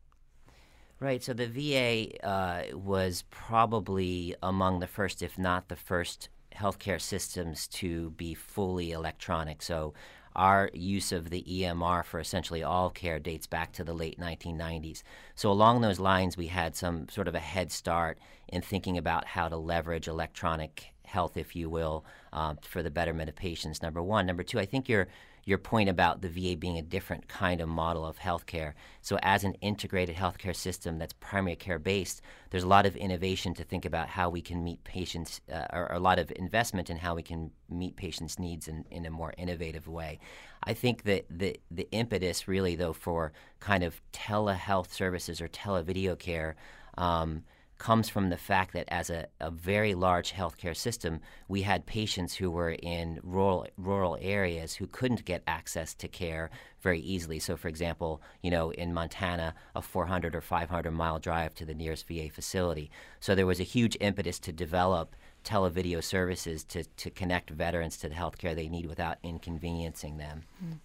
Right. 0.99 1.21
So 1.21 1.33
the 1.33 1.47
VA 1.47 2.25
uh, 2.25 2.77
was 2.77 3.25
probably 3.29 4.35
among 4.41 4.79
the 4.79 4.87
first, 4.87 5.21
if 5.21 5.37
not 5.37 5.67
the 5.67 5.75
first, 5.75 6.29
healthcare 6.55 7.01
systems 7.01 7.67
to 7.67 8.11
be 8.11 8.33
fully 8.33 8.91
electronic. 8.91 9.61
So 9.61 9.93
our 10.35 10.69
use 10.73 11.11
of 11.11 11.29
the 11.29 11.43
EMR 11.43 12.03
for 12.03 12.19
essentially 12.19 12.61
all 12.61 12.89
care 12.89 13.19
dates 13.19 13.47
back 13.47 13.71
to 13.73 13.83
the 13.83 13.93
late 13.93 14.19
1990s. 14.19 15.01
So, 15.33 15.49
along 15.49 15.81
those 15.81 15.99
lines, 15.99 16.35
we 16.35 16.47
had 16.47 16.75
some 16.75 17.07
sort 17.09 17.27
of 17.27 17.35
a 17.35 17.39
head 17.39 17.71
start 17.71 18.17
in 18.49 18.61
thinking 18.61 18.97
about 18.97 19.25
how 19.25 19.47
to 19.47 19.57
leverage 19.57 20.07
electronic 20.07 20.93
health, 21.05 21.37
if 21.37 21.55
you 21.55 21.69
will, 21.69 22.05
uh, 22.33 22.55
for 22.61 22.83
the 22.83 22.91
betterment 22.91 23.29
of 23.29 23.35
patients. 23.35 23.81
Number 23.81 24.03
one. 24.03 24.25
Number 24.25 24.43
two, 24.43 24.59
I 24.59 24.65
think 24.65 24.89
you're 24.89 25.07
your 25.45 25.59
point 25.59 25.89
about 25.89 26.21
the 26.21 26.27
VA 26.27 26.57
being 26.57 26.79
a 26.79 26.81
different 26.81 27.27
kind 27.27 27.61
of 27.61 27.69
model 27.69 28.03
of 28.03 28.17
healthcare. 28.17 28.73
So, 29.01 29.19
as 29.21 29.43
an 29.43 29.53
integrated 29.61 30.15
healthcare 30.15 30.55
system 30.55 30.97
that's 30.97 31.13
primary 31.13 31.55
care 31.55 31.77
based, 31.77 32.21
there's 32.49 32.63
a 32.63 32.67
lot 32.67 32.87
of 32.87 32.95
innovation 32.95 33.53
to 33.53 33.63
think 33.63 33.85
about 33.85 34.09
how 34.09 34.29
we 34.29 34.41
can 34.41 34.63
meet 34.63 34.83
patients, 34.83 35.41
uh, 35.53 35.65
or, 35.71 35.87
a 35.91 35.99
lot 35.99 36.17
of 36.17 36.33
investment 36.35 36.89
in 36.89 36.97
how 36.97 37.13
we 37.13 37.21
can 37.21 37.51
meet 37.69 37.95
patients' 37.95 38.39
needs 38.39 38.67
in, 38.67 38.85
in 38.89 39.05
a 39.05 39.11
more 39.11 39.33
innovative 39.37 39.87
way. 39.87 40.19
I 40.63 40.73
think 40.73 41.03
that 41.03 41.25
the, 41.29 41.59
the 41.69 41.87
impetus, 41.91 42.47
really, 42.47 42.75
though, 42.75 42.93
for 42.93 43.31
kind 43.59 43.83
of 43.83 44.01
telehealth 44.11 44.91
services 44.91 45.41
or 45.41 45.47
televideo 45.47 46.17
care. 46.17 46.55
Um, 46.97 47.43
comes 47.77 48.09
from 48.09 48.29
the 48.29 48.37
fact 48.37 48.73
that 48.73 48.85
as 48.87 49.09
a, 49.09 49.27
a 49.39 49.51
very 49.51 49.93
large 49.93 50.33
healthcare 50.33 50.75
system, 50.75 51.19
we 51.47 51.61
had 51.61 51.85
patients 51.85 52.35
who 52.35 52.49
were 52.49 52.71
in 52.71 53.19
rural 53.21 53.67
rural 53.77 54.17
areas 54.21 54.75
who 54.75 54.87
couldn't 54.87 55.25
get 55.25 55.43
access 55.45 55.93
to 55.95 56.07
care 56.07 56.49
very 56.81 56.99
easily. 56.99 57.39
So, 57.39 57.57
for 57.57 57.67
example, 57.67 58.21
you 58.41 58.51
know, 58.51 58.71
in 58.71 58.93
Montana, 58.93 59.55
a 59.75 59.81
400 59.81 60.35
or 60.35 60.41
500 60.41 60.91
mile 60.91 61.19
drive 61.19 61.53
to 61.55 61.65
the 61.65 61.73
nearest 61.73 62.07
VA 62.07 62.29
facility. 62.29 62.89
So 63.19 63.35
there 63.35 63.47
was 63.47 63.59
a 63.59 63.63
huge 63.63 63.97
impetus 63.99 64.39
to 64.39 64.53
develop 64.53 65.15
televideo 65.43 66.03
services 66.03 66.63
to, 66.63 66.83
to 66.83 67.09
connect 67.09 67.49
veterans 67.51 67.97
to 67.97 68.09
the 68.09 68.15
healthcare 68.15 68.55
they 68.55 68.67
need 68.67 68.87
without 68.87 69.17
inconveniencing 69.23 70.17
them. 70.17 70.43
Mm. 70.63 70.79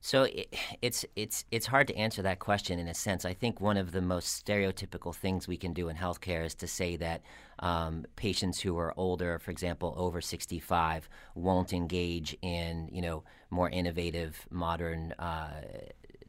So 0.00 0.24
it, 0.24 0.54
it's 0.80 1.04
it's 1.16 1.44
it's 1.50 1.66
hard 1.66 1.88
to 1.88 1.96
answer 1.96 2.22
that 2.22 2.38
question 2.38 2.78
in 2.78 2.86
a 2.86 2.94
sense. 2.94 3.24
I 3.24 3.34
think 3.34 3.60
one 3.60 3.76
of 3.76 3.90
the 3.90 4.00
most 4.00 4.46
stereotypical 4.46 5.12
things 5.12 5.48
we 5.48 5.56
can 5.56 5.72
do 5.72 5.88
in 5.88 5.96
healthcare 5.96 6.44
is 6.44 6.54
to 6.56 6.68
say 6.68 6.96
that 6.96 7.22
um, 7.58 8.06
patients 8.14 8.60
who 8.60 8.78
are 8.78 8.94
older, 8.96 9.40
for 9.40 9.50
example, 9.50 9.94
over 9.96 10.20
65, 10.20 11.08
won't 11.34 11.72
engage 11.72 12.36
in 12.42 12.88
you 12.92 13.02
know 13.02 13.24
more 13.50 13.68
innovative, 13.70 14.46
modern, 14.50 15.12
uh, 15.18 15.62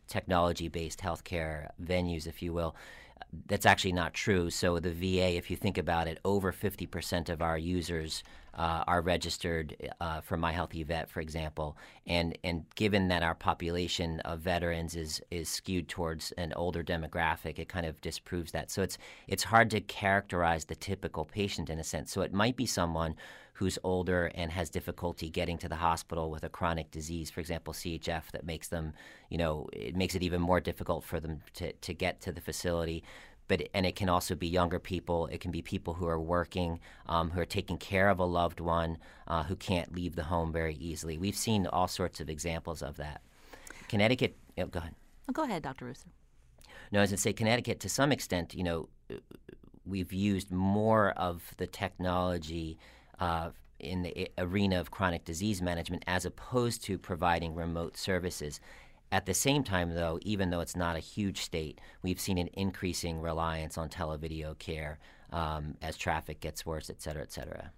technology-based 0.08 1.00
healthcare 1.00 1.70
venues, 1.80 2.26
if 2.26 2.42
you 2.42 2.52
will 2.52 2.76
that's 3.48 3.66
actually 3.66 3.94
not 3.94 4.14
true. 4.14 4.50
So 4.50 4.80
the 4.80 4.92
VA, 4.92 5.36
if 5.36 5.52
you 5.52 5.58
think 5.58 5.78
about 5.78 6.08
it, 6.08 6.20
over 6.26 6.52
50% 6.52 7.30
of 7.30 7.42
our 7.42 7.58
users 7.58 8.24
uh, 8.56 8.84
are 8.88 9.02
registered 9.02 9.76
uh, 10.02 10.22
for 10.22 10.36
My 10.36 10.52
HealtheVet, 10.52 11.08
for 11.08 11.22
example. 11.22 11.78
And 12.08 12.38
and 12.44 12.66
given 12.76 13.08
that 13.10 13.24
our 13.24 13.36
population 13.36 14.20
of 14.22 14.40
veterans 14.40 14.96
is 14.96 15.22
is 15.32 15.48
skewed 15.48 15.88
towards 15.88 16.32
an 16.34 16.54
older 16.54 16.84
demographic, 16.84 17.60
it 17.60 17.70
kind 17.70 17.86
of 17.86 18.02
disproves 18.02 18.52
that. 18.52 18.72
So 18.72 18.82
it's 18.82 18.98
it's 19.28 19.44
hard 19.44 19.70
to 19.72 19.82
characterize 19.82 20.66
the 20.66 20.76
typical 20.76 21.26
patient 21.26 21.70
in 21.70 21.80
a 21.80 21.84
sense. 21.84 22.12
So 22.12 22.22
it 22.22 22.34
might 22.34 22.58
be 22.58 22.66
someone 22.66 23.16
who's 23.60 23.78
older 23.84 24.32
and 24.36 24.54
has 24.54 24.70
difficulty 24.70 25.30
getting 25.30 25.58
to 25.58 25.68
the 25.68 25.76
hospital 25.76 26.32
with 26.32 26.46
a 26.46 26.50
chronic 26.50 26.90
disease, 26.92 27.30
for 27.30 27.42
example, 27.42 27.74
CHF, 27.74 28.32
that 28.32 28.46
makes 28.46 28.70
them, 28.70 28.94
you 29.30 29.38
know, 29.38 29.68
it 29.74 29.98
makes 29.98 30.16
it 30.16 30.24
even 30.24 30.40
more 30.40 30.62
difficult 30.62 31.04
for 31.04 31.20
them 31.20 31.42
to, 31.56 31.74
to 31.74 31.94
get 31.94 32.22
to 32.22 32.32
the 32.32 32.40
facility. 32.40 33.04
But, 33.50 33.68
and 33.74 33.86
it 33.86 33.98
can 33.98 34.08
also 34.08 34.34
be 34.34 34.48
younger 34.48 34.80
people. 34.80 35.28
It 35.28 35.42
can 35.42 35.52
be 35.52 35.62
people 35.62 35.96
who 35.96 36.08
are 36.08 36.22
working, 36.22 36.80
um, 37.08 37.32
who 37.32 37.42
are 37.42 37.46
taking 37.46 37.78
care 37.78 38.08
of 38.08 38.20
a 38.20 38.24
loved 38.24 38.62
one, 38.62 38.98
uh, 39.28 39.44
who 39.44 39.58
can't 39.58 39.94
leave 39.94 40.16
the 40.16 40.24
home 40.24 40.54
very 40.54 40.76
easily. 40.76 41.18
We've 41.18 41.36
seen 41.36 41.68
all 41.68 41.90
sorts 41.90 42.22
of 42.22 42.30
examples 42.30 42.82
of 42.82 42.96
that. 42.96 43.22
Connecticut, 43.90 44.38
oh, 44.58 44.68
go 44.68 44.80
ahead. 44.80 44.96
Oh, 45.28 45.34
go 45.34 45.44
ahead, 45.44 45.64
Dr. 45.64 45.84
Ruser. 45.84 46.08
No, 46.94 47.02
as 47.02 47.12
I 47.12 47.18
say, 47.18 47.34
Connecticut, 47.34 47.82
to 47.82 47.90
some 47.90 48.14
extent, 48.14 48.56
you 48.56 48.64
know, 48.64 48.88
we've 49.86 50.14
used 50.14 50.50
more 50.50 51.10
of 51.18 51.54
the 51.58 51.68
technology 51.68 52.78
uh, 53.20 53.50
in 53.80 54.02
the 54.02 54.30
arena 54.38 54.80
of 54.80 54.92
chronic 54.92 55.24
disease 55.26 55.62
management 55.62 56.04
as 56.08 56.26
opposed 56.26 56.84
to 56.84 56.98
providing 56.98 57.56
remote 57.56 57.98
services. 57.98 58.60
At 59.12 59.26
the 59.26 59.34
same 59.34 59.64
time, 59.64 59.96
though, 59.96 60.20
even 60.22 60.50
though 60.50 60.60
it's 60.60 60.76
not 60.76 60.96
a 60.96 61.00
huge 61.00 61.42
state, 61.42 61.82
we've 62.04 62.20
seen 62.20 62.38
an 62.38 62.50
increasing 62.54 63.22
reliance 63.22 63.78
on 63.78 63.90
televideo 63.90 64.58
care 64.60 65.00
um, 65.32 65.76
as 65.82 65.98
traffic 65.98 66.40
gets 66.40 66.66
worse, 66.66 66.90
et 66.90 67.02
cetera, 67.02 67.24
et 67.24 67.32
cetera. 67.32 67.72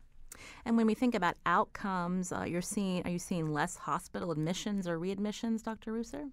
And 0.65 0.75
when 0.75 0.87
we 0.87 0.93
think 0.93 1.15
about 1.15 1.35
outcomes, 1.45 2.31
uh, 2.31 2.43
you're 2.43 2.61
seeing 2.61 3.05
are 3.05 3.11
you 3.11 3.19
seeing 3.19 3.53
less 3.53 3.75
hospital 3.75 4.31
admissions 4.31 4.87
or 4.87 4.99
readmissions, 4.99 5.63
Dr. 5.63 5.93
Ruser? 5.93 6.25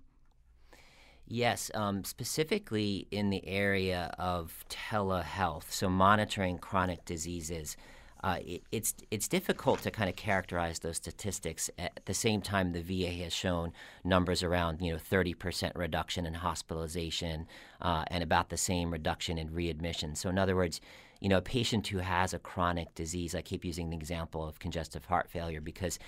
Yes, 1.26 1.70
um, 1.74 2.04
specifically 2.04 3.06
in 3.10 3.28
the 3.28 3.46
area 3.46 4.14
of 4.18 4.64
telehealth, 4.70 5.70
so 5.70 5.90
monitoring 5.90 6.58
chronic 6.58 7.04
diseases 7.04 7.76
uh, 8.24 8.38
it, 8.44 8.62
it's 8.72 8.94
it's 9.10 9.28
difficult 9.28 9.82
to 9.82 9.90
kind 9.90 10.08
of 10.08 10.16
characterize 10.16 10.80
those 10.80 10.96
statistics. 10.96 11.70
At 11.78 12.00
the 12.04 12.14
same 12.14 12.40
time, 12.40 12.72
the 12.72 12.82
VA 12.82 13.10
has 13.24 13.32
shown 13.32 13.72
numbers 14.04 14.42
around 14.42 14.80
you 14.80 14.92
know 14.92 14.98
30% 14.98 15.72
reduction 15.76 16.26
in 16.26 16.34
hospitalization 16.34 17.46
uh, 17.80 18.04
and 18.08 18.22
about 18.22 18.48
the 18.48 18.56
same 18.56 18.90
reduction 18.90 19.38
in 19.38 19.52
readmission. 19.52 20.14
So 20.14 20.28
in 20.28 20.38
other 20.38 20.56
words, 20.56 20.80
you 21.20 21.28
know, 21.28 21.38
a 21.38 21.42
patient 21.42 21.86
who 21.88 21.98
has 21.98 22.32
a 22.32 22.38
chronic 22.38 22.94
disease, 22.94 23.34
I 23.34 23.42
keep 23.42 23.64
using 23.64 23.90
the 23.90 23.96
example 23.96 24.46
of 24.46 24.58
congestive 24.58 25.04
heart 25.06 25.28
failure 25.30 25.60
because 25.60 25.98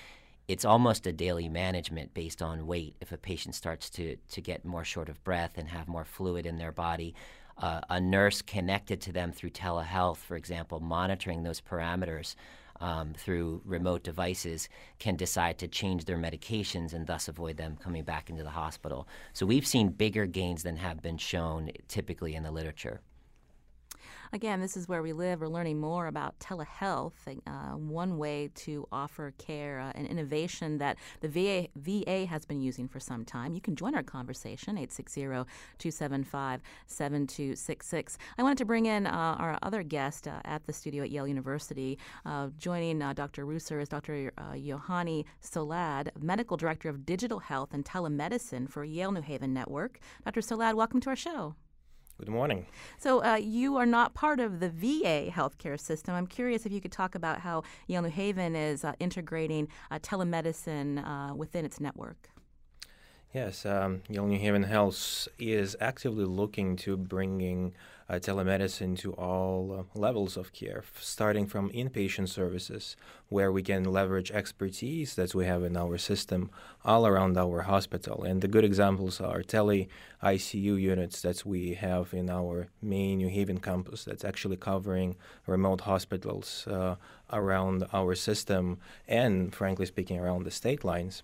it's 0.47 0.65
almost 0.65 1.07
a 1.07 1.13
daily 1.13 1.49
management 1.49 2.13
based 2.13 2.43
on 2.43 2.67
weight. 2.67 2.97
If 3.01 3.13
a 3.13 3.17
patient 3.17 3.55
starts 3.55 3.89
to, 3.91 4.17
to 4.17 4.41
get 4.41 4.65
more 4.65 4.85
short 4.85 5.09
of 5.09 5.23
breath 5.23 5.53
and 5.57 5.69
have 5.69 5.87
more 5.87 6.05
fluid 6.05 6.45
in 6.45 6.59
their 6.59 6.73
body, 6.73 7.15
uh, 7.61 7.81
a 7.89 8.01
nurse 8.01 8.43
connected 8.43 9.01
to 9.03 9.13
them 9.13 9.33
through 9.33 9.51
telehealth, 9.51 10.17
for 10.17 10.37
example, 10.37 10.81
monitoring 10.81 11.43
those 11.43 11.61
parameters 11.61 12.35
um, 12.81 13.13
through 13.15 13.61
remote 13.65 14.03
devices, 14.03 14.69
can 14.99 15.15
decide 15.15 15.59
to 15.59 15.69
change 15.69 16.07
their 16.07 16.17
medications 16.17 16.95
and 16.95 17.07
thus 17.07 17.29
avoid 17.29 17.59
them 17.59 17.77
coming 17.77 18.03
back 18.03 18.31
into 18.31 18.43
the 18.43 18.51
hospital. 18.51 19.07
So 19.35 19.45
we've 19.45 19.67
seen 19.67 19.91
bigger 19.91 20.27
gains 20.27 20.63
than 20.63 20.77
have 20.77 21.03
been 21.03 21.19
shown 21.19 21.71
typically 21.89 22.35
in 22.35 22.43
the 22.43 22.51
literature. 22.51 23.03
Again, 24.33 24.61
this 24.61 24.77
is 24.77 24.87
where 24.87 25.03
we 25.03 25.13
live. 25.13 25.41
We're 25.41 25.49
learning 25.49 25.81
more 25.81 26.07
about 26.07 26.39
telehealth, 26.39 27.15
uh, 27.27 27.51
one 27.77 28.17
way 28.17 28.49
to 28.55 28.87
offer 28.93 29.35
care, 29.39 29.81
uh, 29.81 29.91
an 29.97 30.07
innovation 30.07 30.79
that 30.79 30.99
the 31.21 31.29
VA, 31.29 31.67
VA 31.75 32.27
has 32.27 32.45
been 32.45 32.61
using 32.61 32.87
for 32.87 33.01
some 33.01 33.25
time. 33.25 33.55
You 33.55 33.61
can 33.61 33.75
join 33.75 33.93
our 33.97 34.05
conversation, 34.05 34.79
860 34.79 35.23
275 35.23 36.61
7266. 36.87 38.19
I 38.39 38.43
wanted 38.45 38.59
to 38.59 38.65
bring 38.65 38.87
in 38.87 39.09
uh, 39.09 39.11
our 39.11 39.59
other 39.63 39.83
guest 39.83 40.29
uh, 40.29 40.41
at 40.45 40.65
the 40.65 40.73
studio 40.73 41.03
at 41.03 41.11
Yale 41.11 41.27
University. 41.27 41.99
Uh, 42.25 42.51
joining 42.57 43.03
uh, 43.03 43.13
Dr. 43.13 43.45
Ruser 43.45 43.81
is 43.81 43.89
Dr. 43.89 44.31
Yauheni 44.55 45.25
Solad, 45.43 46.11
Medical 46.23 46.57
Director 46.57 46.89
of 46.89 47.05
Digital 47.05 47.41
Health 47.41 47.71
and 47.73 47.85
Telemedicine 47.85 48.71
for 48.71 48.85
Yale 48.85 49.11
New 49.11 49.23
Haven 49.23 49.53
Network. 49.53 49.99
Dr. 50.25 50.41
Solad, 50.41 50.75
welcome 50.75 51.01
to 51.01 51.11
our 51.11 51.17
show. 51.17 51.57
Good 52.21 52.29
morning. 52.29 52.67
So, 52.99 53.25
uh, 53.25 53.37
you 53.37 53.79
are 53.79 53.87
not 53.87 54.13
part 54.13 54.41
of 54.41 54.61
the 54.61 54.69
VA 54.69 55.31
healthcare 55.31 55.81
system. 55.81 56.15
I'm 56.15 56.27
curious 56.27 56.67
if 56.67 56.73
you 56.73 56.79
could 56.79 56.93
talk 56.93 57.15
about 57.15 57.41
how 57.41 57.63
Yale 57.87 58.03
New 58.03 58.11
Haven 58.11 58.55
is 58.55 58.85
uh, 58.85 58.93
integrating 59.01 59.69
uh, 59.91 60.01
telemedicine 60.01 61.03
uh, 61.03 61.35
within 61.35 61.65
its 61.65 61.81
network. 61.81 62.29
Yes, 63.33 63.65
um, 63.65 64.03
Yale 64.11 64.27
New 64.27 64.39
Haven 64.39 64.65
Health 64.65 65.29
is 65.39 65.75
actively 65.81 66.27
looking 66.27 66.77
to 66.77 66.99
bringing 66.99 67.73
telemedicine 68.19 68.99
to 68.99 69.13
all 69.13 69.73
uh, 69.73 69.99
levels 69.99 70.37
of 70.37 70.53
care, 70.53 70.83
starting 71.01 71.47
from 71.47 71.71
inpatient 71.71 72.29
services, 72.29 72.97
where 73.29 73.53
we 73.53 73.63
can 73.63 73.85
leverage 73.85 74.33
expertise 74.33 75.15
that 75.15 75.35
we 75.35 75.47
have 75.47 75.63
in 75.63 75.77
our 75.77 75.97
system 75.97 76.51
all 76.85 77.07
around 77.07 77.39
our 77.39 77.63
hospital. 77.63 78.25
And 78.25 78.41
the 78.41 78.49
good 78.49 78.65
examples 78.65 79.21
are 79.21 79.43
tele 79.43 79.89
ICU 80.23 80.81
units 80.81 81.23
that 81.23 81.47
we 81.47 81.75
have 81.75 82.13
in 82.13 82.29
our 82.29 82.69
main 82.83 83.19
New 83.19 83.29
Haven 83.29 83.61
campus 83.61 84.05
that's 84.05 84.25
actually 84.25 84.57
covering 84.57 85.17
remote 85.47 85.83
hospitals 85.83 86.67
uh, 86.67 86.97
around 87.33 87.85
our 87.93 88.15
system 88.15 88.79
and, 89.07 89.55
frankly 89.55 89.87
speaking, 89.87 90.19
around 90.19 90.43
the 90.45 90.51
state 90.51 90.85
lines. 90.85 91.23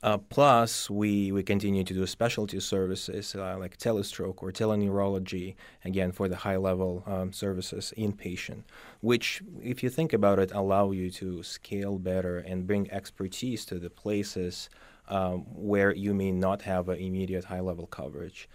Uh, 0.00 0.16
plus, 0.16 0.88
we, 0.88 1.32
we 1.32 1.42
continue 1.42 1.82
to 1.82 1.92
do 1.92 2.06
specialty 2.06 2.60
services 2.60 3.34
uh, 3.34 3.56
like 3.58 3.76
telestroke 3.78 4.42
or 4.42 4.52
teleneurology, 4.52 5.56
again, 5.84 6.12
for 6.12 6.28
the 6.28 6.36
high 6.36 6.56
level 6.56 7.02
um, 7.06 7.32
services 7.32 7.92
inpatient, 7.98 8.62
which, 9.00 9.42
if 9.60 9.82
you 9.82 9.90
think 9.90 10.12
about 10.12 10.38
it, 10.38 10.52
allow 10.52 10.92
you 10.92 11.10
to 11.10 11.42
scale 11.42 11.98
better 11.98 12.38
and 12.38 12.66
bring 12.66 12.88
expertise 12.92 13.64
to 13.64 13.80
the 13.80 13.90
places 13.90 14.70
um, 15.08 15.40
where 15.52 15.92
you 15.92 16.14
may 16.14 16.30
not 16.30 16.62
have 16.62 16.88
an 16.88 16.98
immediate 16.98 17.44
high 17.44 17.60
level 17.60 17.86
coverage. 17.88 18.48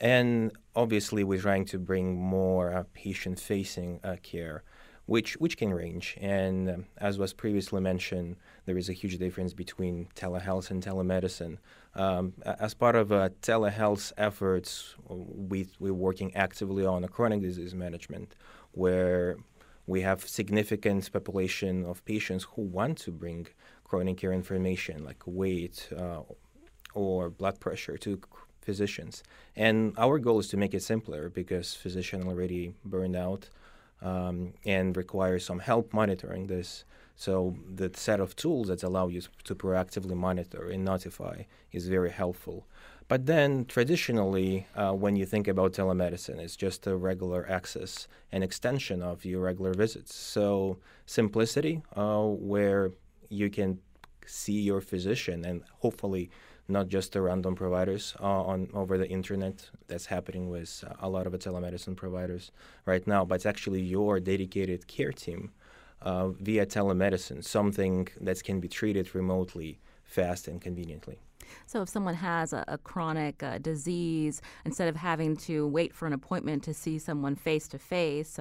And 0.00 0.50
obviously, 0.74 1.22
we're 1.22 1.40
trying 1.40 1.66
to 1.66 1.78
bring 1.78 2.16
more 2.16 2.74
uh, 2.74 2.84
patient 2.92 3.38
facing 3.38 4.00
uh, 4.02 4.16
care 4.22 4.64
which 5.08 5.38
which 5.38 5.56
can 5.56 5.72
range. 5.72 6.16
And 6.20 6.68
um, 6.68 6.84
as 6.98 7.18
was 7.18 7.32
previously 7.32 7.80
mentioned, 7.80 8.36
there 8.68 8.76
is 8.76 8.90
a 8.90 8.92
huge 8.92 9.16
difference 9.18 9.54
between 9.54 10.08
telehealth 10.14 10.70
and 10.70 10.78
telemedicine. 10.84 11.56
Um, 11.94 12.34
as 12.44 12.74
part 12.74 12.96
of 12.96 13.10
uh, 13.10 13.30
telehealth 13.40 14.12
efforts, 14.18 14.94
we 15.08 15.58
we're 15.80 16.02
working 16.08 16.30
actively 16.36 16.84
on 16.84 17.02
a 17.02 17.08
chronic 17.08 17.40
disease 17.40 17.74
management, 17.74 18.28
where 18.72 19.36
we 19.86 20.02
have 20.02 20.18
significant 20.40 21.10
population 21.10 21.74
of 21.86 22.04
patients 22.04 22.44
who 22.52 22.62
want 22.62 22.98
to 22.98 23.10
bring 23.10 23.46
chronic 23.84 24.18
care 24.18 24.34
information 24.34 25.02
like 25.02 25.22
weight 25.24 25.88
uh, 25.96 26.20
or 26.92 27.30
blood 27.30 27.58
pressure 27.58 27.96
to 27.96 28.20
physicians. 28.60 29.22
And 29.56 29.94
our 29.96 30.18
goal 30.18 30.40
is 30.40 30.48
to 30.48 30.58
make 30.58 30.74
it 30.74 30.82
simpler 30.82 31.30
because 31.30 31.74
physicians 31.74 32.26
already 32.26 32.74
burned 32.84 33.16
out 33.16 33.48
um, 34.02 34.52
and 34.66 34.94
requires 34.94 35.42
some 35.46 35.60
help 35.60 35.94
monitoring 35.94 36.48
this. 36.48 36.84
So 37.18 37.56
the 37.68 37.90
set 37.94 38.20
of 38.20 38.36
tools 38.36 38.68
that 38.68 38.84
allow 38.84 39.08
you 39.08 39.22
to 39.42 39.54
proactively 39.56 40.14
monitor 40.14 40.70
and 40.70 40.84
notify 40.84 41.42
is 41.72 41.88
very 41.88 42.10
helpful. 42.10 42.64
But 43.08 43.26
then 43.26 43.64
traditionally, 43.64 44.68
uh, 44.76 44.92
when 44.92 45.16
you 45.16 45.26
think 45.26 45.48
about 45.48 45.72
telemedicine, 45.72 46.38
it's 46.38 46.54
just 46.54 46.86
a 46.86 46.96
regular 46.96 47.44
access 47.50 48.06
and 48.30 48.44
extension 48.44 49.02
of 49.02 49.24
your 49.24 49.42
regular 49.42 49.74
visits. 49.74 50.14
So 50.14 50.78
simplicity, 51.06 51.82
uh, 51.96 52.22
where 52.22 52.92
you 53.28 53.50
can 53.50 53.80
see 54.24 54.60
your 54.60 54.80
physician 54.80 55.44
and 55.44 55.64
hopefully 55.80 56.30
not 56.68 56.86
just 56.86 57.14
the 57.14 57.20
random 57.20 57.56
providers 57.56 58.14
uh, 58.20 58.42
on 58.42 58.68
over 58.74 58.96
the 58.96 59.08
internet. 59.08 59.68
That's 59.88 60.06
happening 60.06 60.50
with 60.50 60.84
a 61.00 61.08
lot 61.08 61.26
of 61.26 61.32
the 61.32 61.38
telemedicine 61.38 61.96
providers 61.96 62.52
right 62.86 63.04
now, 63.08 63.24
but 63.24 63.36
it's 63.36 63.46
actually 63.46 63.80
your 63.80 64.20
dedicated 64.20 64.86
care 64.86 65.12
team 65.12 65.50
uh, 66.02 66.28
via 66.28 66.66
telemedicine, 66.66 67.44
something 67.44 68.08
that 68.20 68.42
can 68.42 68.60
be 68.60 68.68
treated 68.68 69.14
remotely, 69.14 69.80
fast 70.04 70.48
and 70.48 70.60
conveniently. 70.60 71.18
So 71.66 71.80
if 71.80 71.88
someone 71.88 72.14
has 72.14 72.52
a, 72.52 72.62
a 72.68 72.76
chronic 72.76 73.42
uh, 73.42 73.58
disease, 73.58 74.42
instead 74.66 74.88
of 74.88 74.96
having 74.96 75.36
to 75.38 75.66
wait 75.66 75.94
for 75.94 76.06
an 76.06 76.12
appointment 76.12 76.62
to 76.64 76.74
see 76.74 76.98
someone 76.98 77.36
face 77.36 77.68
to 77.68 77.78
face, 77.78 78.38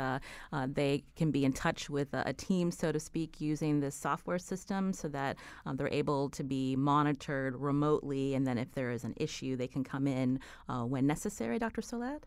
they 0.67 1.04
can 1.15 1.32
be 1.32 1.46
in 1.46 1.54
touch 1.54 1.89
with 1.89 2.13
a, 2.13 2.24
a, 2.26 2.34
team, 2.34 2.70
so 2.70 2.91
to 2.91 3.00
speak, 3.00 3.39
using 3.39 3.80
this 3.80 3.96
software 3.96 4.39
system 4.39 4.93
so 4.93 5.08
that 5.08 5.38
uh, 5.65 5.74
they're 5.74 5.89
able 5.91 6.30
to 6.30 6.43
be 6.43 6.76
monitored 6.76 7.56
remotely. 7.56 8.36
And 8.36 8.46
then 8.46 8.58
if 8.58 8.74
there 8.74 8.91
is 8.91 9.04
an 9.04 9.13
issue, 9.17 9.56
they 9.56 9.67
can 9.67 9.84
come 9.84 10.08
in 10.08 10.39
uh, 10.67 10.84
when 10.84 11.08
necessary, 11.08 11.60
Dr. 11.60 11.82
Solad? 11.82 12.24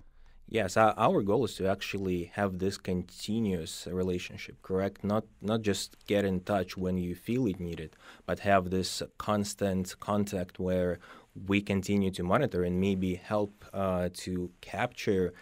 Yes, 0.52 0.76
our 0.76 1.22
goal 1.22 1.44
is 1.44 1.54
to 1.54 1.68
actually 1.68 2.32
have 2.34 2.58
this 2.58 2.76
continuous 2.76 3.86
relationship, 3.88 4.60
correct? 4.62 5.04
Not 5.04 5.24
not 5.40 5.62
just 5.62 5.96
get 6.08 6.24
in 6.24 6.40
touch 6.40 6.76
when 6.76 6.98
you 6.98 7.14
feel 7.14 7.46
it 7.46 7.60
needed, 7.60 7.94
but 8.26 8.40
have 8.40 8.70
this 8.70 9.00
constant 9.16 9.94
contact 10.00 10.58
where 10.58 10.98
we 11.46 11.60
continue 11.60 12.10
to 12.10 12.24
monitor 12.24 12.64
and 12.64 12.80
maybe 12.80 13.14
help 13.14 13.64
uh, 13.72 14.08
to 14.24 14.50
capture 14.60 15.32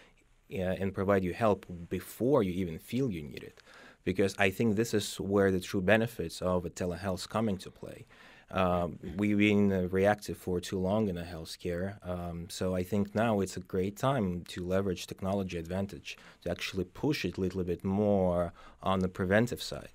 uh, 0.53 0.81
and 0.81 0.92
provide 0.92 1.25
you 1.25 1.33
help 1.33 1.64
before 1.88 2.42
you 2.42 2.53
even 2.53 2.79
feel 2.79 3.11
you 3.11 3.23
need 3.23 3.42
it. 3.42 3.62
Because 4.05 4.35
I 4.38 4.51
think 4.51 4.77
this 4.77 4.92
is 4.92 5.18
where 5.18 5.51
the 5.51 5.61
true 5.61 5.81
benefits 5.81 6.42
of 6.42 6.64
telehealth 6.64 7.31
come 7.31 7.49
into 7.49 7.71
play. 7.71 8.05
Um, 8.51 8.99
we've 9.17 9.39
been 9.39 9.89
reactive 9.91 10.39
for 10.39 10.61
too 10.61 10.79
long 10.79 11.09
in 11.09 11.17
the 11.17 11.23
healthcare. 11.23 11.97
Um, 12.07 12.49
so 12.49 12.75
I 12.75 12.83
think 12.83 13.15
now 13.15 13.41
it's 13.41 13.57
a 13.57 13.61
great 13.61 13.97
time 13.97 14.45
to 14.49 14.65
leverage 14.65 15.07
technology 15.07 15.59
advantage 15.59 16.17
to 16.43 16.51
actually 16.51 16.85
push 16.85 17.25
it 17.25 17.37
a 17.37 17.41
little 17.41 17.63
bit 17.65 17.85
more 17.85 18.53
on 18.83 19.01
the 19.01 19.09
preventive 19.09 19.63
side. 19.63 19.91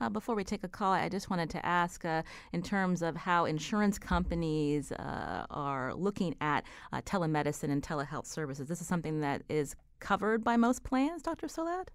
Uh, 0.00 0.08
before 0.08 0.34
we 0.34 0.44
take 0.44 0.64
a 0.64 0.68
call, 0.68 0.92
I 0.92 1.08
just 1.08 1.30
wanted 1.30 1.50
to 1.50 1.64
ask 1.64 2.04
uh, 2.04 2.22
in 2.52 2.62
terms 2.62 3.02
of 3.02 3.16
how 3.16 3.44
insurance 3.44 3.98
companies 3.98 4.92
uh, 4.92 5.46
are 5.50 5.94
looking 5.94 6.34
at 6.40 6.64
uh, 6.92 7.00
telemedicine 7.02 7.70
and 7.70 7.82
telehealth 7.82 8.26
services. 8.26 8.68
This 8.68 8.80
is 8.80 8.86
something 8.86 9.20
that 9.20 9.42
is 9.48 9.74
covered 10.00 10.44
by 10.44 10.56
most 10.56 10.84
plans, 10.84 11.22
Dr. 11.22 11.46
Solad? 11.46 11.88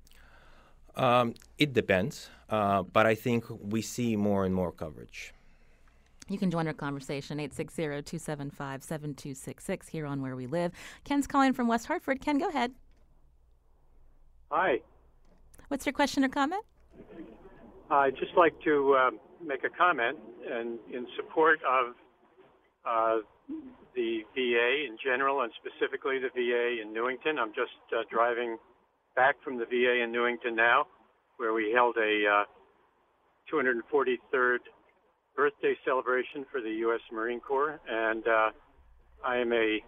Um, 0.95 1.33
it 1.57 1.73
depends, 1.73 2.29
uh, 2.49 2.83
but 2.83 3.05
I 3.05 3.15
think 3.15 3.45
we 3.49 3.81
see 3.81 4.15
more 4.15 4.45
and 4.45 4.53
more 4.53 4.71
coverage. 4.71 5.33
You 6.29 6.37
can 6.37 6.49
join 6.49 6.67
our 6.67 6.73
conversation, 6.73 7.37
860-275-7266 7.39 9.89
here 9.89 10.05
on 10.05 10.21
Where 10.21 10.35
We 10.35 10.47
Live. 10.47 10.71
Ken's 11.03 11.27
calling 11.27 11.53
from 11.53 11.67
West 11.67 11.87
Hartford. 11.87 12.21
Ken, 12.21 12.37
go 12.37 12.47
ahead. 12.47 12.71
Hi. 14.49 14.79
What's 15.67 15.85
your 15.85 15.93
question 15.93 16.23
or 16.23 16.29
comment? 16.29 16.63
I'd 17.89 18.15
just 18.17 18.35
like 18.37 18.53
to 18.63 18.93
uh, 18.93 19.11
make 19.45 19.63
a 19.63 19.69
comment 19.69 20.17
and 20.49 20.79
in 20.91 21.05
support 21.15 21.59
of 21.63 21.93
uh, 22.85 23.17
the 23.95 24.23
VA 24.33 24.85
in 24.87 24.97
general 25.03 25.41
and 25.41 25.51
specifically 25.59 26.19
the 26.19 26.29
VA 26.29 26.81
in 26.81 26.93
Newington. 26.93 27.37
I'm 27.37 27.53
just 27.53 27.71
uh, 27.91 28.03
driving 28.09 28.57
back 29.15 29.35
from 29.43 29.57
the 29.57 29.65
VA 29.65 30.01
in 30.03 30.11
Newington 30.11 30.55
now, 30.55 30.87
where 31.37 31.53
we 31.53 31.71
held 31.73 31.97
a 31.97 32.45
243rd 33.51 34.55
uh, 34.55 34.59
birthday 35.35 35.75
celebration 35.85 36.45
for 36.51 36.61
the 36.61 36.69
U.S. 36.85 37.01
Marine 37.11 37.39
Corps, 37.39 37.79
and 37.89 38.27
uh, 38.27 38.51
I 39.25 39.37
am 39.37 39.51
a 39.53 39.79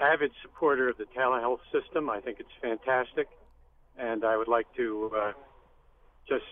avid 0.00 0.30
supporter 0.42 0.88
of 0.88 0.98
the 0.98 1.06
telehealth 1.16 1.60
system. 1.72 2.10
I 2.10 2.20
think 2.20 2.38
it's 2.40 2.48
fantastic, 2.60 3.28
and 3.98 4.24
I 4.24 4.36
would 4.36 4.48
like 4.48 4.66
to 4.76 5.10
uh, 5.16 5.32
just 6.28 6.44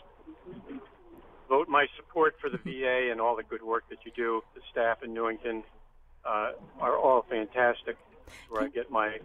vote 1.48 1.68
my 1.68 1.87
support 1.96 2.35
for 2.40 2.50
the 2.50 2.59
VA 2.64 3.11
and 3.11 3.20
all 3.20 3.37
the 3.37 3.42
good 3.42 3.62
work 3.62 3.85
that 3.90 3.98
you 4.05 4.12
do. 4.14 4.42
The 4.55 4.61
staff 4.70 4.98
in 5.03 5.14
Newington 5.14 5.62
uh, 6.24 6.53
are 6.81 6.96
all 6.96 7.24
fantastic. 7.29 7.96
Where 8.48 8.64
I 8.64 8.68
get 8.68 8.90
my 8.90 9.18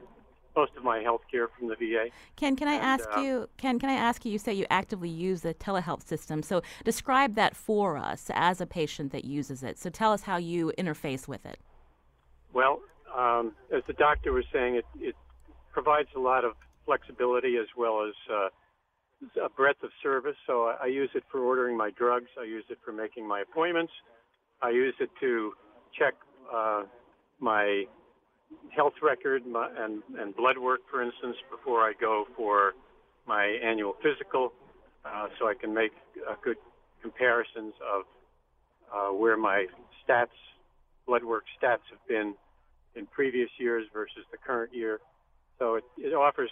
most 0.56 0.72
of 0.76 0.84
my 0.84 1.00
health 1.00 1.22
care 1.32 1.48
from 1.48 1.68
the 1.68 1.76
VA. 1.76 2.08
Ken, 2.36 2.56
can 2.56 2.68
I 2.68 2.74
and, 2.74 2.84
ask 2.84 3.08
uh, 3.16 3.22
you? 3.22 3.50
Ken, 3.58 3.80
can 3.80 3.90
I 3.90 3.94
ask 3.94 4.26
you? 4.26 4.32
You 4.32 4.40
say 4.40 4.54
you 4.54 4.66
actively 4.70 5.10
use 5.10 5.42
the 5.42 5.54
telehealth 5.54 6.06
system. 6.06 6.44
So 6.44 6.62
describe 6.84 7.36
that 7.36 7.56
for 7.56 7.98
us 7.98 8.30
as 8.34 8.62
a 8.62 8.66
patient 8.66 9.12
that 9.12 9.26
uses 9.26 9.64
it. 9.64 9.78
So 9.80 9.90
tell 9.90 10.12
us 10.12 10.24
how 10.24 10.38
you 10.38 10.74
interface 10.78 11.28
with 11.28 11.46
it. 11.46 11.60
Well, 12.54 12.82
um, 13.16 13.54
as 13.76 13.84
the 13.88 13.94
doctor 13.94 14.34
was 14.34 14.46
saying, 14.52 14.76
it, 14.76 14.86
it 15.00 15.16
provides 15.72 16.10
a 16.16 16.20
lot 16.20 16.44
of 16.46 16.54
flexibility 16.86 17.58
as 17.58 17.68
well 17.78 18.08
as 18.08 18.14
uh, 18.32 19.46
a 19.46 19.50
breadth 19.50 19.84
of 19.84 19.92
service. 20.02 20.36
So 20.48 20.64
I, 20.64 20.78
I 20.84 20.86
use 20.88 21.10
it 21.14 21.24
for 21.32 21.40
ordering 21.42 21.78
my 21.78 21.92
drugs. 21.92 22.30
I 22.40 22.46
use 22.46 22.66
it 22.70 22.80
for 22.84 22.92
making 22.92 23.28
my 23.28 23.42
appointments. 23.42 23.94
I 24.62 24.72
use 24.72 24.96
it 25.00 25.10
to 25.22 25.54
check 25.98 26.16
uh, 26.54 26.84
my 27.40 27.86
health 28.76 28.94
record 29.02 29.44
and, 29.46 30.02
and 30.18 30.36
blood 30.36 30.58
work, 30.58 30.82
for 30.90 31.02
instance, 31.02 31.36
before 31.50 31.82
I 31.82 31.94
go 32.00 32.26
for 32.36 32.74
my 33.28 33.46
annual 33.64 33.96
physical, 34.02 34.54
uh, 35.06 35.28
so 35.38 35.48
I 35.48 35.54
can 35.54 35.74
make 35.74 35.92
uh, 36.28 36.36
good 36.44 36.58
comparisons 37.02 37.74
of 37.82 38.04
uh, 38.94 39.14
where 39.14 39.38
my 39.38 39.68
stats, 40.02 40.28
blood 41.06 41.24
work 41.24 41.44
stats 41.62 41.86
have 41.92 42.06
been 42.08 42.34
in 42.96 43.06
previous 43.06 43.50
years 43.58 43.86
versus 43.94 44.26
the 44.32 44.38
current 44.38 44.74
year. 44.74 45.00
So 45.60 45.76
it, 45.76 45.84
it 45.98 46.14
offers 46.14 46.50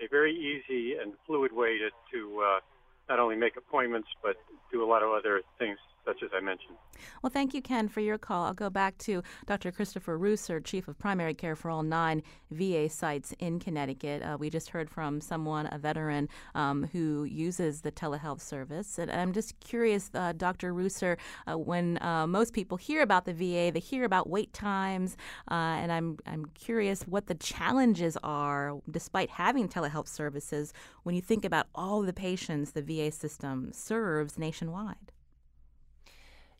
a 0.00 0.08
very 0.08 0.34
easy 0.34 0.94
and 1.00 1.12
fluid 1.26 1.52
way 1.52 1.78
to, 1.78 1.90
to 2.12 2.40
uh, 2.40 2.60
not 3.08 3.18
only 3.18 3.36
make 3.36 3.56
appointments, 3.56 4.08
but 4.22 4.36
do 4.72 4.82
a 4.82 4.86
lot 4.86 5.02
of 5.02 5.10
other 5.10 5.42
things 5.58 5.78
such 6.08 6.22
as 6.22 6.30
I 6.34 6.40
mentioned. 6.40 6.76
Well, 7.22 7.30
thank 7.30 7.52
you, 7.52 7.60
Ken, 7.60 7.86
for 7.86 8.00
your 8.00 8.16
call. 8.16 8.46
I'll 8.46 8.54
go 8.54 8.70
back 8.70 8.96
to 8.98 9.22
Dr. 9.46 9.70
Christopher 9.70 10.16
Ruser, 10.16 10.58
Chief 10.58 10.88
of 10.88 10.98
Primary 10.98 11.34
Care 11.34 11.54
for 11.54 11.70
all 11.70 11.82
nine 11.82 12.22
VA 12.50 12.88
sites 12.88 13.34
in 13.38 13.60
Connecticut. 13.60 14.22
Uh, 14.22 14.38
we 14.40 14.48
just 14.48 14.70
heard 14.70 14.88
from 14.88 15.20
someone, 15.20 15.68
a 15.70 15.76
veteran, 15.76 16.28
um, 16.54 16.88
who 16.92 17.24
uses 17.24 17.82
the 17.82 17.92
telehealth 17.92 18.40
service. 18.40 18.98
And 18.98 19.10
I'm 19.10 19.34
just 19.34 19.60
curious, 19.60 20.10
uh, 20.14 20.32
Dr. 20.32 20.72
Ruser, 20.72 21.18
uh, 21.46 21.58
when 21.58 22.02
uh, 22.02 22.26
most 22.26 22.54
people 22.54 22.78
hear 22.78 23.02
about 23.02 23.26
the 23.26 23.34
VA, 23.34 23.70
they 23.70 23.80
hear 23.80 24.04
about 24.04 24.30
wait 24.30 24.54
times, 24.54 25.16
uh, 25.50 25.54
and 25.54 25.92
I'm, 25.92 26.16
I'm 26.26 26.46
curious 26.54 27.02
what 27.02 27.26
the 27.26 27.34
challenges 27.34 28.16
are 28.22 28.80
despite 28.90 29.28
having 29.28 29.68
telehealth 29.68 30.08
services 30.08 30.72
when 31.02 31.14
you 31.14 31.20
think 31.20 31.44
about 31.44 31.66
all 31.74 32.00
the 32.00 32.14
patients 32.14 32.70
the 32.70 32.82
VA 32.82 33.10
system 33.10 33.72
serves 33.72 34.38
nationwide. 34.38 35.12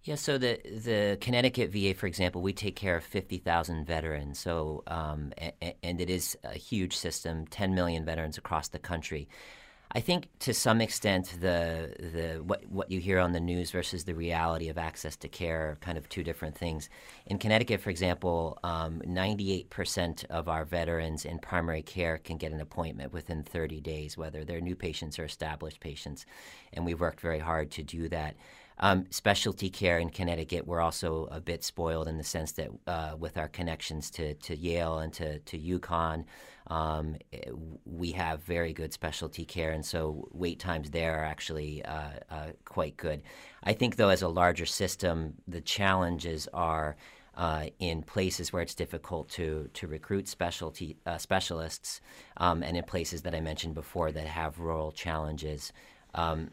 Yeah, 0.09 0.15
so 0.15 0.39
the 0.39 0.59
the 0.65 1.19
Connecticut 1.21 1.71
VA, 1.71 1.93
for 1.93 2.07
example, 2.07 2.41
we 2.41 2.55
take 2.55 2.77
care 2.77 2.97
of 2.97 3.05
fifty 3.05 3.37
thousand 3.37 3.85
veterans. 3.85 4.39
So, 4.39 4.83
um, 4.87 5.35
and, 5.37 5.75
and 5.83 6.01
it 6.01 6.09
is 6.09 6.35
a 6.45 6.57
huge 6.57 6.97
system, 6.97 7.47
ten 7.47 7.75
million 7.75 8.07
veterans 8.07 8.39
across 8.39 8.69
the 8.69 8.79
country. 8.79 9.29
I 9.93 10.01
think 10.01 10.29
to 10.41 10.55
some 10.55 10.81
extent 10.81 11.37
the 11.43 11.95
the 11.99 12.43
what 12.43 12.65
what 12.71 12.91
you 12.91 13.01
hear 13.01 13.19
on 13.19 13.33
the 13.33 13.41
news 13.41 13.71
versus 13.71 14.05
the 14.05 14.15
reality 14.15 14.71
of 14.71 14.79
access 14.79 15.15
to 15.17 15.29
care 15.29 15.73
are 15.73 15.77
kind 15.83 15.99
of 15.99 16.09
two 16.09 16.25
different 16.25 16.57
things. 16.57 16.89
In 17.27 17.37
Connecticut, 17.37 17.83
for 17.83 17.91
example, 17.91 18.59
ninety 19.05 19.53
eight 19.53 19.69
percent 19.69 20.25
of 20.31 20.49
our 20.49 20.65
veterans 20.65 21.27
in 21.27 21.39
primary 21.39 21.83
care 21.83 22.17
can 22.17 22.39
get 22.39 22.53
an 22.53 22.63
appointment 22.63 23.13
within 23.13 23.43
thirty 23.43 23.83
days, 23.83 24.17
whether 24.17 24.43
they're 24.43 24.63
new 24.63 24.77
patients 24.77 25.19
or 25.19 25.25
established 25.25 25.81
patients, 25.81 26.25
and 26.73 26.87
we've 26.87 27.01
worked 27.01 27.21
very 27.21 27.41
hard 27.41 27.71
to 27.73 27.83
do 27.83 28.09
that. 28.09 28.37
Um, 28.81 29.07
specialty 29.11 29.71
care 29.71 29.99
in 29.99 30.11
Connecticut, 30.11 30.67
we're 30.67 30.81
also 30.81 31.29
a 31.33 31.41
bit 31.41 31.65
spoiled 31.65 32.07
in 32.07 32.17
the 32.17 32.25
sense 32.25 32.53
that 32.53 32.69
uh, 32.87 33.17
with 33.19 33.37
our 33.37 33.49
connections 33.49 34.11
to, 34.13 34.35
to 34.35 34.57
Yale 34.57 34.99
and 34.99 35.13
to, 35.15 35.41
to 35.41 35.59
UConn, 35.59 36.25
um, 36.69 37.17
we 37.85 38.13
have 38.13 38.43
very 38.43 38.73
good 38.73 38.93
specialty 38.93 39.45
care, 39.45 39.73
and 39.73 39.85
so 39.85 40.29
wait 40.33 40.59
times 40.59 40.91
there 40.91 41.21
are 41.21 41.25
actually 41.25 41.85
uh, 41.85 42.11
uh, 42.31 42.47
quite 42.65 42.97
good. 42.97 43.23
I 43.65 43.73
think, 43.73 43.97
though, 43.97 44.11
as 44.11 44.23
a 44.23 44.29
larger 44.29 44.67
system, 44.67 45.35
the 45.49 45.63
challenges 45.63 46.47
are 46.53 46.97
uh, 47.37 47.67
in 47.79 48.03
places 48.03 48.53
where 48.53 48.63
it's 48.63 48.75
difficult 48.75 49.31
to 49.31 49.71
to 49.73 49.87
recruit 49.87 50.29
specialty 50.29 50.97
uh, 51.07 51.17
specialists, 51.17 52.01
um, 52.37 52.63
and 52.63 52.77
in 52.77 52.85
places 52.85 53.23
that 53.23 53.35
I 53.35 53.41
mentioned 53.41 53.75
before 53.75 54.13
that 54.13 54.27
have 54.27 54.59
rural 54.59 54.93
challenges. 54.93 55.73
Um, 56.15 56.51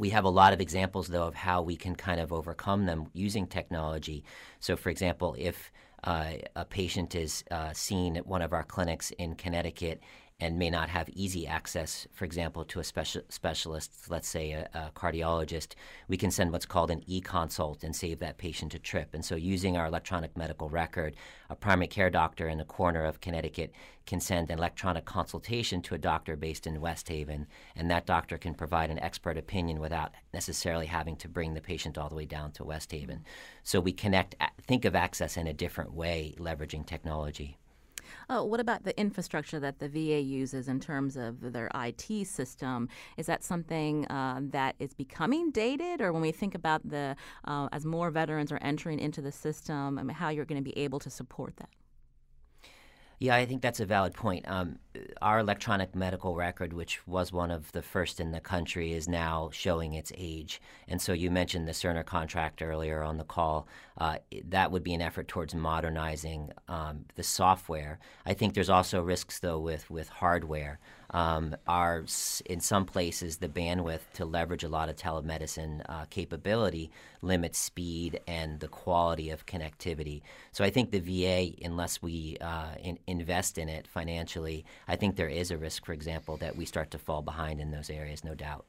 we 0.00 0.10
have 0.10 0.24
a 0.24 0.30
lot 0.30 0.54
of 0.54 0.62
examples, 0.62 1.08
though, 1.08 1.26
of 1.26 1.34
how 1.34 1.60
we 1.60 1.76
can 1.76 1.94
kind 1.94 2.20
of 2.20 2.32
overcome 2.32 2.86
them 2.86 3.10
using 3.12 3.46
technology. 3.46 4.24
So, 4.58 4.74
for 4.74 4.88
example, 4.88 5.36
if 5.38 5.70
uh, 6.02 6.32
a 6.56 6.64
patient 6.64 7.14
is 7.14 7.44
uh, 7.50 7.74
seen 7.74 8.16
at 8.16 8.26
one 8.26 8.40
of 8.40 8.54
our 8.54 8.62
clinics 8.62 9.10
in 9.10 9.34
Connecticut 9.34 10.00
and 10.40 10.58
may 10.58 10.70
not 10.70 10.88
have 10.88 11.08
easy 11.10 11.46
access, 11.46 12.08
for 12.12 12.24
example, 12.24 12.64
to 12.64 12.80
a 12.80 12.84
special 12.84 13.22
specialist, 13.28 13.92
let's 14.08 14.28
say 14.28 14.52
a, 14.52 14.68
a 14.72 14.90
cardiologist, 14.98 15.74
we 16.08 16.16
can 16.16 16.30
send 16.30 16.50
what's 16.50 16.64
called 16.64 16.90
an 16.90 17.02
e-consult 17.06 17.84
and 17.84 17.94
save 17.94 18.18
that 18.20 18.38
patient 18.38 18.74
a 18.74 18.78
trip. 18.78 19.10
And 19.12 19.24
so, 19.24 19.36
using 19.36 19.76
our 19.76 19.86
electronic 19.86 20.36
medical 20.36 20.70
record, 20.70 21.14
a 21.50 21.54
primary 21.54 21.88
care 21.88 22.08
doctor 22.08 22.48
in 22.48 22.58
the 22.58 22.64
corner 22.64 23.04
of 23.04 23.20
Connecticut 23.20 23.72
can 24.06 24.20
send 24.20 24.50
an 24.50 24.58
electronic 24.58 25.04
consultation 25.04 25.82
to 25.82 25.94
a 25.94 25.98
doctor 25.98 26.34
based 26.36 26.66
in 26.66 26.80
West 26.80 27.08
Haven, 27.08 27.46
and 27.76 27.90
that 27.90 28.06
doctor 28.06 28.38
can 28.38 28.54
provide 28.54 28.90
an 28.90 28.98
expert 28.98 29.36
opinion 29.36 29.78
without 29.78 30.12
necessarily 30.32 30.86
having 30.86 31.16
to 31.16 31.28
bring 31.28 31.54
the 31.54 31.60
patient 31.60 31.98
all 31.98 32.08
the 32.08 32.14
way 32.14 32.24
down 32.24 32.50
to 32.52 32.64
West 32.64 32.90
Haven. 32.92 33.24
So 33.62 33.78
we 33.78 33.92
connect, 33.92 34.34
think 34.62 34.84
of 34.84 34.96
access 34.96 35.36
in 35.36 35.46
a 35.46 35.52
different 35.52 35.92
way, 35.92 36.34
leveraging 36.38 36.86
technology. 36.86 37.59
Oh, 38.32 38.44
what 38.44 38.60
about 38.60 38.84
the 38.84 38.96
infrastructure 38.96 39.58
that 39.58 39.80
the 39.80 39.88
VA 39.88 40.20
uses 40.20 40.68
in 40.68 40.78
terms 40.78 41.16
of 41.16 41.52
their 41.52 41.68
IT 41.74 42.28
system? 42.28 42.88
Is 43.16 43.26
that 43.26 43.42
something 43.42 44.06
uh, 44.06 44.38
that 44.52 44.76
is 44.78 44.94
becoming 44.94 45.50
dated, 45.50 46.00
or 46.00 46.12
when 46.12 46.22
we 46.22 46.30
think 46.30 46.54
about 46.54 46.88
the 46.88 47.16
uh, 47.44 47.68
as 47.72 47.84
more 47.84 48.08
veterans 48.12 48.52
are 48.52 48.60
entering 48.62 49.00
into 49.00 49.20
the 49.20 49.32
system, 49.32 49.98
I 49.98 50.04
mean, 50.04 50.14
how 50.14 50.28
you're 50.28 50.44
going 50.44 50.62
to 50.62 50.64
be 50.64 50.78
able 50.78 51.00
to 51.00 51.10
support 51.10 51.56
that? 51.56 51.70
Yeah, 53.22 53.36
I 53.36 53.44
think 53.44 53.60
that's 53.60 53.80
a 53.80 53.84
valid 53.84 54.14
point. 54.14 54.48
Um, 54.48 54.78
our 55.20 55.40
electronic 55.40 55.94
medical 55.94 56.34
record, 56.34 56.72
which 56.72 57.06
was 57.06 57.30
one 57.30 57.50
of 57.50 57.70
the 57.72 57.82
first 57.82 58.18
in 58.18 58.32
the 58.32 58.40
country, 58.40 58.94
is 58.94 59.06
now 59.08 59.50
showing 59.52 59.92
its 59.92 60.10
age. 60.16 60.62
And 60.88 61.02
so 61.02 61.12
you 61.12 61.30
mentioned 61.30 61.68
the 61.68 61.72
Cerner 61.72 62.04
contract 62.04 62.62
earlier 62.62 63.02
on 63.02 63.18
the 63.18 63.24
call. 63.24 63.68
Uh, 63.98 64.16
that 64.48 64.72
would 64.72 64.82
be 64.82 64.94
an 64.94 65.02
effort 65.02 65.28
towards 65.28 65.54
modernizing 65.54 66.50
um, 66.66 67.04
the 67.14 67.22
software. 67.22 67.98
I 68.24 68.32
think 68.32 68.54
there's 68.54 68.70
also 68.70 69.02
risks, 69.02 69.38
though, 69.38 69.60
with, 69.60 69.90
with 69.90 70.08
hardware 70.08 70.80
um, 71.10 71.56
are 71.66 72.04
in 72.46 72.60
some 72.60 72.84
places 72.84 73.36
the 73.38 73.48
bandwidth 73.48 74.00
to 74.14 74.24
leverage 74.24 74.64
a 74.64 74.68
lot 74.68 74.88
of 74.88 74.96
telemedicine 74.96 75.82
uh, 75.88 76.04
capability 76.10 76.90
limits 77.22 77.58
speed 77.58 78.20
and 78.26 78.60
the 78.60 78.68
quality 78.68 79.30
of 79.30 79.46
connectivity. 79.46 80.22
So 80.52 80.64
I 80.64 80.70
think 80.70 80.90
the 80.90 81.00
VA, 81.00 81.52
unless 81.64 82.00
we 82.00 82.36
uh, 82.40 82.74
in, 82.82 82.98
invest 83.06 83.58
in 83.58 83.68
it 83.68 83.86
financially, 83.86 84.64
I 84.88 84.96
think 84.96 85.16
there 85.16 85.28
is 85.28 85.50
a 85.50 85.58
risk, 85.58 85.84
for 85.84 85.92
example, 85.92 86.36
that 86.38 86.56
we 86.56 86.64
start 86.64 86.90
to 86.92 86.98
fall 86.98 87.22
behind 87.22 87.60
in 87.60 87.70
those 87.70 87.90
areas, 87.90 88.24
no 88.24 88.34
doubt. 88.34 88.64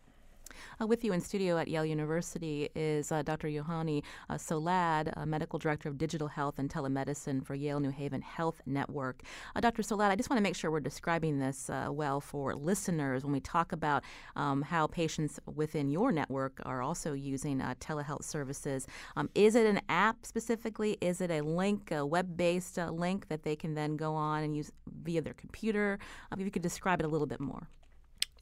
Uh, 0.82 0.88
with 0.88 1.04
you 1.04 1.14
in 1.14 1.22
studio 1.22 1.58
at 1.58 1.68
Yale 1.68 1.86
University 1.86 2.70
is 2.76 3.12
uh, 3.12 3.22
Dr. 3.22 3.48
Yauheni 3.48 4.04
uh, 4.30 4.36
Solad, 4.36 5.14
Medical 5.26 5.60
Director 5.60 5.90
of 5.90 5.98
Digital 5.98 6.28
Health 6.28 6.58
and 6.58 6.70
Telemedicine 6.70 7.46
for 7.46 7.56
Yale 7.56 7.80
New 7.80 7.90
Haven 7.90 8.22
Health 8.22 8.62
Network. 8.66 9.22
Uh, 9.56 9.60
Dr. 9.60 9.82
Solad, 9.82 10.10
I 10.10 10.16
just 10.16 10.30
want 10.30 10.38
to 10.38 10.44
make 10.44 10.56
sure 10.56 10.72
we're 10.72 10.80
describing 10.80 11.40
this 11.40 11.70
uh, 11.70 11.90
well 11.92 12.22
for 12.22 12.56
listeners 12.56 13.24
when 13.24 13.34
we 13.34 13.40
talk 13.40 13.72
about 13.72 14.04
um, 14.36 14.62
how 14.62 14.88
patients 14.88 15.40
within 15.56 15.90
your 15.90 16.12
network 16.12 16.62
are 16.66 16.82
also 16.82 17.14
using 17.14 17.62
uh, 17.62 17.76
telehealth 17.80 18.24
services. 18.24 18.88
Um, 19.16 19.30
is 19.36 19.56
it 19.56 19.66
an 19.66 19.82
app 19.90 20.26
specifically? 20.26 20.98
Is 21.02 21.22
it 21.22 21.32
a 21.32 21.42
link, 21.42 21.92
a 21.92 22.06
web 22.06 22.38
based 22.38 22.78
link 22.78 23.28
that 23.30 23.44
they 23.44 23.56
can 23.56 23.74
then 23.74 23.98
go 23.98 24.14
on 24.14 24.44
and 24.44 24.56
use 24.56 24.72
via 25.04 25.22
their 25.22 25.34
computer? 25.34 26.00
Um, 26.32 26.40
if 26.40 26.46
you 26.46 26.52
could 26.52 26.62
describe 26.62 27.00
it 27.00 27.06
a 27.06 27.10
little 27.10 27.28
bit 27.28 27.40
more. 27.40 27.68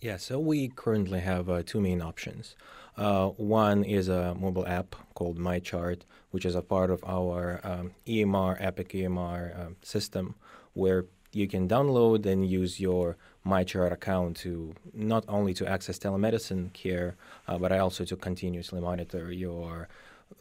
Yeah, 0.01 0.15
so 0.15 0.39
we 0.39 0.69
currently 0.69 1.19
have 1.19 1.49
uh, 1.49 1.61
two 1.65 1.81
main 1.81 2.01
options. 2.01 2.55
Uh, 2.95 3.27
one 3.29 3.83
is 3.83 4.07
a 4.07 4.33
mobile 4.33 4.65
app 4.65 4.95
called 5.13 5.37
MyChart, 5.37 6.03
which 6.31 6.45
is 6.45 6.55
a 6.55 6.61
part 6.61 6.89
of 6.89 7.03
our 7.03 7.59
um, 7.65 7.91
EMR, 8.07 8.55
Epic 8.61 8.89
EMR 8.93 9.59
uh, 9.59 9.69
system, 9.81 10.35
where 10.71 11.05
you 11.33 11.49
can 11.49 11.67
download 11.67 12.25
and 12.25 12.49
use 12.49 12.79
your 12.79 13.17
MyChart 13.45 13.91
account 13.91 14.37
to 14.37 14.73
not 14.93 15.25
only 15.27 15.53
to 15.55 15.67
access 15.67 15.99
telemedicine 15.99 16.71
care, 16.71 17.17
uh, 17.49 17.57
but 17.57 17.73
also 17.73 18.05
to 18.05 18.15
continuously 18.15 18.79
monitor 18.79 19.33
your 19.33 19.89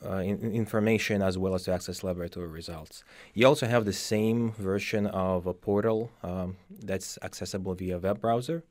uh, 0.07 0.19
in, 0.19 0.53
information 0.53 1.21
as 1.21 1.37
well 1.37 1.57
as 1.57 1.65
to 1.65 1.73
access 1.73 2.05
laboratory 2.05 2.47
results. 2.47 3.03
You 3.35 3.49
also 3.49 3.67
have 3.67 3.87
the 3.87 3.93
same 3.93 4.53
version 4.53 5.09
of 5.09 5.47
a 5.47 5.55
portal 5.55 6.13
um, 6.23 6.59
that's 6.71 7.19
accessible 7.23 7.75
via 7.75 7.99
web 7.99 8.21
browser. 8.21 8.63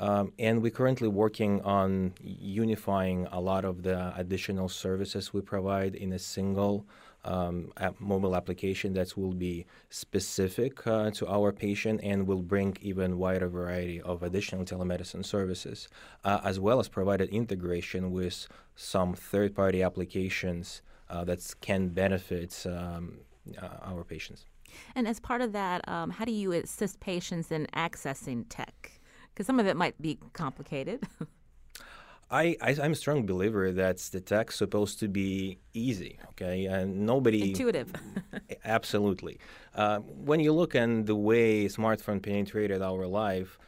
Um, 0.00 0.32
and 0.38 0.62
we're 0.62 0.70
currently 0.70 1.08
working 1.08 1.60
on 1.62 2.14
unifying 2.22 3.26
a 3.32 3.40
lot 3.40 3.64
of 3.64 3.82
the 3.82 4.12
additional 4.16 4.68
services 4.68 5.32
we 5.32 5.40
provide 5.40 5.94
in 5.94 6.12
a 6.12 6.18
single 6.18 6.86
um, 7.24 7.72
app 7.78 8.00
mobile 8.00 8.36
application 8.36 8.94
that 8.94 9.16
will 9.16 9.34
be 9.34 9.66
specific 9.90 10.86
uh, 10.86 11.10
to 11.10 11.26
our 11.26 11.52
patient 11.52 12.00
and 12.02 12.26
will 12.26 12.42
bring 12.42 12.76
even 12.80 13.18
wider 13.18 13.48
variety 13.48 14.00
of 14.02 14.22
additional 14.22 14.64
telemedicine 14.64 15.24
services, 15.24 15.88
uh, 16.24 16.40
as 16.44 16.60
well 16.60 16.78
as 16.78 16.88
provided 16.88 17.28
integration 17.30 18.12
with 18.12 18.46
some 18.76 19.14
third-party 19.14 19.82
applications 19.82 20.80
uh, 21.10 21.24
that 21.24 21.40
can 21.60 21.88
benefit 21.88 22.64
um, 22.66 23.18
uh, 23.60 23.66
our 23.82 24.04
patients. 24.04 24.46
And 24.94 25.08
as 25.08 25.18
part 25.18 25.40
of 25.40 25.52
that, 25.52 25.86
um, 25.88 26.10
how 26.10 26.24
do 26.24 26.32
you 26.32 26.52
assist 26.52 27.00
patients 27.00 27.50
in 27.50 27.66
accessing 27.74 28.44
tech? 28.48 28.97
Because 29.38 29.46
some 29.46 29.60
of 29.60 29.68
it 29.68 29.76
might 29.76 30.02
be 30.02 30.18
complicated. 30.32 31.06
I, 32.28 32.56
I 32.60 32.72
am 32.72 32.90
a 32.90 32.94
strong 32.96 33.24
believer 33.24 33.70
that 33.70 33.98
the 33.98 34.20
tech's 34.20 34.56
supposed 34.56 34.98
to 34.98 35.06
be 35.06 35.58
easy, 35.72 36.18
okay, 36.30 36.64
and 36.64 37.06
nobody 37.06 37.50
intuitive. 37.50 37.92
absolutely. 38.64 39.38
Uh, 39.76 40.00
when 40.00 40.40
you 40.40 40.52
look 40.52 40.74
at 40.74 41.06
the 41.06 41.14
way 41.14 41.66
smartphone 41.66 42.20
penetrated 42.20 42.82
our 42.82 43.06
life, 43.06 43.60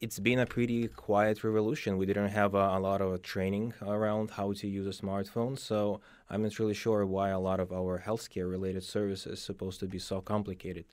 it's 0.00 0.18
been 0.18 0.40
a 0.40 0.46
pretty 0.46 0.88
quiet 0.88 1.44
revolution. 1.44 1.96
We 1.96 2.06
didn't 2.06 2.30
have 2.30 2.56
a, 2.56 2.66
a, 2.76 2.80
lot 2.80 3.00
of 3.00 3.22
training 3.22 3.74
around 3.80 4.32
how 4.32 4.52
to 4.54 4.66
use 4.66 4.88
a 4.88 5.00
smartphone, 5.00 5.56
so 5.56 6.00
I'm 6.28 6.42
not 6.42 6.58
really 6.58 6.74
sure 6.74 7.06
why 7.06 7.28
a 7.28 7.38
lot 7.38 7.60
of 7.60 7.72
our 7.72 8.02
healthcare 8.04 8.50
related 8.50 8.82
services 8.82 9.40
supposed 9.40 9.78
to 9.78 9.86
be 9.86 10.00
so 10.00 10.20
complicated. 10.20 10.86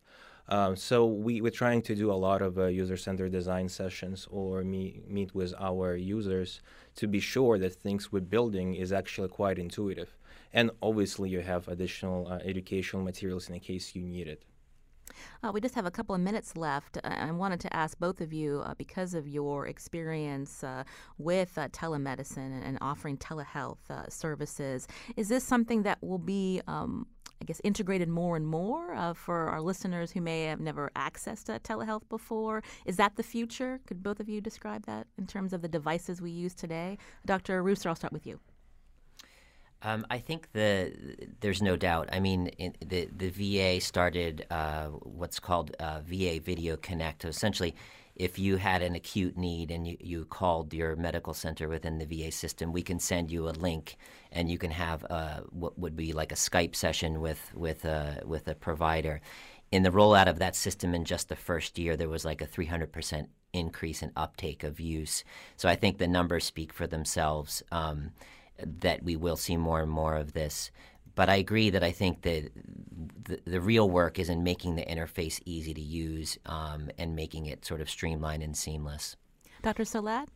Um, 0.47 0.75
so 0.75 1.05
we, 1.05 1.41
we're 1.41 1.49
trying 1.49 1.81
to 1.83 1.95
do 1.95 2.11
a 2.11 2.13
lot 2.13 2.41
of 2.41 2.57
uh, 2.57 2.65
user-centered 2.65 3.31
design 3.31 3.67
sessions 3.67 4.27
or 4.29 4.63
meet, 4.63 5.33
with 5.33 5.53
our 5.59 5.95
users 5.95 6.61
to 6.95 7.07
be 7.07 7.19
sure 7.19 7.57
that 7.57 7.75
things 7.75 8.11
we're 8.11 8.19
building 8.19 8.75
is 8.75 8.93
actually 8.93 9.29
quite 9.29 9.57
intuitive. 9.57 10.15
And 10.53 10.71
obviously 10.81 11.29
you 11.29 11.41
have 11.41 11.67
additional 11.67 12.27
uh, 12.27 12.37
educational 12.45 13.03
materials 13.03 13.49
in 13.49 13.59
case 13.59 13.95
you 13.95 14.03
need 14.03 14.27
it. 14.27 14.43
Uh, 15.43 15.51
we 15.51 15.61
just 15.61 15.75
have 15.75 15.85
a 15.85 15.91
couple 15.91 16.15
of 16.15 16.21
minutes 16.21 16.57
left. 16.57 16.97
I 17.03 17.31
wanted 17.31 17.59
to 17.61 17.75
ask 17.75 17.97
both 17.99 18.21
of 18.21 18.33
you, 18.33 18.61
uh, 18.65 18.73
because 18.75 19.13
of 19.13 19.27
your 19.27 19.67
experience 19.67 20.63
uh, 20.63 20.83
with 21.17 21.57
uh, 21.57 21.69
telemedicine 21.69 22.37
and, 22.37 22.63
and, 22.63 22.77
offering 22.81 23.17
telehealth 23.17 23.89
uh, 23.89 24.09
services, 24.09 24.87
is 25.15 25.29
this 25.29 25.43
something 25.43 25.83
that 25.83 25.99
will 26.01 26.17
be 26.17 26.61
um, 26.67 27.07
I 27.41 27.45
guess, 27.45 27.61
integrated 27.63 28.09
more 28.09 28.35
and 28.35 28.47
more 28.47 28.93
uh, 28.93 29.13
for 29.13 29.49
our 29.49 29.61
listeners 29.61 30.11
who 30.11 30.21
may 30.21 30.43
have 30.43 30.59
never 30.59 30.89
accessed 30.95 31.53
uh, 31.53 31.59
telehealth 31.59 32.07
before. 32.09 32.63
Is 32.85 32.97
that 32.97 33.15
the 33.15 33.23
future? 33.23 33.79
Could 33.85 34.01
both 34.01 34.19
of 34.19 34.29
you 34.29 34.41
describe 34.41 34.85
that 34.85 35.07
in 35.17 35.27
terms 35.27 35.53
of 35.53 35.61
the 35.61 35.67
devices 35.67 36.21
we 36.21 36.31
use 36.31 36.55
today? 36.55 36.97
Dr. 37.25 37.61
Ruser, 37.61 37.89
I'll 37.89 37.95
start 37.95 38.13
with 38.13 38.25
you. 38.25 38.39
Um, 39.81 40.05
I 40.09 40.17
think 40.17 40.51
the 40.53 40.93
there's 41.41 41.61
no 41.61 41.75
doubt. 41.75 42.09
I 42.11 42.19
mean, 42.19 42.47
in, 42.57 42.73
the 42.83 43.07
the 43.15 43.29
VA 43.29 43.79
started 43.79 44.45
uh, 44.49 44.85
what's 44.87 45.39
called 45.39 45.75
uh, 45.79 45.99
VA 46.03 46.39
Video 46.39 46.75
Connect. 46.77 47.21
So 47.21 47.27
Essentially, 47.27 47.75
if 48.15 48.39
you 48.39 48.57
had 48.57 48.81
an 48.81 48.95
acute 48.95 49.37
need 49.37 49.71
and 49.71 49.85
you, 49.85 49.97
you 49.99 50.25
called 50.25 50.73
your 50.73 50.95
medical 50.95 51.33
center 51.33 51.67
within 51.67 51.97
the 51.97 52.05
VA 52.05 52.31
system, 52.31 52.71
we 52.71 52.81
can 52.81 52.99
send 52.99 53.29
you 53.29 53.49
a 53.49 53.51
link 53.51 53.97
and 54.31 54.49
you 54.49 54.57
can 54.57 54.71
have 54.71 55.03
a, 55.03 55.43
what 55.49 55.77
would 55.77 55.95
be 55.95 56.13
like 56.13 56.31
a 56.31 56.35
Skype 56.35 56.75
session 56.75 57.19
with 57.19 57.51
with 57.53 57.83
a, 57.85 58.21
with 58.25 58.47
a 58.47 58.55
provider. 58.55 59.21
In 59.71 59.83
the 59.83 59.91
rollout 59.91 60.27
of 60.27 60.39
that 60.39 60.55
system 60.55 60.95
in 60.95 61.03
just 61.03 61.27
the 61.27 61.35
first 61.35 61.77
year, 61.77 61.97
there 61.97 62.07
was 62.07 62.23
like 62.23 62.41
a 62.41 62.47
300% 62.47 63.27
increase 63.51 64.01
in 64.01 64.11
uptake 64.15 64.63
of 64.63 64.79
use. 64.79 65.23
So 65.57 65.67
I 65.67 65.75
think 65.75 65.97
the 65.97 66.07
numbers 66.07 66.45
speak 66.45 66.71
for 66.71 66.87
themselves 66.87 67.63
um, 67.71 68.11
that 68.63 69.03
we 69.03 69.15
will 69.15 69.35
see 69.35 69.57
more 69.57 69.81
and 69.81 69.91
more 69.91 70.15
of 70.15 70.33
this. 70.33 70.71
But 71.15 71.29
I 71.29 71.35
agree 71.35 71.69
that 71.69 71.83
I 71.83 71.91
think 71.91 72.21
that 72.23 72.51
the, 73.25 73.39
the 73.45 73.61
real 73.61 73.89
work 73.89 74.19
is 74.19 74.29
in 74.29 74.43
making 74.43 74.75
the 74.75 74.85
interface 74.85 75.41
easy 75.45 75.73
to 75.73 75.81
use 75.81 76.37
um, 76.45 76.89
and 76.97 77.15
making 77.15 77.45
it 77.45 77.65
sort 77.65 77.81
of 77.81 77.89
streamlined 77.89 78.43
and 78.43 78.55
seamless. 78.55 79.15
Dr. 79.63 79.83
Solad? 79.83 80.27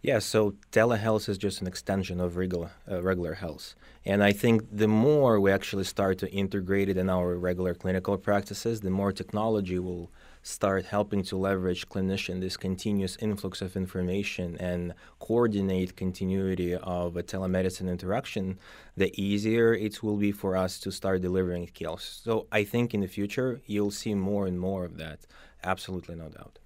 Yeah, 0.00 0.20
so 0.20 0.54
telehealth 0.70 1.28
is 1.28 1.38
just 1.38 1.60
an 1.60 1.66
extension 1.66 2.20
of 2.20 2.36
regular 2.36 2.70
uh, 2.88 3.02
regular 3.02 3.34
health, 3.34 3.74
and 4.04 4.22
I 4.22 4.30
think 4.30 4.62
the 4.70 4.86
more 4.86 5.40
we 5.40 5.50
actually 5.50 5.82
start 5.84 6.18
to 6.18 6.30
integrate 6.30 6.88
it 6.88 6.96
in 6.96 7.10
our 7.10 7.34
regular 7.34 7.74
clinical 7.74 8.16
practices, 8.16 8.80
the 8.80 8.90
more 8.90 9.10
technology 9.10 9.80
will 9.80 10.12
start 10.48 10.86
helping 10.86 11.22
to 11.22 11.36
leverage 11.36 11.88
clinician 11.88 12.40
this 12.40 12.56
continuous 12.56 13.16
influx 13.20 13.60
of 13.60 13.76
information 13.76 14.56
and 14.58 14.94
coordinate 15.20 15.94
continuity 15.94 16.74
of 16.74 17.16
a 17.18 17.22
telemedicine 17.22 17.88
interaction, 17.88 18.58
the 18.96 19.10
easier 19.20 19.74
it 19.74 20.02
will 20.02 20.16
be 20.16 20.32
for 20.32 20.56
us 20.56 20.80
to 20.80 20.90
start 20.90 21.20
delivering 21.20 21.66
care. 21.66 21.98
So 21.98 22.46
I 22.50 22.64
think 22.64 22.94
in 22.94 23.00
the 23.02 23.06
future 23.06 23.60
you'll 23.66 23.90
see 23.90 24.14
more 24.14 24.46
and 24.46 24.58
more 24.58 24.84
of 24.86 24.96
that. 24.96 25.26
Absolutely 25.62 26.14
no 26.14 26.28
doubt. 26.30 26.58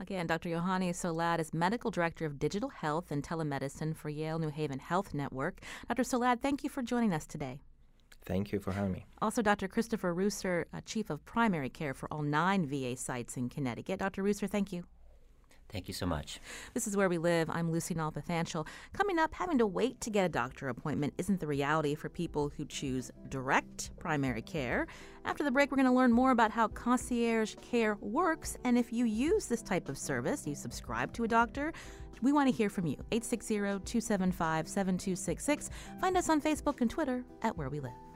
Again, 0.00 0.26
Dr. 0.26 0.50
Yauheni 0.50 0.90
Solad 0.90 1.40
is 1.40 1.52
Medical 1.52 1.90
Director 1.90 2.24
of 2.26 2.38
Digital 2.38 2.68
Health 2.68 3.10
and 3.10 3.22
Telemedicine 3.22 3.96
for 3.96 4.10
Yale 4.10 4.38
New 4.38 4.50
Haven 4.50 4.78
Health 4.78 5.12
Network. 5.12 5.60
Dr. 5.88 6.04
Solad, 6.04 6.40
thank 6.40 6.62
you 6.62 6.70
for 6.70 6.82
joining 6.82 7.12
us 7.12 7.26
today. 7.26 7.58
Thank 8.24 8.52
you 8.52 8.58
for 8.58 8.72
having 8.72 8.92
me. 8.92 9.06
Also, 9.22 9.40
Dr. 9.40 9.68
Christopher 9.68 10.12
Ruser, 10.12 10.66
uh, 10.72 10.80
Chief 10.84 11.08
of 11.10 11.24
Primary 11.24 11.70
Care 11.70 11.94
for 11.94 12.12
all 12.12 12.22
nine 12.22 12.66
VA 12.66 12.96
sites 12.96 13.36
in 13.36 13.48
Connecticut. 13.48 13.98
Dr. 14.00 14.22
Ruser, 14.22 14.46
thank 14.46 14.72
you. 14.72 14.84
Thank 15.70 15.86
you 15.86 15.92
so 15.92 16.06
much. 16.06 16.40
This 16.72 16.86
is 16.86 16.96
Where 16.96 17.10
We 17.10 17.18
Live. 17.18 17.50
I'm 17.50 17.70
Lucy 17.70 17.94
Nalpathanchel. 17.94 18.66
Coming 18.94 19.18
up, 19.18 19.34
having 19.34 19.58
to 19.58 19.66
wait 19.66 20.00
to 20.00 20.10
get 20.10 20.24
a 20.24 20.28
doctor 20.28 20.68
appointment 20.68 21.12
isn't 21.18 21.40
the 21.40 21.46
reality 21.46 21.94
for 21.94 22.08
people 22.08 22.50
who 22.56 22.64
choose 22.64 23.10
direct 23.28 23.90
primary 23.98 24.40
care. 24.40 24.86
After 25.26 25.44
the 25.44 25.50
break, 25.50 25.70
we're 25.70 25.76
going 25.76 25.86
to 25.86 25.92
learn 25.92 26.10
more 26.10 26.30
about 26.30 26.50
how 26.50 26.68
concierge 26.68 27.54
care 27.60 27.98
works 28.00 28.56
and 28.64 28.78
if 28.78 28.94
you 28.94 29.04
use 29.04 29.46
this 29.46 29.62
type 29.62 29.90
of 29.90 29.98
service, 29.98 30.46
you 30.46 30.54
subscribe 30.54 31.12
to 31.14 31.24
a 31.24 31.28
doctor, 31.28 31.72
we 32.22 32.32
want 32.32 32.48
to 32.48 32.56
hear 32.56 32.70
from 32.70 32.86
you. 32.86 32.96
860 33.12 33.54
275 33.54 34.68
7266. 34.68 35.70
Find 36.00 36.16
us 36.16 36.28
on 36.30 36.40
Facebook 36.40 36.80
and 36.80 36.90
Twitter 36.90 37.24
at 37.42 37.56
Where 37.56 37.68
We 37.68 37.80
Live. 37.80 38.07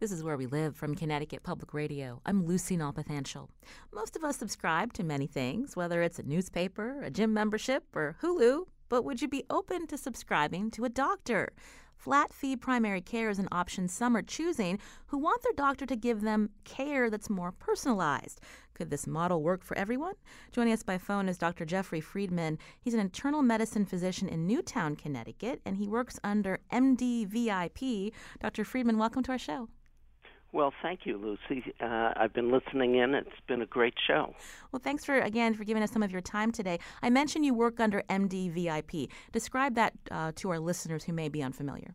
This 0.00 0.12
is 0.12 0.24
Where 0.24 0.38
We 0.38 0.46
Live 0.46 0.76
from 0.76 0.94
Connecticut 0.94 1.42
Public 1.42 1.74
Radio. 1.74 2.22
I'm 2.24 2.46
Lucy 2.46 2.74
Nalpathanchel. 2.74 3.50
Most 3.92 4.16
of 4.16 4.24
us 4.24 4.38
subscribe 4.38 4.94
to 4.94 5.04
many 5.04 5.26
things, 5.26 5.76
whether 5.76 6.00
it's 6.00 6.18
a 6.18 6.22
newspaper, 6.22 7.02
a 7.02 7.10
gym 7.10 7.34
membership, 7.34 7.84
or 7.94 8.16
Hulu, 8.22 8.64
but 8.88 9.04
would 9.04 9.20
you 9.20 9.28
be 9.28 9.44
open 9.50 9.86
to 9.88 9.98
subscribing 9.98 10.70
to 10.70 10.86
a 10.86 10.88
doctor? 10.88 11.52
Flat 12.00 12.32
fee 12.32 12.56
primary 12.56 13.02
care 13.02 13.28
is 13.28 13.38
an 13.38 13.48
option 13.52 13.86
some 13.86 14.16
are 14.16 14.22
choosing 14.22 14.78
who 15.08 15.18
want 15.18 15.42
their 15.42 15.52
doctor 15.52 15.84
to 15.84 15.94
give 15.94 16.22
them 16.22 16.48
care 16.64 17.10
that's 17.10 17.28
more 17.28 17.52
personalized. 17.52 18.40
Could 18.72 18.88
this 18.88 19.06
model 19.06 19.42
work 19.42 19.62
for 19.62 19.76
everyone? 19.76 20.14
Joining 20.50 20.72
us 20.72 20.82
by 20.82 20.96
phone 20.96 21.28
is 21.28 21.36
Dr. 21.36 21.66
Jeffrey 21.66 22.00
Friedman. 22.00 22.56
He's 22.80 22.94
an 22.94 23.00
internal 23.00 23.42
medicine 23.42 23.84
physician 23.84 24.30
in 24.30 24.46
Newtown, 24.46 24.96
Connecticut, 24.96 25.60
and 25.66 25.76
he 25.76 25.86
works 25.86 26.18
under 26.24 26.60
MDVIP. 26.72 28.14
Dr. 28.40 28.64
Friedman, 28.64 28.96
welcome 28.96 29.22
to 29.24 29.32
our 29.32 29.38
show. 29.38 29.68
Well, 30.52 30.72
thank 30.82 31.00
you, 31.04 31.16
Lucy. 31.16 31.72
Uh, 31.80 32.12
I've 32.16 32.32
been 32.32 32.50
listening 32.50 32.96
in. 32.96 33.14
It's 33.14 33.28
been 33.46 33.62
a 33.62 33.66
great 33.66 33.94
show. 34.06 34.34
Well, 34.72 34.80
thanks 34.82 35.04
for 35.04 35.18
again 35.20 35.54
for 35.54 35.64
giving 35.64 35.82
us 35.82 35.92
some 35.92 36.02
of 36.02 36.10
your 36.10 36.20
time 36.20 36.50
today. 36.50 36.78
I 37.02 37.10
mentioned 37.10 37.44
you 37.44 37.54
work 37.54 37.78
under 37.78 38.02
MDVIP. 38.10 39.08
Describe 39.32 39.74
that 39.76 39.94
uh, 40.10 40.32
to 40.36 40.50
our 40.50 40.58
listeners 40.58 41.04
who 41.04 41.12
may 41.12 41.28
be 41.28 41.42
unfamiliar. 41.42 41.94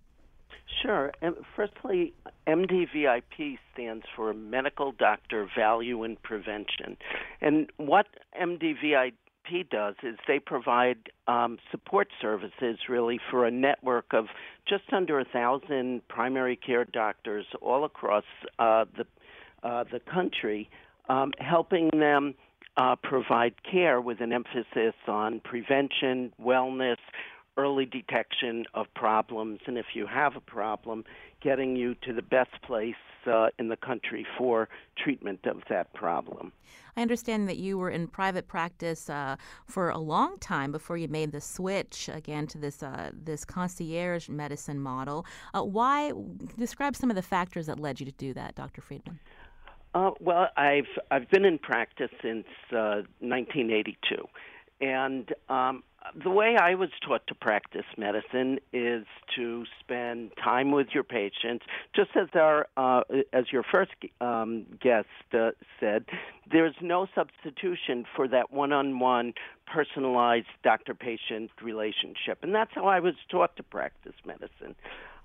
Sure. 0.82 1.12
Firstly, 1.56 2.14
MDVIP 2.48 3.58
stands 3.74 4.06
for 4.16 4.34
Medical 4.34 4.92
Doctor 4.92 5.48
Value 5.58 6.04
in 6.04 6.18
Prevention. 6.18 6.98
And 7.42 7.72
what 7.78 8.08
MDVIP 8.40 9.14
does 9.70 9.96
is 10.04 10.18
they 10.28 10.40
provide 10.40 10.98
um, 11.28 11.58
support 11.72 12.08
services 12.22 12.78
really 12.90 13.20
for 13.30 13.46
a 13.46 13.52
network 13.52 14.06
of 14.12 14.26
just 14.68 14.84
under 14.92 15.20
a 15.20 15.26
thousand 15.26 16.08
primary 16.08 16.56
care 16.56 16.86
doctors 16.86 17.46
all 17.62 17.86
across 17.86 18.24
uh, 18.60 18.86
the 18.98 19.06
uh, 19.64 19.84
the 19.92 20.00
country, 20.00 20.70
um, 21.10 21.32
helping 21.40 21.90
them 21.94 22.36
uh, 22.78 22.96
provide 23.02 23.54
care 23.70 24.00
with 24.00 24.22
an 24.22 24.32
emphasis 24.32 24.94
on 25.08 25.40
prevention, 25.40 26.32
wellness, 26.40 26.98
early 27.58 27.86
detection 27.86 28.66
of 28.74 28.88
problems, 28.96 29.60
and 29.68 29.78
if 29.78 29.88
you 29.94 30.08
have 30.08 30.36
a 30.36 30.42
problem, 30.42 31.04
getting 31.42 31.76
you 31.76 31.96
to 31.96 32.14
the 32.14 32.22
best 32.22 32.62
place 32.64 32.96
uh, 33.28 33.48
in 33.60 33.70
the 33.70 33.78
country 33.78 34.26
for 34.38 34.68
treatment 34.98 35.40
of 35.46 35.62
that 35.70 35.94
problem. 35.94 36.52
I 36.98 37.02
understand 37.02 37.50
that 37.50 37.58
you 37.58 37.78
were 37.78 37.90
in 37.90 38.08
private 38.08 38.48
practice 38.48 39.10
uh, 39.10 39.36
for 39.66 39.90
a 39.90 39.98
long 39.98 40.38
time 40.40 40.72
before 40.72 40.98
you 40.98 41.08
made 41.08 41.32
the 41.32 41.42
switch 41.42 42.10
again 42.12 42.48
to 42.48 42.58
this 42.58 42.82
uh, 42.82 43.12
this 43.14 43.44
concierge 43.44 44.30
medicine 44.30 44.80
model. 44.80 45.26
Uh, 45.54 45.64
why? 45.64 46.14
Describe 46.58 46.96
some 46.96 47.10
of 47.10 47.16
the 47.16 47.22
factors 47.22 47.66
that 47.68 47.80
led 47.80 48.00
you 48.00 48.06
to 48.06 48.12
do 48.14 48.34
that, 48.34 48.56
Dr. 48.56 48.82
Friedman. 48.82 49.20
Uh, 49.94 50.12
well, 50.20 50.48
I've 50.58 50.88
I've 51.12 51.30
been 51.30 51.46
in 51.46 51.58
practice 51.58 52.12
since 52.22 52.46
1982, 52.70 54.16
uh, 54.16 54.86
and 54.86 55.34
um, 55.50 55.84
the 56.24 56.30
way 56.30 56.56
I 56.60 56.76
was 56.76 56.90
taught 57.06 57.26
to 57.28 57.36
practice 57.36 57.86
medicine 57.98 58.60
is 58.72 59.06
to 59.36 59.66
spend 59.80 60.32
time 60.42 60.72
with 60.72 60.88
your 60.94 61.04
patients, 61.04 61.66
just 61.96 62.12
as 62.16 62.28
our 62.34 62.68
uh, 62.78 63.02
as 63.34 63.52
your 63.52 63.64
first 63.64 63.92
um, 64.22 64.66
guest 64.82 65.08
uh, 65.34 65.52
said. 65.80 66.06
there's 66.52 66.76
no 66.82 67.08
substitution 67.16 68.06
for 68.16 68.28
that 68.28 68.52
one-on-one 68.52 69.34
personalized 69.66 70.48
doctor-patient 70.64 71.50
relationship, 71.62 72.40
and 72.44 72.54
that's 72.54 72.72
how 72.76 72.86
I 72.86 73.00
was 73.00 73.16
taught 73.30 73.56
to 73.58 73.64
practice 73.64 74.14
medicine. 74.26 74.76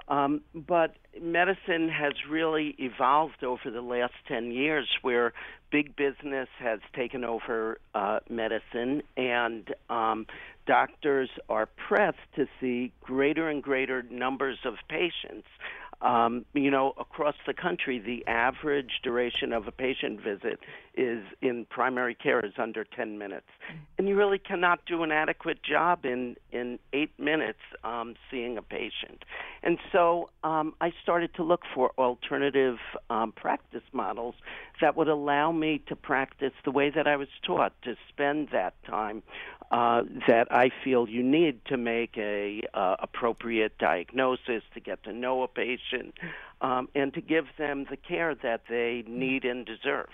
Um, 0.09 0.41
but 0.55 0.97
medicine 1.23 1.89
has 1.89 2.15
really 2.29 2.75
evolved 2.79 3.45
over 3.45 3.71
the 3.71 3.81
last 3.81 4.15
10 4.27 4.51
years 4.51 4.89
where 5.03 5.33
big 5.71 5.95
business 5.95 6.49
has 6.59 6.81
taken 6.97 7.25
over 7.25 7.79
uh, 7.95 8.19
medicine 8.29 9.03
and 9.17 9.73
um, 9.89 10.27
doctors 10.71 11.29
are 11.49 11.67
pressed 11.67 12.17
to 12.37 12.47
see 12.61 12.93
greater 13.01 13.49
and 13.49 13.61
greater 13.61 14.05
numbers 14.05 14.57
of 14.65 14.75
patients 14.89 15.49
um, 16.03 16.47
you 16.55 16.71
know, 16.71 16.95
across 16.99 17.35
the 17.47 17.53
country, 17.53 17.99
the 17.99 18.27
average 18.27 19.01
duration 19.03 19.53
of 19.53 19.67
a 19.67 19.73
patient 19.73 20.21
visit 20.23 20.61
is 20.97 21.23
in 21.43 21.67
primary 21.69 22.15
care 22.15 22.45
is 22.45 22.53
under 22.59 22.85
10 22.85 23.19
minutes, 23.19 23.47
and 23.99 24.09
you 24.09 24.17
really 24.17 24.39
cannot 24.39 24.81
do 24.87 25.03
an 25.03 25.13
adequate 25.13 25.63
job 25.63 26.05
in 26.05 26.37
in 26.53 26.79
eight 26.93 27.13
minutes 27.19 27.61
um, 27.85 28.15
seeing 28.31 28.57
a 28.57 28.63
patient. 28.63 29.25
And 29.63 29.79
so 29.93 30.31
um, 30.43 30.75
I 30.81 30.93
started 31.03 31.35
to 31.35 31.43
look 31.43 31.63
for 31.75 31.93
alternative 31.99 32.79
um, 33.11 33.33
practice 33.33 33.83
models 33.93 34.35
that 34.81 34.97
would 34.97 35.09
allow 35.09 35.53
me 35.53 35.83
to 35.89 35.97
practice 35.97 36.53
the 36.65 36.71
way 36.71 36.91
that 36.91 37.07
I 37.07 37.17
was 37.17 37.29
taught 37.47 37.75
to 37.83 37.95
spend 38.09 38.49
that 38.53 38.75
time 38.85 39.23
uh, 39.71 40.03
that 40.27 40.51
I 40.51 40.71
feel 40.83 41.09
you 41.09 41.23
need 41.23 41.65
to 41.67 41.77
make 41.77 42.17
a 42.17 42.63
uh, 42.75 42.97
appropriate 42.99 43.79
diagnosis, 43.79 44.63
to 44.75 44.81
get 44.81 45.05
to 45.05 45.13
know 45.13 45.45
a 45.45 45.49
patient, 45.49 45.81
um, 46.61 46.89
and 46.95 47.13
to 47.15 47.21
give 47.21 47.47
them 47.59 47.87
the 47.91 47.97
care 47.97 48.35
that 48.35 48.63
they 48.69 49.05
need 49.07 49.45
and 49.45 49.67
deserve. 49.67 50.09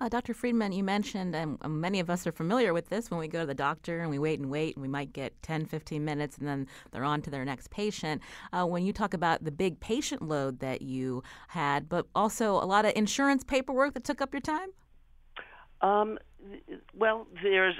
Uh, 0.00 0.08
Dr. 0.08 0.34
Friedman, 0.34 0.72
you 0.72 0.84
mentioned, 0.84 1.34
and 1.34 1.58
many 1.66 2.00
of 2.00 2.08
us 2.08 2.26
are 2.26 2.32
familiar 2.32 2.72
with 2.72 2.88
this, 2.88 3.10
when 3.10 3.18
we 3.18 3.28
go 3.28 3.40
to 3.40 3.46
the 3.46 3.54
doctor 3.54 4.00
and 4.00 4.10
we 4.10 4.18
wait 4.18 4.38
and 4.38 4.50
wait, 4.50 4.76
and 4.76 4.82
we 4.82 4.88
might 4.88 5.12
get 5.12 5.40
10, 5.42 5.66
15 5.66 6.04
minutes, 6.04 6.38
and 6.38 6.46
then 6.46 6.66
they're 6.90 7.04
on 7.04 7.22
to 7.22 7.30
their 7.30 7.44
next 7.44 7.70
patient. 7.70 8.22
Uh, 8.52 8.64
when 8.64 8.84
you 8.84 8.92
talk 8.92 9.14
about 9.14 9.44
the 9.44 9.52
big 9.52 9.80
patient 9.80 10.22
load 10.22 10.60
that 10.60 10.82
you 10.82 11.22
had, 11.48 11.88
but 11.88 12.06
also 12.14 12.54
a 12.54 12.66
lot 12.66 12.84
of 12.84 12.92
insurance 12.94 13.44
paperwork 13.44 13.94
that 13.94 14.04
took 14.04 14.20
up 14.20 14.32
your 14.32 14.40
time? 14.40 14.68
Um, 15.80 16.18
well, 16.96 17.26
there's 17.42 17.74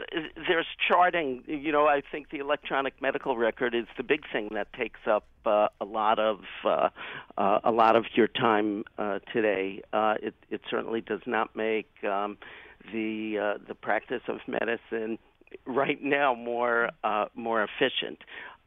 there's 0.47 0.67
charting. 0.89 1.43
You 1.47 1.73
know, 1.73 1.87
I 1.87 2.03
think 2.11 2.31
the 2.31 2.39
electronic 2.39 3.01
medical 3.01 3.37
record 3.37 3.75
is 3.75 3.87
the 3.97 4.03
big 4.03 4.23
thing 4.33 4.51
that 4.53 4.73
takes 4.73 5.01
up 5.07 5.27
uh, 5.47 5.69
a 5.81 5.85
lot 5.85 6.19
of 6.19 6.41
uh, 6.65 6.89
uh, 7.37 7.61
a 7.65 7.73
lot 7.73 7.97
of 7.97 8.05
your 8.15 8.29
time 8.29 8.85
uh, 8.99 9.21
today. 9.33 9.83
Uh, 9.93 10.15
it 10.23 10.35
it 10.51 10.61
certainly 10.71 11.01
does 11.01 11.23
not 11.27 11.55
make 11.57 11.91
um, 12.05 12.39
the 12.93 13.39
uh, 13.39 13.59
the 13.67 13.75
practice 13.75 14.23
of 14.29 14.39
medicine 14.47 15.19
right 15.65 16.03
now 16.03 16.35
more 16.35 16.91
more 17.35 17.63
efficient. 17.63 18.19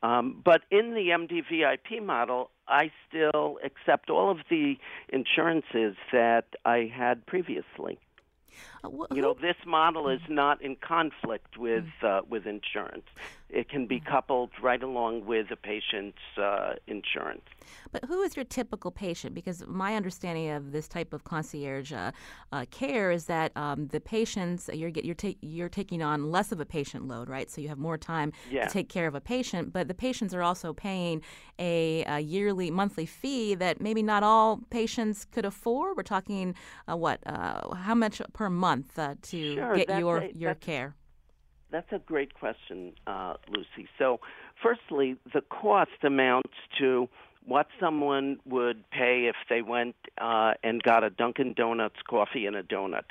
Um, 0.03 0.41
but 0.43 0.63
in 0.71 0.95
the 0.95 1.09
MDVIP 1.09 2.03
model, 2.03 2.49
I 2.67 2.91
still 3.07 3.59
accept 3.63 4.09
all 4.09 4.31
of 4.31 4.39
the 4.49 4.77
insurances 5.09 5.95
that 6.11 6.45
I 6.65 6.91
had 6.91 7.25
previously. 7.27 7.99
You 8.83 9.21
know, 9.21 9.35
this 9.39 9.57
model 9.65 10.09
is 10.09 10.21
not 10.27 10.61
in 10.61 10.75
conflict 10.75 11.57
with 11.57 11.85
mm. 12.01 12.19
uh, 12.19 12.21
with 12.27 12.47
insurance. 12.47 13.05
It 13.49 13.67
can 13.69 13.85
be 13.85 13.99
coupled 13.99 14.51
right 14.61 14.81
along 14.81 15.25
with 15.25 15.51
a 15.51 15.57
patient's 15.57 16.17
uh, 16.37 16.75
insurance. 16.87 17.43
But 17.91 18.05
who 18.05 18.21
is 18.21 18.37
your 18.37 18.45
typical 18.45 18.91
patient? 18.91 19.35
Because 19.35 19.65
my 19.67 19.95
understanding 19.95 20.49
of 20.49 20.71
this 20.71 20.87
type 20.87 21.11
of 21.11 21.25
concierge 21.25 21.91
uh, 21.91 22.11
uh, 22.53 22.65
care 22.71 23.11
is 23.11 23.25
that 23.25 23.51
um, 23.57 23.87
the 23.87 23.99
patients 23.99 24.69
you're 24.73 24.89
you're, 24.89 25.15
ta- 25.15 25.37
you're 25.41 25.69
taking 25.69 26.01
on 26.01 26.31
less 26.31 26.51
of 26.53 26.59
a 26.61 26.65
patient 26.65 27.07
load, 27.07 27.27
right? 27.27 27.51
So 27.51 27.59
you 27.59 27.67
have 27.67 27.77
more 27.77 27.97
time 27.97 28.31
yeah. 28.49 28.65
to 28.65 28.71
take 28.71 28.87
care 28.87 29.07
of 29.07 29.15
a 29.15 29.21
patient, 29.21 29.73
but 29.73 29.89
the 29.89 29.93
patients 29.93 30.33
are 30.33 30.41
also 30.41 30.73
paying 30.73 31.21
a, 31.59 32.03
a, 32.07 32.19
yearly, 32.19 32.71
monthly 32.71 33.05
fee 33.05 33.55
that 33.55 33.81
maybe 33.81 34.01
not 34.01 34.23
all 34.23 34.61
patients 34.69 35.25
could 35.25 35.45
afford. 35.45 35.97
We're 35.97 36.03
talking 36.03 36.55
uh, 36.89 36.95
what? 36.95 37.19
Uh, 37.25 37.75
how 37.75 37.95
much 37.95 38.21
per 38.33 38.49
month 38.49 38.70
uh, 38.97 39.15
to 39.21 39.55
sure, 39.55 39.75
get 39.75 39.99
your 39.99 40.17
a, 40.19 40.31
your 40.33 40.55
care? 40.55 40.95
That's 41.71 41.91
a 41.91 41.99
great 41.99 42.33
question, 42.33 42.93
uh, 43.07 43.35
Lucy. 43.49 43.87
So, 43.97 44.19
firstly, 44.61 45.15
the 45.33 45.41
cost 45.41 46.03
amounts 46.03 46.51
to 46.79 47.07
what 47.45 47.67
someone 47.79 48.39
would 48.45 48.89
pay 48.91 49.25
if 49.27 49.35
they 49.49 49.61
went 49.61 49.95
uh, 50.19 50.53
and 50.63 50.81
got 50.83 51.03
a 51.03 51.09
Dunkin' 51.09 51.53
Donuts 51.53 51.95
coffee 52.07 52.45
and 52.45 52.55
a 52.55 52.63
donut. 52.63 53.03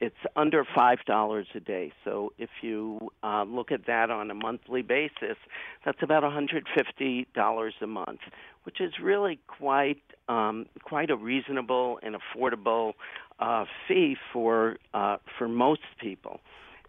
It's 0.00 0.16
under 0.36 0.64
five 0.64 0.98
dollars 1.06 1.46
a 1.54 1.60
day. 1.60 1.92
So 2.04 2.32
if 2.38 2.50
you 2.62 3.10
uh, 3.22 3.44
look 3.44 3.72
at 3.72 3.86
that 3.86 4.10
on 4.10 4.30
a 4.30 4.34
monthly 4.34 4.82
basis, 4.82 5.36
that's 5.84 6.02
about 6.02 6.22
one 6.22 6.32
hundred 6.32 6.66
fifty 6.76 7.26
dollars 7.34 7.74
a 7.80 7.86
month, 7.86 8.20
which 8.62 8.80
is 8.80 8.92
really 9.02 9.40
quite 9.48 10.02
um, 10.28 10.66
quite 10.84 11.10
a 11.10 11.16
reasonable 11.16 11.98
and 12.02 12.14
affordable 12.14 12.92
uh, 13.40 13.64
fee 13.88 14.16
for 14.32 14.76
uh, 14.94 15.16
for 15.36 15.48
most 15.48 15.80
people. 16.00 16.40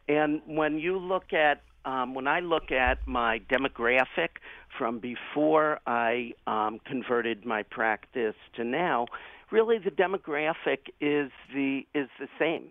And 0.07 0.41
when 0.45 0.77
you 0.77 0.97
look 0.97 1.33
at 1.33 1.61
um, 1.85 2.13
when 2.13 2.27
I 2.27 2.39
look 2.39 2.71
at 2.71 2.99
my 3.07 3.39
demographic 3.49 4.29
from 4.77 4.99
before 4.99 5.79
I 5.87 6.33
um, 6.47 6.79
converted 6.85 7.45
my 7.45 7.63
practice 7.63 8.35
to 8.55 8.63
now, 8.63 9.07
really 9.51 9.77
the 9.77 9.91
demographic 9.91 10.89
is 11.01 11.31
the 11.53 11.85
is 11.93 12.09
the 12.19 12.27
same. 12.37 12.69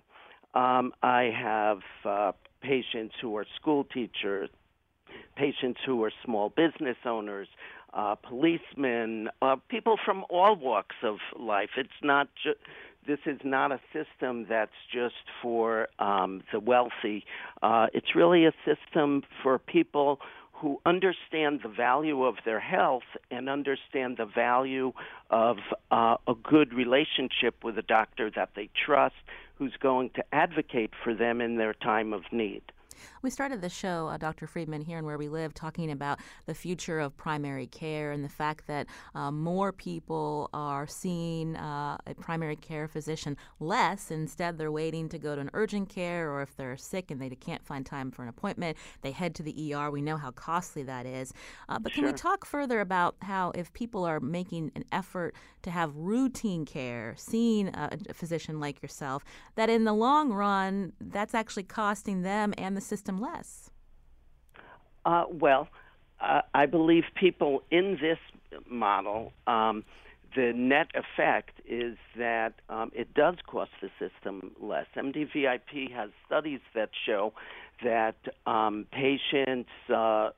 Um, 0.55 0.93
I 1.03 1.31
have 1.35 1.79
uh, 2.05 2.33
patients 2.63 3.15
who 3.21 3.37
are 3.37 3.47
school 3.61 3.85
teachers, 3.85 4.51
patients 5.37 5.81
who 5.85 6.03
are 6.05 6.13
small 6.25 6.51
business 6.51 6.97
owners, 7.05 7.49
uh, 7.95 8.15
policemen, 8.17 9.29
uh, 9.43 9.57
people 9.69 9.97
from 10.05 10.25
all 10.31 10.57
walks 10.57 10.97
of 11.03 11.17
life. 11.39 11.71
It's 11.77 11.91
not 12.03 12.29
just 12.43 12.59
this 13.09 13.19
is 13.25 13.41
not 13.43 13.73
a 13.73 13.81
system 13.93 14.47
that's 14.49 14.71
just 14.93 15.15
for 15.43 15.89
um, 15.99 16.43
the 16.53 16.61
wealthy. 16.61 17.25
Uh, 17.63 17.87
it's 17.95 18.15
really 18.15 18.45
a 18.45 18.53
system 18.67 19.23
for 19.43 19.59
people 19.59 20.21
who 20.53 20.79
understand 20.85 21.61
the 21.63 21.69
value 21.69 22.25
of 22.25 22.35
their 22.45 22.61
health 22.61 23.05
and 23.31 23.49
understand 23.49 24.19
the 24.19 24.27
value 24.27 24.93
of 25.31 25.57
uh, 25.91 26.17
a 26.27 26.35
good 26.35 26.75
relationship 26.75 27.65
with 27.65 27.79
a 27.79 27.83
doctor 27.83 28.31
that 28.35 28.51
they 28.55 28.69
trust, 28.85 29.15
who's 29.57 29.75
going 29.81 30.11
to 30.11 30.23
advocate 30.33 30.91
for 31.03 31.15
them 31.15 31.41
in 31.41 31.57
their 31.57 31.75
time 31.75 32.13
of 32.13 32.23
need. 32.31 32.63
We 33.23 33.31
started 33.31 33.61
the 33.61 33.69
show, 33.69 34.09
uh, 34.09 34.17
Dr. 34.17 34.47
Friedman, 34.47 34.83
here 34.83 34.99
and 34.99 35.07
where 35.07 35.19
we 35.19 35.29
live, 35.29 35.55
talking 35.55 35.91
about 35.91 36.19
the 36.47 36.55
future 36.55 37.01
of 37.01 37.17
primary 37.17 37.67
care 37.67 38.13
and 38.13 38.25
the 38.25 38.29
fact 38.29 38.67
that 38.67 38.87
uh, 39.15 39.31
more 39.31 39.73
people 39.73 40.51
are 40.53 40.87
seeing 40.87 41.57
uh, 41.57 41.99
a 42.07 42.15
primary 42.15 42.57
care 42.57 42.89
physician 42.89 43.37
less. 43.61 44.11
Instead, 44.11 44.59
they're 44.59 44.73
waiting 44.73 45.09
to 45.09 45.19
go 45.19 45.35
to 45.35 45.41
an 45.41 45.51
urgent 45.55 45.89
care, 45.89 46.31
or 46.31 46.43
if 46.43 46.57
they're 46.57 46.77
sick 46.77 47.11
and 47.11 47.21
they 47.21 47.31
can't 47.31 47.65
find 47.65 47.85
time 47.87 48.11
for 48.11 48.23
an 48.23 48.29
appointment, 48.29 48.77
they 49.03 49.13
head 49.13 49.35
to 49.37 49.43
the 49.43 49.75
ER. 49.75 49.91
We 49.91 50.03
know 50.03 50.17
how 50.17 50.31
costly 50.31 50.83
that 50.85 51.07
is. 51.07 51.33
Uh, 51.69 51.79
but 51.79 51.93
sure. 51.93 52.05
can 52.05 52.13
we 52.13 52.17
talk 52.17 52.45
further 52.45 52.81
about 52.81 53.17
how, 53.23 53.53
if 53.55 53.73
people 53.73 54.05
are 54.05 54.21
making 54.21 54.73
an 54.75 54.85
effort 54.93 55.35
to 55.63 55.71
have 55.71 55.95
routine 55.97 56.65
care, 56.65 57.15
seeing 57.17 57.69
a, 57.69 57.91
a 58.09 58.15
physician 58.15 58.61
like 58.61 58.83
yourself, 58.83 59.25
that 59.57 59.71
in 59.71 59.85
the 59.85 59.93
long 59.93 60.33
run, 60.33 60.93
that's 61.01 61.35
actually 61.35 61.63
costing 61.63 62.23
them 62.23 62.55
and 62.59 62.77
the 62.77 62.81
system 62.89 63.21
less? 63.21 63.71
Uh, 65.05 65.25
well, 65.31 65.69
uh, 66.21 66.43
I 66.55 66.67
believe 66.67 67.05
people 67.15 67.63
in 67.71 67.99
this 68.01 68.19
model, 68.69 69.33
um, 69.47 69.85
the 70.35 70.53
net 70.55 70.89
effect 70.95 71.61
is 71.67 71.97
that 72.17 72.55
um, 72.69 72.91
it 72.95 73.15
does 73.15 73.37
cost 73.47 73.71
the 73.81 73.91
system 73.99 74.53
less. 74.61 74.87
MDVIP 74.97 75.93
has 75.93 76.11
studies 76.27 76.61
that 76.75 76.91
show 77.07 77.33
that 77.83 78.17
um, 78.47 78.87
patients 78.91 79.71
uh, 79.89 79.95
uh, 79.95 80.31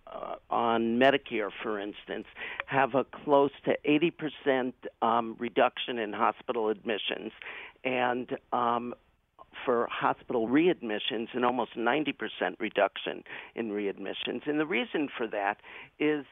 on 0.50 0.98
Medicare, 0.98 1.50
for 1.62 1.80
instance, 1.80 2.26
have 2.66 2.94
a 2.94 3.04
close 3.04 3.50
to 3.64 3.76
80% 3.86 4.72
um, 5.02 5.36
reduction 5.38 5.98
in 5.98 6.12
hospital 6.12 6.68
admissions 6.68 7.32
and 7.84 8.36
um, 8.52 8.94
for 9.64 9.88
hospital 9.90 10.48
readmissions 10.48 11.28
and 11.32 11.44
almost 11.44 11.76
90% 11.76 12.14
reduction 12.58 13.22
in 13.54 13.70
readmissions. 13.70 14.46
And 14.46 14.58
the 14.58 14.66
reason 14.66 15.08
for 15.16 15.26
that 15.28 15.58
is 15.98 16.24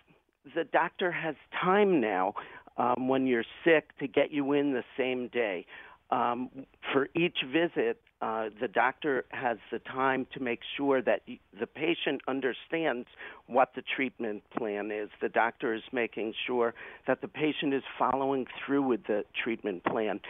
the 0.54 0.64
doctor 0.64 1.10
has 1.10 1.34
time 1.60 2.00
now 2.00 2.34
um, 2.76 3.08
when 3.08 3.26
you're 3.26 3.44
sick 3.64 3.96
to 3.98 4.06
get 4.06 4.32
you 4.32 4.52
in 4.52 4.72
the 4.72 4.84
same 4.96 5.28
day. 5.28 5.66
Um, 6.10 6.48
for 6.92 7.08
each 7.14 7.38
visit, 7.52 8.00
uh, 8.22 8.48
the 8.60 8.66
doctor 8.68 9.26
has 9.28 9.58
the 9.70 9.78
time 9.78 10.26
to 10.32 10.40
make 10.40 10.60
sure 10.76 11.02
that 11.02 11.20
the 11.26 11.66
patient 11.66 12.22
understands 12.26 13.06
what 13.46 13.72
the 13.76 13.82
treatment 13.94 14.42
plan 14.56 14.90
is. 14.90 15.08
The 15.20 15.28
doctor 15.28 15.74
is 15.74 15.82
making 15.92 16.34
sure 16.46 16.74
that 17.06 17.20
the 17.20 17.28
patient 17.28 17.74
is 17.74 17.82
following 17.98 18.46
through 18.64 18.82
with 18.82 19.06
the 19.06 19.24
treatment 19.44 19.84
plan. 19.84 20.20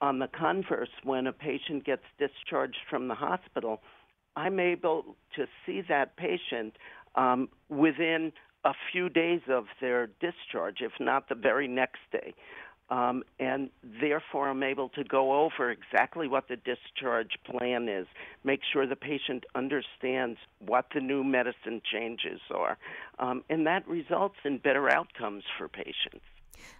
On 0.00 0.18
the 0.18 0.28
converse, 0.28 0.90
when 1.04 1.26
a 1.26 1.32
patient 1.32 1.84
gets 1.84 2.02
discharged 2.18 2.78
from 2.88 3.08
the 3.08 3.14
hospital, 3.14 3.80
I'm 4.36 4.60
able 4.60 5.16
to 5.36 5.46
see 5.64 5.82
that 5.88 6.16
patient 6.16 6.76
um, 7.14 7.48
within 7.68 8.32
a 8.64 8.72
few 8.92 9.08
days 9.08 9.40
of 9.48 9.64
their 9.80 10.08
discharge, 10.20 10.78
if 10.80 10.92
not 11.00 11.28
the 11.28 11.34
very 11.34 11.68
next 11.68 12.00
day. 12.12 12.34
Um, 12.88 13.24
and 13.40 13.70
therefore, 14.00 14.48
I'm 14.48 14.62
able 14.62 14.90
to 14.90 15.02
go 15.02 15.44
over 15.44 15.72
exactly 15.72 16.28
what 16.28 16.48
the 16.48 16.56
discharge 16.56 17.36
plan 17.44 17.88
is, 17.88 18.06
make 18.44 18.60
sure 18.72 18.86
the 18.86 18.94
patient 18.94 19.44
understands 19.56 20.38
what 20.60 20.86
the 20.94 21.00
new 21.00 21.24
medicine 21.24 21.82
changes 21.92 22.40
are, 22.54 22.78
um, 23.18 23.42
and 23.50 23.66
that 23.66 23.88
results 23.88 24.36
in 24.44 24.58
better 24.58 24.88
outcomes 24.88 25.42
for 25.58 25.68
patients. 25.68 26.24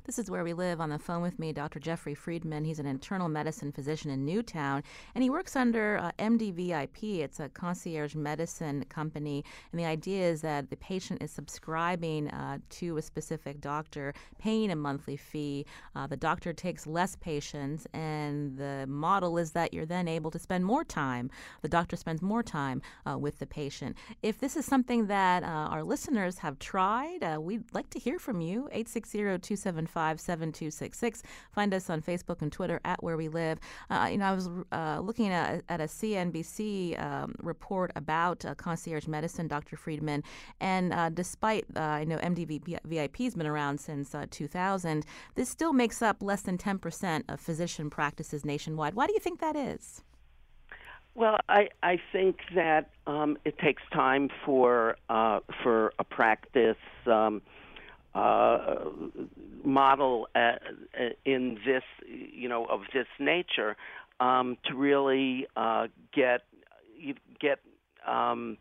This 0.07 0.20
is 0.20 0.30
where 0.30 0.44
we 0.44 0.52
live. 0.52 0.80
On 0.80 0.90
the 0.90 1.00
phone 1.00 1.20
with 1.20 1.36
me, 1.40 1.52
Dr. 1.52 1.80
Jeffrey 1.80 2.14
Friedman. 2.14 2.64
He's 2.64 2.78
an 2.78 2.86
internal 2.86 3.28
medicine 3.28 3.72
physician 3.72 4.09
in 4.09 4.24
Newtown, 4.24 4.84
and 5.16 5.24
he 5.24 5.30
works 5.30 5.57
under 5.57 5.98
uh, 5.98 6.12
MDVIP. 6.20 7.18
It's 7.18 7.40
a 7.40 7.48
concierge 7.48 8.14
medicine 8.14 8.84
company, 8.88 9.44
and 9.72 9.80
the 9.80 9.84
idea 9.84 10.28
is 10.28 10.42
that 10.42 10.70
the 10.70 10.76
patient 10.76 11.22
is 11.24 11.32
subscribing 11.32 12.28
uh, 12.28 12.59
to 12.70 12.96
a 12.98 13.02
specific 13.02 13.61
doctor, 13.61 14.14
paying 14.38 14.70
a 14.70 14.76
monthly 14.76 15.16
fee. 15.16 15.66
Uh, 15.96 16.07
the 16.07 16.16
doctor 16.16 16.52
takes 16.52 16.86
less 16.86 17.16
patients, 17.16 17.88
and 17.92 18.57
the 18.57 18.86
model 18.86 19.36
is 19.38 19.50
that 19.52 19.74
you're 19.74 19.86
then 19.86 20.07
able 20.07 20.30
to 20.30 20.38
spend 20.38 20.64
more 20.64 20.84
time. 20.84 21.30
The 21.62 21.68
doctor 21.68 21.96
spends 21.96 22.22
more 22.22 22.44
time 22.44 22.80
uh, 23.11 23.18
with 23.18 23.40
the 23.40 23.46
patient. 23.46 23.96
If 24.22 24.38
this 24.38 24.57
is 24.57 24.66
something 24.66 25.09
that 25.09 25.42
uh, 25.42 25.46
our 25.46 25.82
listeners 25.82 26.38
have 26.38 26.61
tried, 26.61 27.24
uh, 27.24 27.40
we'd 27.40 27.64
like 27.74 27.90
to 27.90 27.98
hear 27.98 28.20
from 28.20 28.40
you. 28.40 28.68
860 28.70 29.18
275 29.18 29.95
7266. 29.97 31.22
Find 31.53 31.74
us 31.74 31.90
on 31.90 32.03
Facebook 32.03 32.42
and 32.42 32.53
Twitter 32.53 32.80
at 32.84 33.03
Where 33.03 33.16
We 33.16 33.28
Live. 33.28 33.59
Uh, 33.90 34.09
you 34.11 34.18
know, 34.18 34.26
I 34.26 34.32
was 34.32 34.49
uh, 34.72 35.01
looking 35.03 35.28
at, 35.28 35.62
at, 35.68 35.80
a 35.80 35.84
CNBC 35.84 37.01
um, 37.03 37.34
report 37.42 37.90
about 37.97 38.44
uh, 38.44 38.55
concierge 38.55 39.07
medicine, 39.07 39.49
Dr. 39.49 39.76
Friedman, 39.76 40.22
and 40.61 40.92
uh, 40.92 41.09
despite, 41.11 41.64
uh, 41.76 41.80
I 41.80 42.05
know 42.05 42.18
MDV 42.18 42.78
VIP's 42.84 43.34
been 43.34 43.47
around 43.47 43.78
since 43.80 44.14
uh, 44.14 44.26
2000, 44.30 45.05
this 45.34 45.49
still 45.49 45.72
makes 45.72 46.03
up 46.03 46.22
less 46.22 46.42
than 46.42 46.59
10% 46.59 47.24
of 47.28 47.40
physician 47.40 47.90
practices 47.90 48.44
nationwide. 48.44 48.94
Why 48.94 49.07
do 49.07 49.12
you 49.12 49.20
think 49.20 49.40
that 49.40 49.57
is? 49.57 50.03
Well, 51.16 51.38
I, 51.49 51.68
I 51.82 51.99
think 52.12 52.40
that 52.55 52.90
um, 53.07 53.38
it 53.47 53.59
takes 53.59 53.82
time 53.90 54.28
for 54.44 54.99
uh, 55.09 55.40
for 55.62 55.94
a 55.99 56.05
practice 56.05 56.76
um, 57.07 57.40
uh, 58.17 58.77
model 59.62 60.27
uh, 60.35 60.53
in 61.27 61.59
this, 61.67 61.83
you 62.09 62.49
know, 62.49 62.64
of 62.64 62.81
this 62.95 63.07
nature, 63.19 63.77
um, 64.21 64.57
to 64.64 64.75
really 64.75 65.47
uh, 65.57 65.89
get 66.14 66.43
get 67.39 67.59
um, 68.07 68.57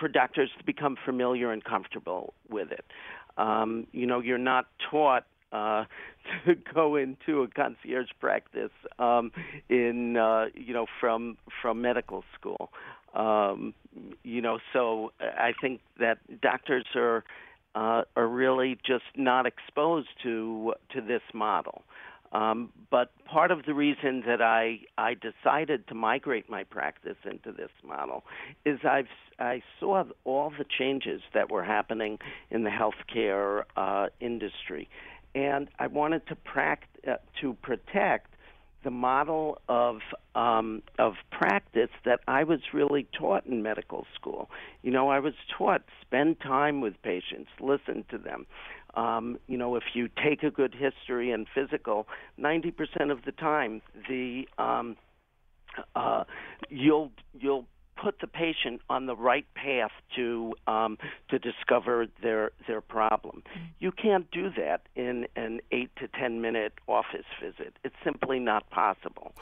for 0.00 0.08
doctors 0.08 0.48
to 0.58 0.64
become 0.64 0.96
familiar 1.04 1.52
and 1.52 1.62
comfortable 1.64 2.32
with 2.48 2.72
it. 2.72 2.84
Um, 3.36 3.86
you 3.92 4.06
know, 4.06 4.20
you're 4.20 4.38
not 4.38 4.66
taught 4.90 5.26
uh, 5.52 5.84
to 6.46 6.54
go 6.72 6.96
into 6.96 7.42
a 7.42 7.48
concierge 7.48 8.08
practice 8.20 8.70
um, 8.98 9.32
in 9.68 10.16
uh, 10.16 10.46
you 10.54 10.72
know 10.72 10.86
from 10.98 11.36
from 11.60 11.82
medical 11.82 12.24
school. 12.38 12.70
Um, 13.14 13.74
you 14.22 14.40
know, 14.40 14.58
so 14.72 15.12
I 15.20 15.52
think 15.60 15.80
that 16.00 16.18
doctors 16.40 16.86
are 16.96 17.22
uh, 17.74 18.02
are 18.16 18.26
really 18.28 18.78
just 18.86 19.04
not 19.16 19.46
exposed 19.46 20.08
to 20.22 20.74
to 20.92 21.00
this 21.00 21.22
model. 21.32 21.82
Um, 22.32 22.70
but 22.90 23.12
part 23.26 23.52
of 23.52 23.64
the 23.64 23.74
reason 23.74 24.24
that 24.26 24.42
I 24.42 24.80
I 24.98 25.14
decided 25.14 25.86
to 25.88 25.94
migrate 25.94 26.50
my 26.50 26.64
practice 26.64 27.16
into 27.24 27.52
this 27.52 27.70
model 27.86 28.24
is 28.64 28.80
I've 28.84 29.06
I 29.38 29.62
saw 29.78 30.04
all 30.24 30.52
the 30.56 30.64
changes 30.78 31.22
that 31.32 31.50
were 31.50 31.64
happening 31.64 32.18
in 32.50 32.64
the 32.64 32.70
healthcare 32.70 33.62
uh, 33.76 34.08
industry, 34.20 34.88
and 35.34 35.68
I 35.78 35.86
wanted 35.86 36.26
to 36.26 36.36
pract- 36.36 37.08
uh, 37.08 37.16
to 37.40 37.54
protect 37.54 38.33
the 38.84 38.90
model 38.90 39.58
of 39.68 39.98
um, 40.34 40.82
of 40.98 41.14
practice 41.30 41.90
that 42.04 42.20
I 42.28 42.44
was 42.44 42.60
really 42.72 43.06
taught 43.18 43.46
in 43.46 43.62
medical 43.62 44.06
school. 44.14 44.50
You 44.82 44.90
know, 44.90 45.08
I 45.08 45.18
was 45.18 45.34
taught 45.56 45.82
spend 46.02 46.40
time 46.40 46.80
with 46.80 46.94
patients, 47.02 47.50
listen 47.60 48.04
to 48.10 48.18
them. 48.18 48.46
Um, 48.94 49.38
you 49.48 49.58
know, 49.58 49.74
if 49.74 49.82
you 49.94 50.08
take 50.22 50.42
a 50.42 50.50
good 50.50 50.74
history 50.74 51.32
and 51.32 51.46
physical, 51.52 52.06
ninety 52.36 52.70
percent 52.70 53.10
of 53.10 53.24
the 53.24 53.32
time, 53.32 53.82
the 54.08 54.46
um, 54.58 54.96
uh, 55.96 56.24
you'll 56.68 57.10
you'll 57.38 57.66
put 57.96 58.20
the 58.20 58.26
patient 58.26 58.80
on 58.88 59.06
the 59.06 59.16
right 59.16 59.46
path 59.54 59.92
to 60.16 60.54
um, 60.66 60.98
to 61.30 61.38
discover 61.38 62.06
their 62.22 62.52
their 62.66 62.80
problem. 62.80 63.42
Mm-hmm. 63.48 63.64
You 63.80 63.92
can't 63.92 64.30
do 64.30 64.50
that 64.56 64.82
in 64.94 65.26
an 65.36 65.60
eight 65.70 65.90
to 65.96 66.08
ten 66.08 66.40
minute 66.40 66.74
office 66.88 67.26
visit. 67.40 67.76
It's 67.84 67.96
simply 68.04 68.38
not 68.38 68.68
possible. 68.70 69.32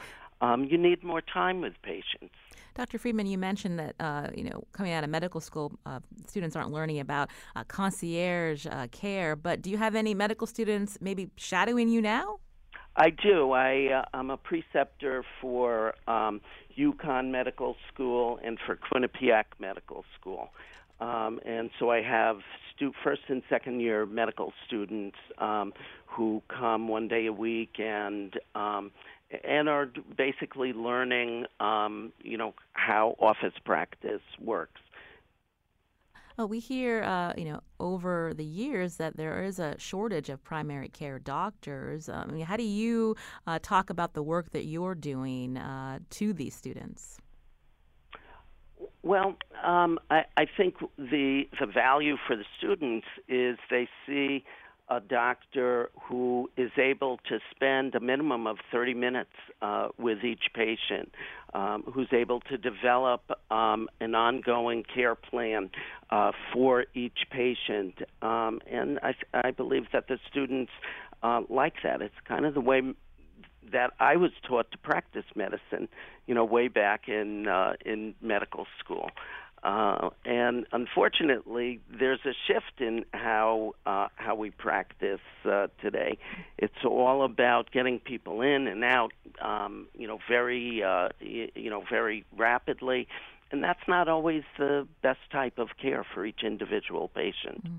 Um, 0.41 0.65
you 0.65 0.77
need 0.77 1.03
more 1.03 1.21
time 1.21 1.61
with 1.61 1.73
patients. 1.83 2.35
Dr. 2.75 2.97
Friedman, 2.97 3.27
you 3.27 3.37
mentioned 3.37 3.79
that 3.79 3.95
uh, 3.99 4.27
you 4.35 4.43
know 4.43 4.63
coming 4.71 4.93
out 4.93 5.03
of 5.03 5.09
medical 5.09 5.39
school, 5.39 5.71
uh, 5.85 5.99
students 6.27 6.55
aren't 6.55 6.71
learning 6.71 6.99
about 6.99 7.29
uh, 7.55 7.63
concierge 7.65 8.65
uh, 8.69 8.87
care. 8.91 9.35
But 9.35 9.61
do 9.61 9.69
you 9.69 9.77
have 9.77 9.95
any 9.95 10.13
medical 10.13 10.47
students 10.47 10.97
maybe 10.99 11.29
shadowing 11.37 11.89
you 11.89 12.01
now? 12.01 12.39
I 12.95 13.09
do. 13.09 13.51
I 13.51 13.87
uh, 13.87 14.05
I'm 14.13 14.29
a 14.29 14.37
preceptor 14.37 15.23
for 15.41 15.95
um, 16.07 16.41
UConn 16.77 17.31
Medical 17.31 17.75
School 17.93 18.39
and 18.43 18.57
for 18.65 18.77
Quinnipiac 18.77 19.45
Medical 19.59 20.05
School, 20.19 20.49
um, 20.99 21.39
and 21.45 21.69
so 21.79 21.91
I 21.91 22.01
have 22.01 22.37
stu- 22.75 22.93
first 23.03 23.21
and 23.27 23.41
second 23.49 23.79
year 23.79 24.05
medical 24.05 24.53
students 24.65 25.17
um, 25.37 25.73
who 26.05 26.41
come 26.47 26.87
one 26.87 27.07
day 27.07 27.25
a 27.25 27.33
week 27.33 27.79
and 27.79 28.33
um, 28.55 28.91
and 29.43 29.67
are 29.67 29.89
basically 30.15 30.73
learning, 30.73 31.45
um, 31.59 32.13
you 32.21 32.37
know, 32.37 32.53
how 32.73 33.15
office 33.19 33.53
practice 33.65 34.21
works. 34.39 34.81
Well, 36.37 36.47
we 36.47 36.59
hear, 36.59 37.03
uh, 37.03 37.33
you 37.37 37.45
know, 37.45 37.61
over 37.79 38.33
the 38.35 38.43
years 38.43 38.97
that 38.97 39.17
there 39.17 39.43
is 39.43 39.59
a 39.59 39.75
shortage 39.77 40.29
of 40.29 40.43
primary 40.43 40.89
care 40.89 41.19
doctors. 41.19 42.09
Um, 42.09 42.29
I 42.29 42.33
mean, 42.33 42.45
how 42.45 42.57
do 42.57 42.63
you 42.63 43.15
uh, 43.45 43.59
talk 43.61 43.91
about 43.91 44.13
the 44.13 44.23
work 44.23 44.51
that 44.51 44.65
you're 44.65 44.95
doing 44.95 45.57
uh, 45.57 45.99
to 46.11 46.33
these 46.33 46.55
students? 46.55 47.17
Well, 49.03 49.35
um, 49.63 49.99
I, 50.09 50.23
I 50.37 50.45
think 50.57 50.75
the 50.97 51.43
the 51.59 51.65
value 51.65 52.15
for 52.25 52.35
the 52.35 52.45
students 52.57 53.05
is 53.27 53.57
they 53.69 53.87
see 54.05 54.43
a 54.89 54.99
doctor 54.99 55.89
who 56.07 56.49
is 56.57 56.71
able 56.77 57.17
to 57.29 57.39
spend 57.51 57.95
a 57.95 57.99
minimum 57.99 58.47
of 58.47 58.57
30 58.71 58.93
minutes 58.93 59.31
uh, 59.61 59.87
with 59.97 60.23
each 60.23 60.43
patient, 60.53 61.13
um, 61.53 61.83
who's 61.93 62.09
able 62.11 62.41
to 62.41 62.57
develop 62.57 63.21
um, 63.51 63.87
an 64.01 64.15
ongoing 64.15 64.83
care 64.93 65.15
plan 65.15 65.69
uh, 66.09 66.31
for 66.51 66.85
each 66.93 67.19
patient. 67.31 67.95
Um, 68.21 68.59
and 68.69 68.99
I, 69.01 69.13
I 69.33 69.51
believe 69.51 69.85
that 69.93 70.07
the 70.07 70.19
students 70.29 70.71
uh, 71.23 71.41
like 71.49 71.75
that. 71.83 72.01
It's 72.01 72.13
kind 72.27 72.45
of 72.45 72.53
the 72.53 72.61
way 72.61 72.81
that 73.71 73.91
I 73.99 74.17
was 74.17 74.31
taught 74.47 74.69
to 74.71 74.77
practice 74.77 75.23
medicine, 75.35 75.87
you 76.27 76.35
know, 76.35 76.43
way 76.45 76.67
back 76.67 77.07
in 77.07 77.47
uh, 77.47 77.73
in 77.85 78.13
medical 78.21 78.67
school. 78.79 79.09
Uh, 79.63 80.09
and 80.25 80.65
unfortunately, 80.73 81.79
there's 81.89 82.19
a 82.25 82.33
shift 82.47 82.81
in 82.81 83.05
how 83.13 83.73
uh, 83.85 84.07
how 84.15 84.35
we 84.35 84.49
practice 84.49 85.21
uh, 85.45 85.67
today. 85.81 86.17
It's 86.57 86.83
all 86.83 87.23
about 87.23 87.71
getting 87.71 87.99
people 87.99 88.41
in 88.41 88.67
and 88.67 88.83
out, 88.83 89.13
um, 89.41 89.87
you 89.97 90.05
know, 90.05 90.19
very 90.27 90.83
uh, 90.83 91.09
you 91.21 91.69
know 91.69 91.81
very 91.89 92.25
rapidly, 92.35 93.07
and 93.53 93.63
that's 93.63 93.87
not 93.87 94.09
always 94.09 94.41
the 94.57 94.87
best 95.03 95.19
type 95.31 95.59
of 95.59 95.69
care 95.79 96.03
for 96.11 96.25
each 96.25 96.41
individual 96.43 97.09
patient. 97.09 97.63
Mm-hmm. 97.63 97.77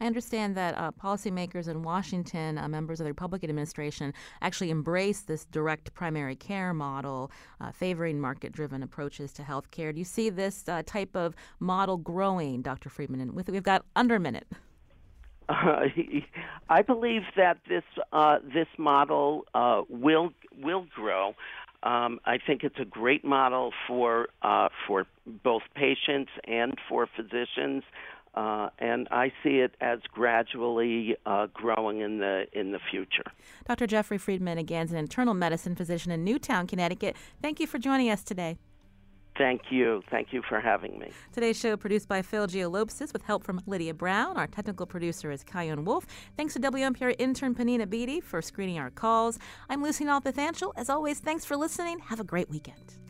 I 0.00 0.06
understand 0.06 0.56
that 0.56 0.74
uh, 0.78 0.92
policymakers 0.92 1.66
in 1.66 1.82
Washington, 1.82 2.56
uh, 2.56 2.68
members 2.68 3.00
of 3.00 3.04
the 3.04 3.10
Republican 3.10 3.50
administration, 3.50 4.14
actually 4.40 4.70
embrace 4.70 5.22
this 5.22 5.44
direct 5.46 5.92
primary 5.94 6.36
care 6.36 6.72
model, 6.72 7.32
uh, 7.60 7.72
favoring 7.72 8.20
market 8.20 8.52
driven 8.52 8.84
approaches 8.84 9.32
to 9.32 9.42
health 9.42 9.72
care. 9.72 9.92
Do 9.92 9.98
you 9.98 10.04
see 10.04 10.30
this 10.30 10.64
uh, 10.68 10.84
type 10.86 11.16
of 11.16 11.34
model 11.58 11.96
growing, 11.96 12.62
Dr. 12.62 12.88
Friedman? 12.88 13.20
And 13.20 13.34
we've 13.34 13.62
got 13.64 13.84
under 13.96 14.14
a 14.14 14.20
minute. 14.20 14.46
I 15.48 16.82
believe 16.86 17.22
that 17.36 17.58
this 17.68 17.84
uh, 18.12 18.38
this 18.42 18.66
model 18.78 19.44
uh, 19.54 19.82
will 19.88 20.30
will 20.56 20.86
grow. 20.94 21.34
Um, 21.86 22.18
I 22.24 22.38
think 22.44 22.64
it's 22.64 22.80
a 22.80 22.84
great 22.84 23.24
model 23.24 23.72
for 23.86 24.28
uh, 24.42 24.68
for 24.86 25.06
both 25.44 25.62
patients 25.74 26.30
and 26.60 26.76
for 26.88 27.06
physicians. 27.16 27.84
uh, 28.36 28.68
and 28.78 29.08
I 29.10 29.32
see 29.42 29.60
it 29.60 29.74
as 29.80 30.00
gradually 30.12 31.16
uh, 31.24 31.46
growing 31.52 32.00
in 32.00 32.18
the 32.18 32.46
in 32.52 32.72
the 32.72 32.78
future. 32.90 33.24
Dr. 33.66 33.86
Jeffrey 33.86 34.18
Friedman, 34.18 34.58
again, 34.58 34.86
is 34.86 34.92
an 34.92 34.98
internal 34.98 35.34
medicine 35.34 35.74
physician 35.74 36.12
in 36.12 36.22
Newtown, 36.22 36.66
Connecticut. 36.66 37.16
Thank 37.40 37.60
you 37.60 37.66
for 37.66 37.78
joining 37.78 38.10
us 38.10 38.22
today. 38.22 38.58
Thank 39.38 39.62
you. 39.70 40.02
Thank 40.10 40.32
you 40.32 40.42
for 40.48 40.60
having 40.60 40.98
me. 40.98 41.10
Today's 41.32 41.58
show 41.58 41.76
produced 41.76 42.08
by 42.08 42.22
Phil 42.22 42.46
Geolopsis 42.46 43.12
with 43.12 43.22
help 43.22 43.44
from 43.44 43.60
Lydia 43.66 43.94
Brown. 43.94 44.36
Our 44.36 44.46
technical 44.46 44.86
producer 44.86 45.30
is 45.30 45.44
Chion 45.44 45.84
Wolf. 45.84 46.06
Thanks 46.36 46.54
to 46.54 46.60
WNPR 46.60 47.14
intern 47.18 47.54
Panina 47.54 47.88
Beatty 47.88 48.20
for 48.20 48.40
screening 48.40 48.78
our 48.78 48.90
calls. 48.90 49.38
I'm 49.68 49.82
Lucy 49.82 50.04
Nalpathanchel. 50.04 50.72
As 50.76 50.88
always, 50.88 51.20
thanks 51.20 51.44
for 51.44 51.56
listening. 51.56 51.98
Have 51.98 52.20
a 52.20 52.24
great 52.24 52.48
weekend. 52.48 53.05